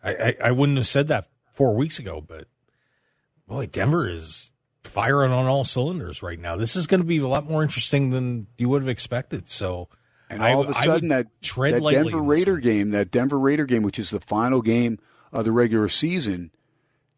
[0.03, 2.47] I, I, I wouldn't have said that four weeks ago, but
[3.47, 4.51] boy, Denver is
[4.83, 6.55] firing on all cylinders right now.
[6.55, 9.49] This is going to be a lot more interesting than you would have expected.
[9.49, 9.87] So,
[10.29, 13.65] And I- all of a sudden, that, tread that Denver Raider game, that Denver Raider
[13.65, 14.99] game, which is the final game
[15.31, 16.51] of the regular season,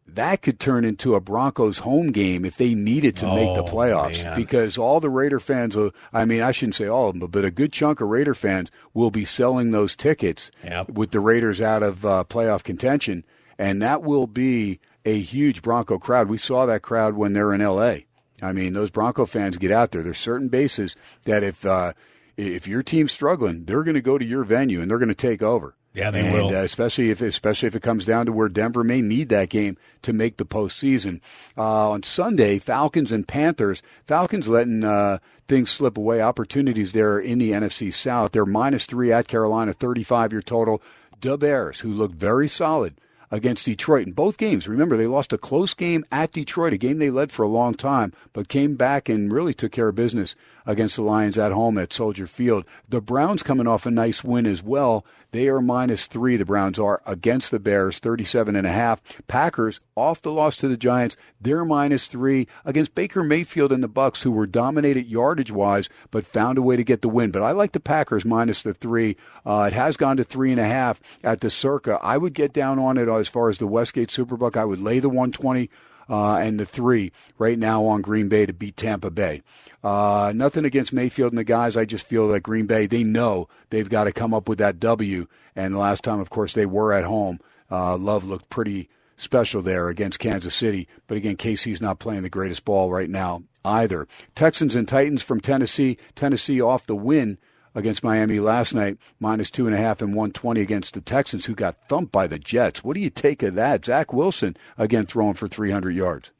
[0.08, 3.66] that could turn into a Broncos home game if they needed to make the Oh,
[3.66, 4.22] playoffs.
[4.24, 4.36] man.
[4.36, 7.44] Because all the Raider fans, will, I mean, I shouldn't say all of them, but
[7.44, 10.90] a good chunk of Raider fans will be selling those tickets Yep.
[10.90, 13.24] with the Raiders out of uh, playoff contention.
[13.58, 16.28] And that will be a huge Bronco crowd.
[16.28, 18.06] We saw that crowd when they're in L.A.
[18.42, 20.02] I mean, those Bronco fans get out there.
[20.02, 21.92] There's certain bases that if uh,
[22.36, 25.14] if your team's struggling, they're going to go to your venue and they're going to
[25.14, 25.75] take over.
[25.96, 26.48] Yeah, they and, will.
[26.48, 29.78] Uh, especially if especially if it comes down to where Denver may need that game
[30.02, 31.20] to make the postseason.
[31.56, 33.82] Uh, on Sunday, Falcons and Panthers.
[34.06, 35.18] Falcons letting uh,
[35.48, 36.20] things slip away.
[36.20, 38.32] Opportunities there in the NFC South.
[38.32, 40.82] They're minus three at Carolina, thirty-five year total.
[41.22, 43.00] The Bears, who looked very solid
[43.30, 44.68] against Detroit in both games.
[44.68, 47.74] Remember, they lost a close game at Detroit, a game they led for a long
[47.74, 50.36] time, but came back and really took care of business
[50.66, 52.64] against the Lions at home at Soldier Field.
[52.88, 55.06] The Browns coming off a nice win as well.
[55.32, 59.02] They are minus three, the Browns are, against the Bears, 37 and a half.
[59.26, 63.88] Packers off the loss to the Giants, they're minus three against Baker Mayfield and the
[63.88, 67.30] Bucks, who were dominated yardage wise, but found a way to get the win.
[67.30, 69.16] But I like the Packers minus the three.
[69.44, 71.98] Uh, it has gone to three and a half at the Circa.
[72.02, 74.56] I would get down on it as far as the Westgate Superbook.
[74.56, 75.68] I would lay the 120
[76.08, 79.42] uh, and the three right now on Green Bay to beat Tampa Bay.
[79.82, 81.76] Uh, nothing against Mayfield and the guys.
[81.76, 84.80] I just feel that Green Bay, they know they've got to come up with that
[84.80, 85.26] W.
[85.54, 87.38] And last time, of course, they were at home.
[87.70, 90.88] Uh, Love looked pretty special there against Kansas City.
[91.06, 94.06] But again, KC's not playing the greatest ball right now either.
[94.34, 95.98] Texans and Titans from Tennessee.
[96.14, 97.38] Tennessee off the win
[97.76, 101.54] against Miami last night, minus two and a half and 120 against the Texans, who
[101.54, 102.82] got thumped by the Jets.
[102.82, 103.84] What do you take of that?
[103.84, 106.32] Zach Wilson, again, throwing for 300 yards.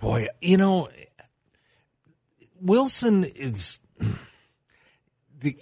[0.00, 0.88] boy, you know,
[2.60, 3.78] Wilson is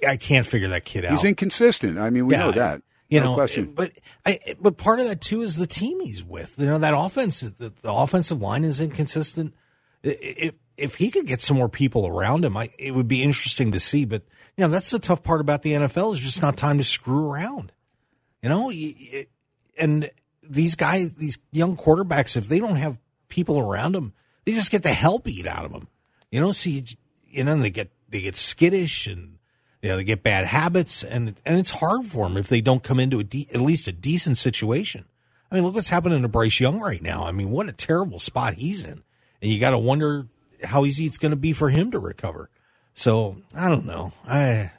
[0.07, 1.11] I can't figure that kid out.
[1.13, 1.99] He's inconsistent.
[1.99, 2.83] I mean, we know that.
[3.09, 3.73] You no know, question.
[3.75, 3.93] but
[4.25, 6.55] I, but part of that too is the team he's with.
[6.59, 9.53] You know, that offense, the, the offensive line is inconsistent.
[10.03, 13.73] If if he could get some more people around him, I, it would be interesting
[13.73, 14.07] to see.
[14.07, 14.23] But
[14.57, 17.31] you know, that's the tough part about the NFL is just not time to screw
[17.31, 17.73] around.
[18.43, 18.73] You know,
[19.79, 20.11] and
[20.43, 22.99] these guys, these young quarterbacks, if they don't have
[23.29, 24.13] people around them,
[24.45, 25.89] they just get the hell beat out of them.
[26.31, 26.83] You know, so you,
[27.29, 29.39] you know, they get they get skittish and
[29.81, 32.83] you know they get bad habits, and and it's hard for them if they don't
[32.83, 35.05] come into a de- at least a decent situation.
[35.51, 37.25] I mean, look what's happening to Bryce Young right now.
[37.25, 39.03] I mean, what a terrible spot he's in,
[39.41, 40.27] and you got to wonder
[40.65, 42.49] how easy it's going to be for him to recover.
[42.95, 44.13] So I don't know.
[44.27, 44.73] I,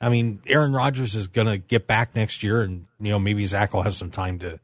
[0.00, 3.44] I mean, Aaron Rodgers is going to get back next year, and you know maybe
[3.46, 4.60] Zach will have some time to,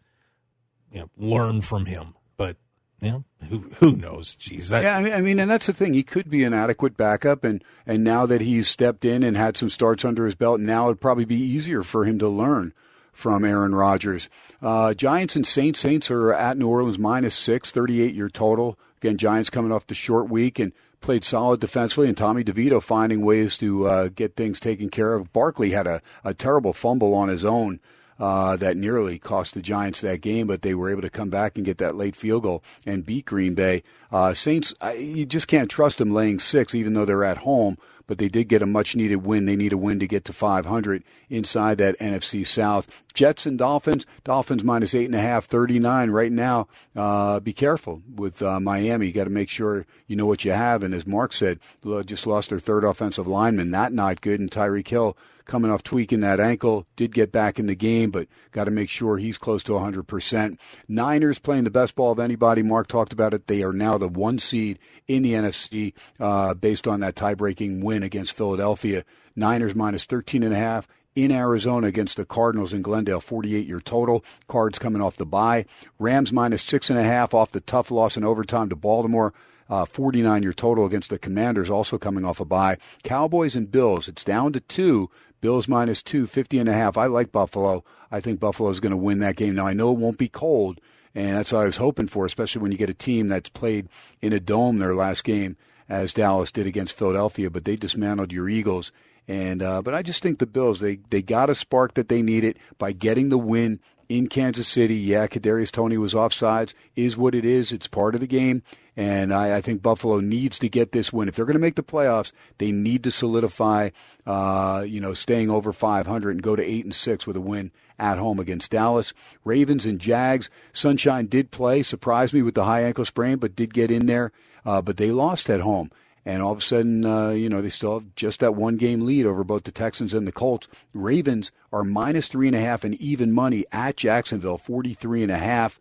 [0.92, 2.14] you know, learn from him.
[2.36, 2.56] But
[3.00, 4.36] you know, who who knows?
[4.36, 5.94] Jeez, that Yeah, I mean, I mean, and that's the thing.
[5.94, 9.56] He could be an adequate backup, and and now that he's stepped in and had
[9.56, 12.74] some starts under his belt, now it'd probably be easier for him to learn
[13.12, 14.28] from Aaron Rodgers.
[14.62, 15.80] Uh, Giants and Saints.
[15.80, 18.78] Saints are at New Orleans minus six, 38 your total.
[18.98, 23.22] Again, Giants coming off the short week and played solid defensively, and Tommy DeVito finding
[23.22, 25.32] ways to uh, get things taken care of.
[25.32, 27.80] Barkley had a, a terrible fumble on his own
[28.20, 31.56] uh, that nearly cost the Giants that game, but they were able to come back
[31.56, 33.82] and get that late field goal and beat Green Bay.
[34.12, 37.78] Uh, Saints, I, you just can't trust them laying six, even though they're at home.
[38.06, 39.46] But they did get a much needed win.
[39.46, 42.88] They need a win to get to 500 inside that NFC South.
[43.14, 44.04] Jets and Dolphins.
[44.24, 46.66] Dolphins minus eight and a half, 39 right now.
[46.96, 49.06] Uh, be careful with uh, Miami.
[49.06, 50.82] You got to make sure you know what you have.
[50.82, 51.60] And as Mark said,
[52.04, 53.70] just lost their third offensive lineman.
[53.70, 54.40] That not good.
[54.40, 55.16] And Tyreek Hill
[55.50, 58.88] coming off tweaking that ankle, did get back in the game, but got to make
[58.88, 60.56] sure he's close to 100%.
[60.86, 62.62] Niners playing the best ball of anybody.
[62.62, 63.48] Mark talked about it.
[63.48, 64.78] They are now the one seed
[65.08, 69.04] in the NFC uh, based on that tie-breaking win against Philadelphia.
[69.34, 70.86] Niners minus 13.5
[71.16, 74.24] in Arizona against the Cardinals in Glendale, 48 year total.
[74.46, 75.66] Cards coming off the bye.
[75.98, 79.34] Rams minus 6.5 off the tough loss in overtime to Baltimore.
[79.70, 82.76] Uh, 49 your total against the Commanders, also coming off a bye.
[83.04, 85.08] Cowboys and Bills, it's down to two.
[85.40, 86.98] Bills minus two, 50 and a half.
[86.98, 87.84] I like Buffalo.
[88.10, 89.54] I think Buffalo is going to win that game.
[89.54, 90.80] Now, I know it won't be cold,
[91.14, 93.88] and that's what I was hoping for, especially when you get a team that's played
[94.20, 95.56] in a dome their last game,
[95.88, 98.92] as Dallas did against Philadelphia, but they dismantled your Eagles.
[99.26, 102.20] And uh, but I just think the Bills they they got a spark that they
[102.20, 103.78] needed by getting the win
[104.10, 104.96] in Kansas City.
[104.96, 106.74] Yeah, Kadarius Toney was offsides.
[106.96, 107.70] Is what it is.
[107.70, 108.62] It's part of the game.
[108.96, 111.28] And I, I think Buffalo needs to get this win.
[111.28, 113.90] If they're going to make the playoffs, they need to solidify,
[114.26, 117.70] uh, you know, staying over 500 and go to eight and six with a win
[118.00, 119.14] at home against Dallas.
[119.44, 120.50] Ravens and Jags.
[120.72, 124.32] Sunshine did play, surprised me with the high ankle sprain, but did get in there.
[124.66, 125.88] Uh, but they lost at home.
[126.24, 129.06] And all of a sudden, uh, you know, they still have just that one game
[129.06, 130.68] lead over both the Texans and the Colts.
[130.92, 135.38] Ravens are minus three and a half and even money at Jacksonville, 43 and a
[135.38, 135.80] half.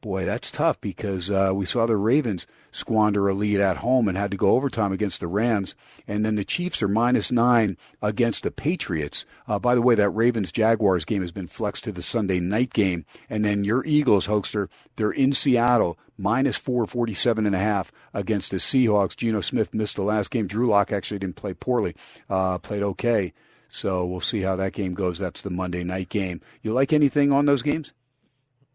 [0.00, 4.18] Boy, that's tough because uh, we saw the Ravens squander a lead at home and
[4.18, 5.76] had to go overtime against the Rams.
[6.08, 9.24] And then the Chiefs are minus nine against the Patriots.
[9.46, 12.72] Uh, by the way, that Ravens Jaguars game has been flexed to the Sunday night
[12.72, 13.06] game.
[13.30, 18.50] And then your Eagles, Hokester, they're in Seattle, minus four, 47 and a half against
[18.50, 19.16] the Seahawks.
[19.16, 20.48] Geno Smith missed the last game.
[20.48, 21.94] Drew Lock actually didn't play poorly,
[22.28, 23.32] uh, played okay.
[23.68, 25.18] So we'll see how that game goes.
[25.20, 26.40] That's the Monday night game.
[26.62, 27.92] You like anything on those games?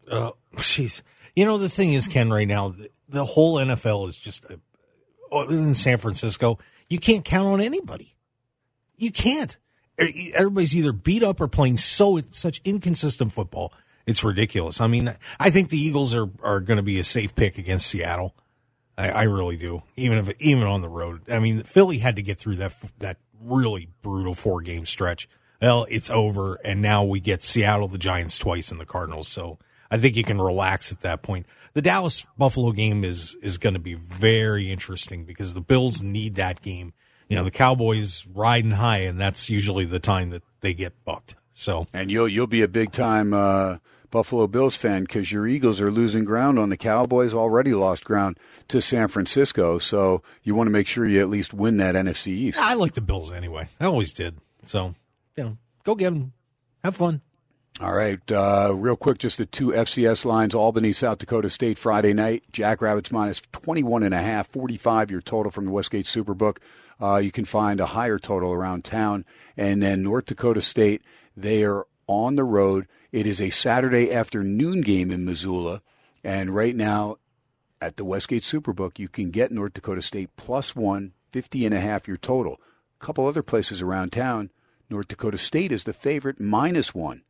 [0.10, 1.02] Oh, jeez.
[1.36, 2.74] You know, the thing is, Ken, right now,
[3.10, 4.58] the, whole NFL is just, uh, uh,
[5.32, 6.60] a, other San Francisco,
[6.90, 8.16] you can't count on anybody.
[8.96, 9.58] You can't.
[9.98, 13.74] Everybody's either beat up or playing so such inconsistent football.
[14.06, 14.82] It's ridiculous.
[14.82, 17.88] I mean, I think the Eagles are, are going to be a safe pick against
[17.88, 18.34] Seattle.
[18.98, 19.84] I, I really do.
[19.96, 21.22] Even if even on the road.
[21.30, 25.30] I mean, Philly had to get through that that really brutal four game stretch.
[25.62, 29.28] Well, it's over, and now we get Seattle, the Giants twice, and the Cardinals.
[29.28, 29.60] So
[29.92, 31.46] I think you can relax at that point.
[31.74, 36.36] The Dallas Buffalo game is is going to be very interesting because the Bills need
[36.36, 36.94] that game.
[37.28, 41.36] You know, the Cowboys riding high, and that's usually the time that they get bucked.
[41.54, 43.78] So And you'll you'll be a big time uh,
[44.12, 47.34] Buffalo Bills fan because your Eagles are losing ground on the Cowboys.
[47.34, 48.40] Already lost ground
[48.70, 52.30] to San Francisco, so you want to make sure you at least win that NFC
[52.30, 52.60] East.
[52.60, 53.68] I like the Bills anyway.
[53.80, 54.38] I always did.
[54.64, 54.96] So
[55.36, 56.34] you know, go get them.
[56.84, 57.22] Have fun.
[57.82, 62.12] All right, uh, real quick, just the two FCS lines: Albany, South Dakota State, Friday
[62.12, 62.44] night.
[62.52, 66.58] Jackrabbits minus 21 and a half, 45 your total from the Westgate Superbook.
[67.02, 69.24] Uh, you can find a higher total around town,
[69.56, 71.04] and then North Dakota State.
[71.38, 72.86] They are on the road.
[73.14, 75.82] It is a Saturday afternoon game in Missoula,
[76.22, 77.16] and right now
[77.82, 81.80] at the Westgate Superbook, you can get North Dakota State plus one, 50 and a
[81.80, 82.60] half your total.
[83.00, 84.50] A couple other places around town.
[84.90, 87.24] North Dakota State is the favorite, minus one.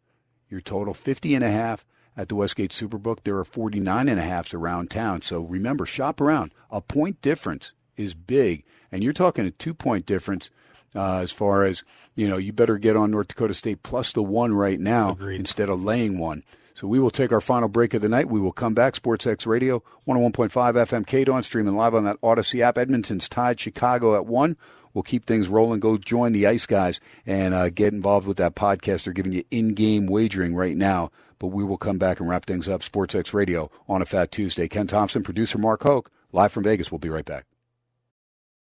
[0.49, 1.85] Your total 50 and a half
[2.17, 3.19] at the Westgate Superbook.
[3.23, 5.21] There are 49 and a halves around town.
[5.21, 6.51] So remember, shop around.
[6.69, 10.49] A point difference is big, and you're talking a two point difference.
[10.95, 11.83] Uh, as far as
[12.15, 15.39] you know, you better get on North Dakota State plus the one right now Agreed.
[15.39, 16.43] instead of laying one.
[16.73, 18.29] So we will take our final break of the night.
[18.29, 18.95] We will come back.
[18.95, 22.77] Sports X Radio, 101.5 FM, K KDOM, streaming live on that Odyssey app.
[22.77, 24.55] Edmonton's tied Chicago at 1.
[24.99, 25.79] We'll keep things rolling.
[25.79, 29.05] Go join the Ice Guys and uh, get involved with that podcast.
[29.05, 31.09] They're giving you in-game wagering right now.
[31.39, 32.83] But we will come back and wrap things up.
[32.83, 34.67] Sports X Radio on a Fat Tuesday.
[34.67, 36.91] Ken Thomson, producer Mark Hoke, live from Vegas.
[36.91, 37.45] We'll be right back.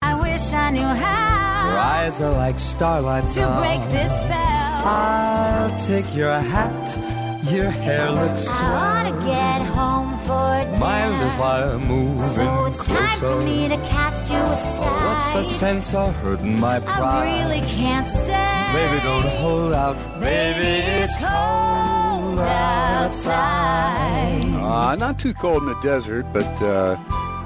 [0.02, 4.34] I wish I knew how Your eyes are like starlight to break this spell.
[4.34, 7.17] I'll take your hat.
[7.50, 10.78] Your hair looks I wanna get home for dinner.
[10.80, 15.34] Mind if I move so in it's time for me to cast you aside.
[15.34, 17.00] What's the sense of hurting my pride?
[17.00, 18.74] I really can't say.
[18.74, 19.96] Baby, don't hold out.
[20.20, 24.44] Baby, it's cold outside.
[24.44, 26.98] Uh, not too cold in the desert, but uh,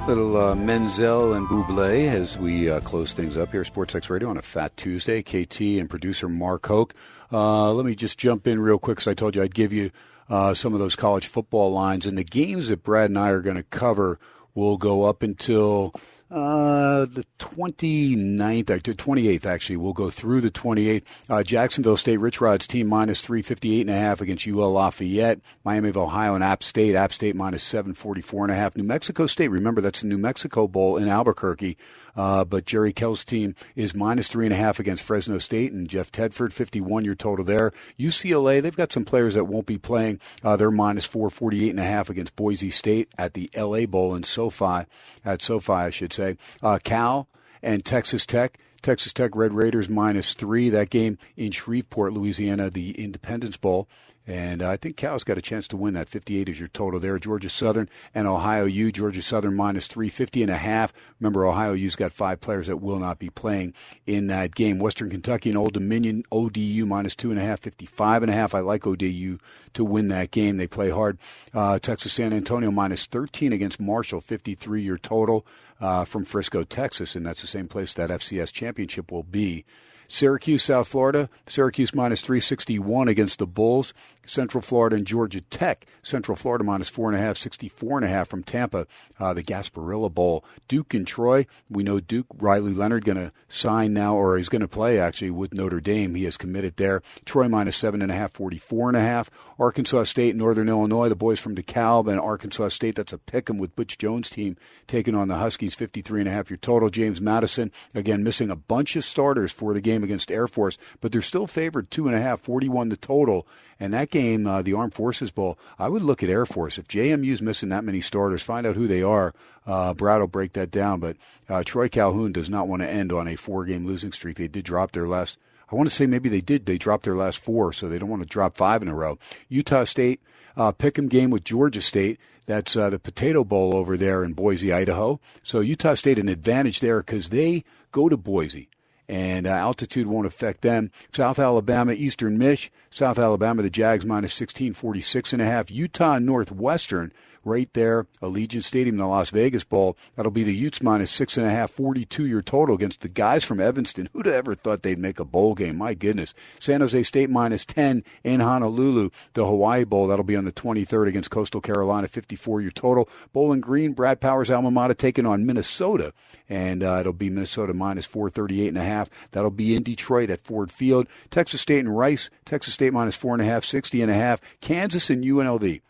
[0.08, 3.64] little uh, Menzel and Buble as we uh, close things up here.
[3.64, 5.22] Sports X Radio on a Fat Tuesday.
[5.22, 6.96] KT and producer Mark Hoke.
[7.32, 9.92] Uh, let me just jump in real quick because I told you I'd give you
[10.30, 12.06] uh, some of those college football lines.
[12.06, 14.20] And the games that Brad and I are going to cover
[14.54, 15.94] will go up until
[16.32, 19.76] uh, the 29th, uh, to 28th, actually.
[19.76, 21.04] We'll go through the 28th.
[21.30, 25.42] Uh, Jacksonville State, Rich Rod's team minus 358.5 against UL Lafayette.
[25.66, 26.96] Miami of Ohio and App State.
[26.96, 28.78] App State minus 744.5.
[28.78, 31.78] New Mexico State, remember that's the New Mexico Bowl in Albuquerque.
[32.16, 35.88] Uh, but Jerry Kill's team is minus three and a half against Fresno State, and
[35.88, 37.72] Jeff Tedford, 51 your total there.
[38.00, 40.20] UCLA, they've got some players that won't be playing.
[40.44, 44.24] Uh, they're minus 448 and a half against Boise State at the LA Bowl in
[44.24, 44.86] SoFi,
[45.24, 46.38] at SoFi, I should say.
[46.62, 47.28] Uh, Cal
[47.62, 48.58] and Texas Tech.
[48.82, 50.70] Texas Tech Red Raiders minus three.
[50.70, 53.88] That game in Shreveport, Louisiana, the Independence Bowl.
[54.28, 56.08] And I think Cal's got a chance to win that.
[56.08, 57.18] 58 is your total there.
[57.18, 58.92] Georgia Southern and Ohio U.
[58.92, 60.94] Georgia Southern minus 350 and a half.
[61.20, 63.74] Remember, Ohio U's got five players that will not be playing
[64.06, 64.78] in that game.
[64.78, 68.54] Western Kentucky and Old Dominion, ODU minus two and a half, 55 and a half.
[68.54, 69.40] I like ODU
[69.74, 70.58] to win that game.
[70.58, 71.18] They play hard.
[71.52, 75.48] Uh, Texas San Antonio minus 13 against Marshall, 53 your total
[75.80, 77.16] uh, from Frisco, Texas.
[77.16, 79.66] And that's the same place that FCS championship will be.
[80.12, 81.30] Syracuse, South Florida.
[81.48, 83.94] Syracuse minus 361 against the Bulls.
[84.26, 85.86] Central Florida and Georgia Tech.
[86.04, 88.86] Central Florida minus four and a half, 64 and a half from Tampa.
[89.20, 90.44] Uh, the Gasparilla Bowl.
[90.68, 91.48] Duke and Troy.
[91.70, 92.28] We know Duke.
[92.38, 96.14] Riley Leonard going to sign now, or he's going to play actually with Notre Dame.
[96.16, 97.02] He has committed there.
[97.26, 99.32] Troy minus seven and a half, 44 and a half.
[99.58, 101.10] Arkansas State, Northern Illinois.
[101.10, 102.96] The boys from DeKalb and Arkansas State.
[102.96, 104.58] That's a pick 'em with Butch Jones' team
[104.88, 105.74] taking on the Huskies.
[105.74, 106.90] 53 and a half your total.
[106.90, 111.12] James Madison again missing a bunch of starters for the game against Air Force, but
[111.12, 113.48] they're still favored two and a half, 41 the total.
[113.80, 116.78] And that game, uh, the Armed Forces Bowl, I would look at Air Force.
[116.78, 119.34] If JMU's missing that many starters, find out who they are.
[119.66, 121.00] Uh, Brad will break that down.
[121.00, 121.18] But
[121.50, 124.38] uh, Troy Calhoun does not want to end on a four game losing streak.
[124.38, 125.40] They did drop their last.
[125.72, 126.66] I want to say maybe they did.
[126.66, 129.18] They dropped their last four, so they don't want to drop five in a row.
[129.48, 130.22] Utah State,
[130.58, 132.20] uh, pick 'em game with Georgia State.
[132.46, 135.22] That's uh, the Potato Bowl over there in Boise, Idaho.
[135.44, 138.70] So Utah State an advantage there because they go to Boise
[139.12, 140.90] and uh, altitude won't affect them.
[141.12, 145.70] South Alabama, Eastern Mich, South Alabama, the Jags minus 16, 46 and a half.
[145.70, 147.12] Utah Northwestern,
[147.44, 149.98] right there, Allegiant Stadium, the Las Vegas Bowl.
[150.16, 153.44] That'll be the Utes minus six and a half, 42 your total against the guys
[153.44, 154.10] from Evanston.
[154.14, 155.78] Who'd ever thought they'd make a bowl game?
[155.78, 156.34] My goodness.
[156.60, 160.08] San Jose State minus 10 in Honolulu, the Hawaii Bowl.
[160.08, 163.10] That'll be on the 23rd against Coastal Carolina, 54 year total.
[163.34, 166.14] Bowling Green, Brad Powers, alma mater, taking on Minnesota.
[166.50, 169.10] And uh, it'll be Minnesota minus 438 and a half.
[169.32, 171.08] That'll be in Detroit at Ford Field.
[171.30, 174.42] Texas State and Rice, Texas State minus four and a half, 60 and a half.
[174.60, 175.82] Kansas and UNLV.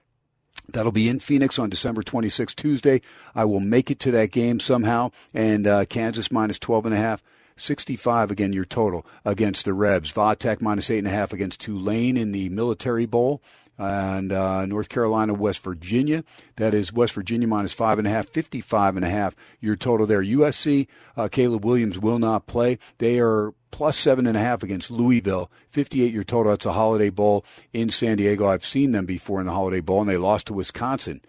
[0.69, 3.01] That'll be in Phoenix on December 26th, Tuesday.
[3.35, 5.11] I will make it to that game somehow.
[5.33, 7.21] And uh, Kansas minus 12 and a half.
[7.57, 10.11] 65 again, your total against the Rebs.
[10.11, 13.41] Vatek minus 8.5 against Tulane in the Military Bowl.
[13.81, 16.23] And uh, North Carolina, West Virginia.
[16.57, 20.21] That is West Virginia minus 5.5, 55 and a half your total there.
[20.21, 20.87] USC,
[21.17, 22.77] uh, Caleb Williams will not play.
[22.99, 25.49] They are plus seven and a half against Louisville.
[25.69, 26.51] 58 your total.
[26.51, 27.43] That's a Holiday Bowl
[27.73, 28.47] in San Diego.
[28.47, 31.21] I've seen them before in the Holiday Bowl, and they lost to Wisconsin.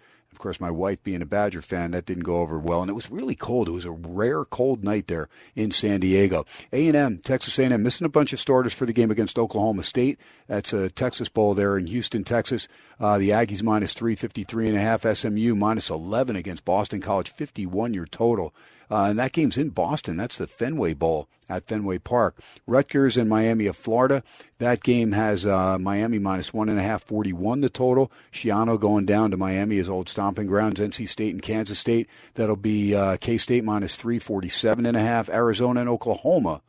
[0.43, 3.09] Course, my wife being a Badger fan, that didn't go over well, and it was
[3.09, 3.69] really cold.
[3.69, 6.45] It was a rare cold night there in San Diego.
[6.73, 10.19] A&M, Texas A&M, missing a bunch of starters for the game against Oklahoma State.
[10.47, 12.67] That's a Texas Bowl there in Houston, Texas.
[12.99, 15.03] Uh, the Aggies minus three, fifty-three and a half.
[15.03, 18.53] SMU minus 11 against Boston College, 51 your total.
[18.93, 20.17] Uh, and that game's in Boston.
[20.17, 22.37] That's the Fenway Bowl at Fenway Park.
[22.67, 24.21] Rutgers and Miami of Florida.
[24.59, 28.11] That game has uh, Miami minus one and a half, 41 the total.
[28.31, 30.79] Schiano going down to Miami, his old stomping grounds.
[30.79, 32.07] NC State and Kansas State.
[32.35, 35.27] That'll be uh, K State minus three, 47 and a half.
[35.27, 36.61] Arizona and Oklahoma.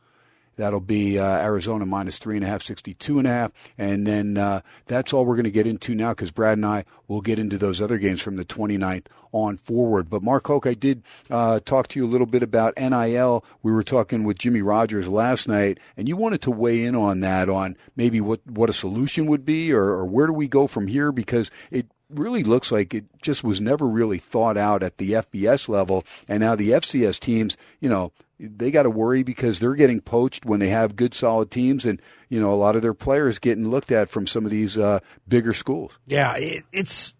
[0.57, 3.53] That'll be uh, Arizona minus three and a half, 62 and a half.
[3.77, 6.85] And then uh, that's all we're going to get into now because Brad and I
[7.07, 10.09] will get into those other games from the 29th on forward.
[10.09, 13.43] But Mark Hoke, I did uh, talk to you a little bit about NIL.
[13.63, 17.19] We were talking with Jimmy Rogers last night, and you wanted to weigh in on
[17.19, 20.67] that, on maybe what, what a solution would be or, or where do we go
[20.67, 24.97] from here because it really looks like it just was never really thought out at
[24.97, 26.03] the FBS level.
[26.27, 30.45] And now the FCS teams, you know, they got to worry because they're getting poached
[30.45, 33.69] when they have good, solid teams, and you know a lot of their players getting
[33.69, 35.99] looked at from some of these uh, bigger schools.
[36.05, 37.15] Yeah, it, it's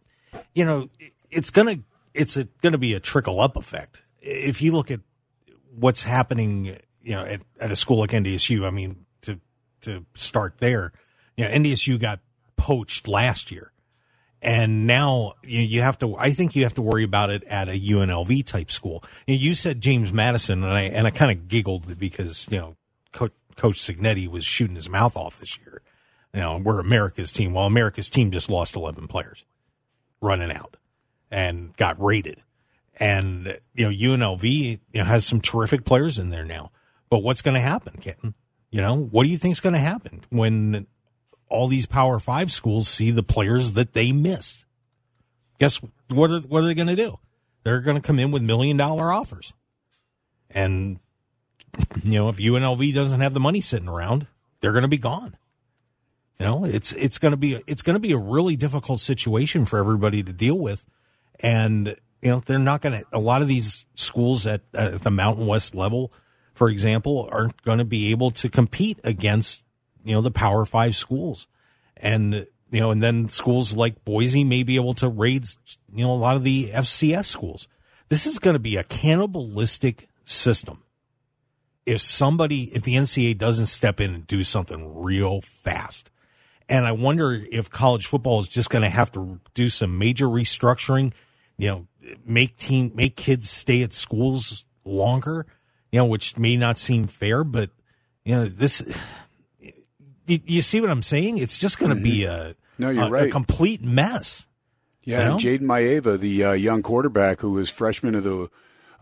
[0.54, 0.90] you know
[1.32, 1.78] it's gonna
[2.14, 4.04] it's a, gonna be a trickle up effect.
[4.22, 5.02] If you look at
[5.74, 9.40] what's happening, you know, at, at a school like NDSU, I mean, to
[9.82, 10.92] to start there,
[11.38, 12.20] you know, NDSU got
[12.58, 13.72] poached last year,
[14.46, 16.16] and now you, you have to.
[16.18, 19.04] I think you have to worry about it at a UNLV type school.
[19.26, 22.76] You, said James Madison, and I and I kind of giggled because you know
[23.12, 25.82] Co- Coach Cignetti was shooting his mouth off this year.
[26.32, 27.54] You know, we're America's team.
[27.54, 29.44] Well, America's team just lost eleven players,
[30.22, 30.78] running out,
[31.32, 32.44] and got rated.
[32.98, 36.70] And you know, UNLV you know, has some terrific players in there now.
[37.10, 38.36] But what's going to happen, Kenton?
[38.70, 40.86] You know, what do you think's going to happen when
[41.50, 44.66] all these Power Five schools see the players that they missed.
[45.60, 46.32] Guess what?
[46.32, 47.20] Are, what are they going to do?
[47.64, 49.54] They're going to come in with million dollar offers,
[50.50, 51.00] and
[52.04, 54.28] you know if UNLV doesn't have the money sitting around,
[54.62, 55.38] they're going to be gone.
[56.40, 59.66] You know, it's it's going to be it's going to be a really difficult situation
[59.66, 60.86] for everybody to deal with,
[61.40, 63.06] and you know they're not going to.
[63.14, 66.12] A lot of these schools at, at the Mountain West level,
[66.54, 69.64] for example, aren't going to be able to compete against
[70.06, 71.48] you know the Power Five schools,
[71.98, 75.46] and you know, and then schools like Boise may be able to raid
[75.94, 77.68] you know a lot of the FCS schools.
[78.08, 80.84] This is going to be a cannibalistic system.
[81.86, 86.12] If somebody, if the NCAA doesn't step in and do something real fast,
[86.70, 90.28] and I wonder if college football is just going to have to do some major
[90.28, 91.14] restructuring,
[91.58, 91.88] you know,
[92.26, 95.46] make team, make kids stay at schools longer,
[95.92, 97.70] you know, which may not seem fair, but
[98.24, 98.82] you know, this,
[100.26, 101.38] you, you see what I'm saying?
[101.38, 103.28] It's just going to be a, No, you're a, right.
[103.28, 104.46] a complete mess.
[105.04, 105.38] Yeah, You know?
[105.38, 108.50] Jayden Maiava, the uh, young quarterback who was freshman of the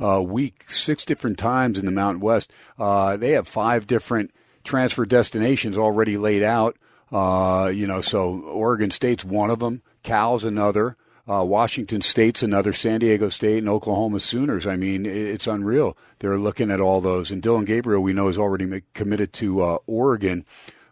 [0.03, 4.31] uh, week six different times in the Mountain West, uh, they have five different
[4.63, 6.77] transfer destinations already laid out.
[7.11, 10.97] Uh, you know, so Oregon State's one of them, Cal's another,
[11.29, 14.67] uh, Washington State's another, San Diego State and Oklahoma Sooners.
[14.67, 15.95] I mean, it's unreal.
[16.19, 19.77] They're looking at all those, and Dillon Gabriel, we know, is already committed to uh,
[19.85, 20.45] Oregon.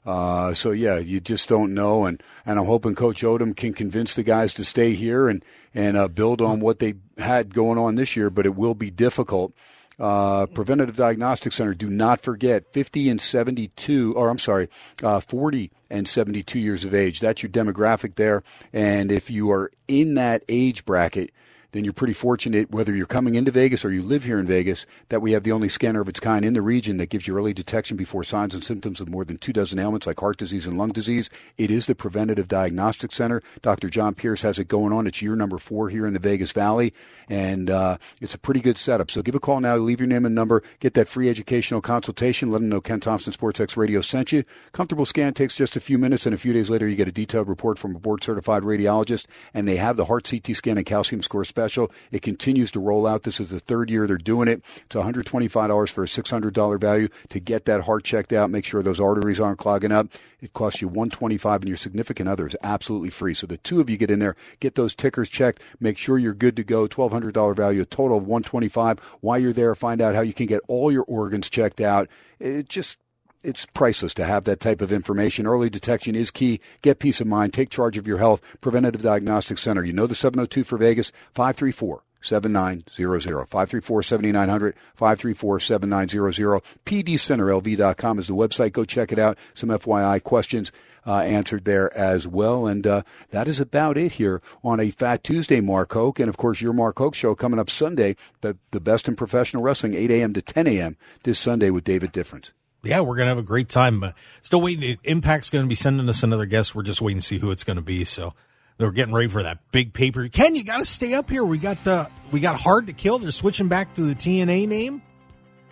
[0.06, 4.15] Uh, so yeah, you just don't know, and, and I'm hoping Coach Odom can convince
[4.15, 7.95] the guys to stay here and and uh, build on what they had going on
[7.95, 8.30] this year.
[8.30, 9.53] But it will be difficult.
[9.99, 11.76] Uh, Preventative Diagnostic Center.
[11.76, 14.68] Do not forget, 50 and 72, or I'm sorry,
[15.03, 17.19] uh, 40 and 72 years of age.
[17.19, 18.41] That's your demographic there.
[18.73, 21.30] And if you are in that age bracket,
[21.72, 24.85] then you're pretty fortunate, whether you're coming into Vegas or you live here in Vegas,
[25.10, 27.38] that we have the only scanner of its kind in the region that gives you
[27.38, 30.68] early detection before signs and symptoms of more than two dozen ailments like heart disease
[30.68, 31.30] and lung disease.
[31.57, 33.41] It is the Preventative Diagnostic Center.
[33.61, 33.89] Dr.
[33.89, 35.07] John Pierce has it going on.
[35.07, 36.93] It's year number four here in the Vegas Valley,
[37.30, 39.10] and uh, it's a pretty good setup.
[39.10, 42.52] So give a call now, leave your name and number, get that free educational consultation,
[42.52, 44.43] let them know Ken Thomson Sports X Radio sent you.
[44.72, 47.11] Comfortable scan takes just a few minutes, and a few days later, you get a
[47.11, 50.85] detailed report from a board certified radiologist, and they have the heart CT scan and
[50.85, 51.91] calcium score special.
[52.11, 53.21] It continues to roll out.
[53.21, 54.63] This is the third year they're doing it.
[54.85, 58.99] It's $125 for a $600 value to get that heart checked out, make sure those
[58.99, 60.07] arteries aren't clogging up.
[60.41, 63.35] It costs you 125 and your significant other is absolutely free.
[63.35, 66.33] So the two of you get in there, get those tickers checked, make sure you're
[66.33, 66.88] good to go.
[66.88, 70.61] $1,200 value, a total of 125 While you're there, find out how you can get
[70.67, 72.07] all your organs checked out.
[72.39, 72.97] It just
[73.43, 75.47] it's priceless to have that type of information.
[75.47, 76.59] Early detection is key.
[76.81, 77.53] Get peace of mind.
[77.53, 78.41] Take charge of your health.
[78.61, 79.84] Preventative Diagnostic Center.
[79.84, 83.47] You know the 702 for Vegas, 534 7900.
[83.47, 86.61] 534 7900, 534 7900.
[86.85, 88.73] PDCenterLV.com is the website.
[88.73, 89.38] Go check it out.
[89.53, 90.72] Some FYI questions.
[91.03, 92.68] Uh, answered there as well.
[92.68, 93.01] And uh,
[93.31, 96.19] that is about it here on a Fat Tuesday, Mark Hoke.
[96.19, 99.63] And of course, your Mark Hoke show coming up Sunday, the, the best in professional
[99.63, 100.31] wrestling, 8 a.m.
[100.34, 100.97] to 10 a.m.
[101.23, 102.53] this Sunday with David Difference.
[102.84, 103.99] Yeah, we're gonna have a great time.
[103.99, 104.98] But still waiting.
[105.03, 106.74] Impact's going to be sending us another guest.
[106.74, 108.03] We're just waiting to see who it's going to be.
[108.06, 108.34] So
[108.78, 110.28] They're getting ready for that big paper.
[110.30, 111.44] Ken, you got to stay up here.
[111.44, 113.20] We got the we got hard to kill.
[113.20, 115.02] They're switching back to the TNA name,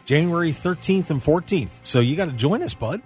[0.06, 1.80] January thirteenth and fourteenth.
[1.84, 3.02] So you got to join us, bud.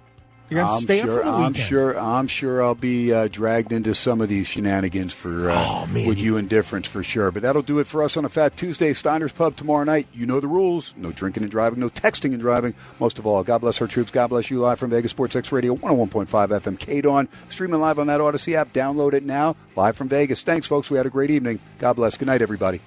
[0.50, 1.98] You got to I'm stay sure, up for the I'm sure.
[1.98, 6.18] I'm sure I'll be uh, dragged into some of these shenanigans for uh, Oh, with
[6.18, 7.30] you indifference for sure.
[7.30, 8.92] But that'll do it for us on a Fat Tuesday.
[8.92, 10.06] Steiner's Pub tomorrow night.
[10.12, 12.74] You know the rules: no drinking and driving, no texting and driving.
[13.00, 14.10] Most of all, God bless our troops.
[14.10, 14.58] God bless you.
[14.60, 17.28] Live from Vegas Sports X Radio, 101.5 FM, KDOM.
[17.48, 18.72] Streaming live on that Odyssey app.
[18.72, 19.56] Download it now.
[19.76, 20.42] Live from Vegas.
[20.42, 20.90] Thanks, folks.
[20.90, 21.58] We had a great evening.
[21.78, 22.18] God bless.
[22.18, 22.80] Good night, everybody.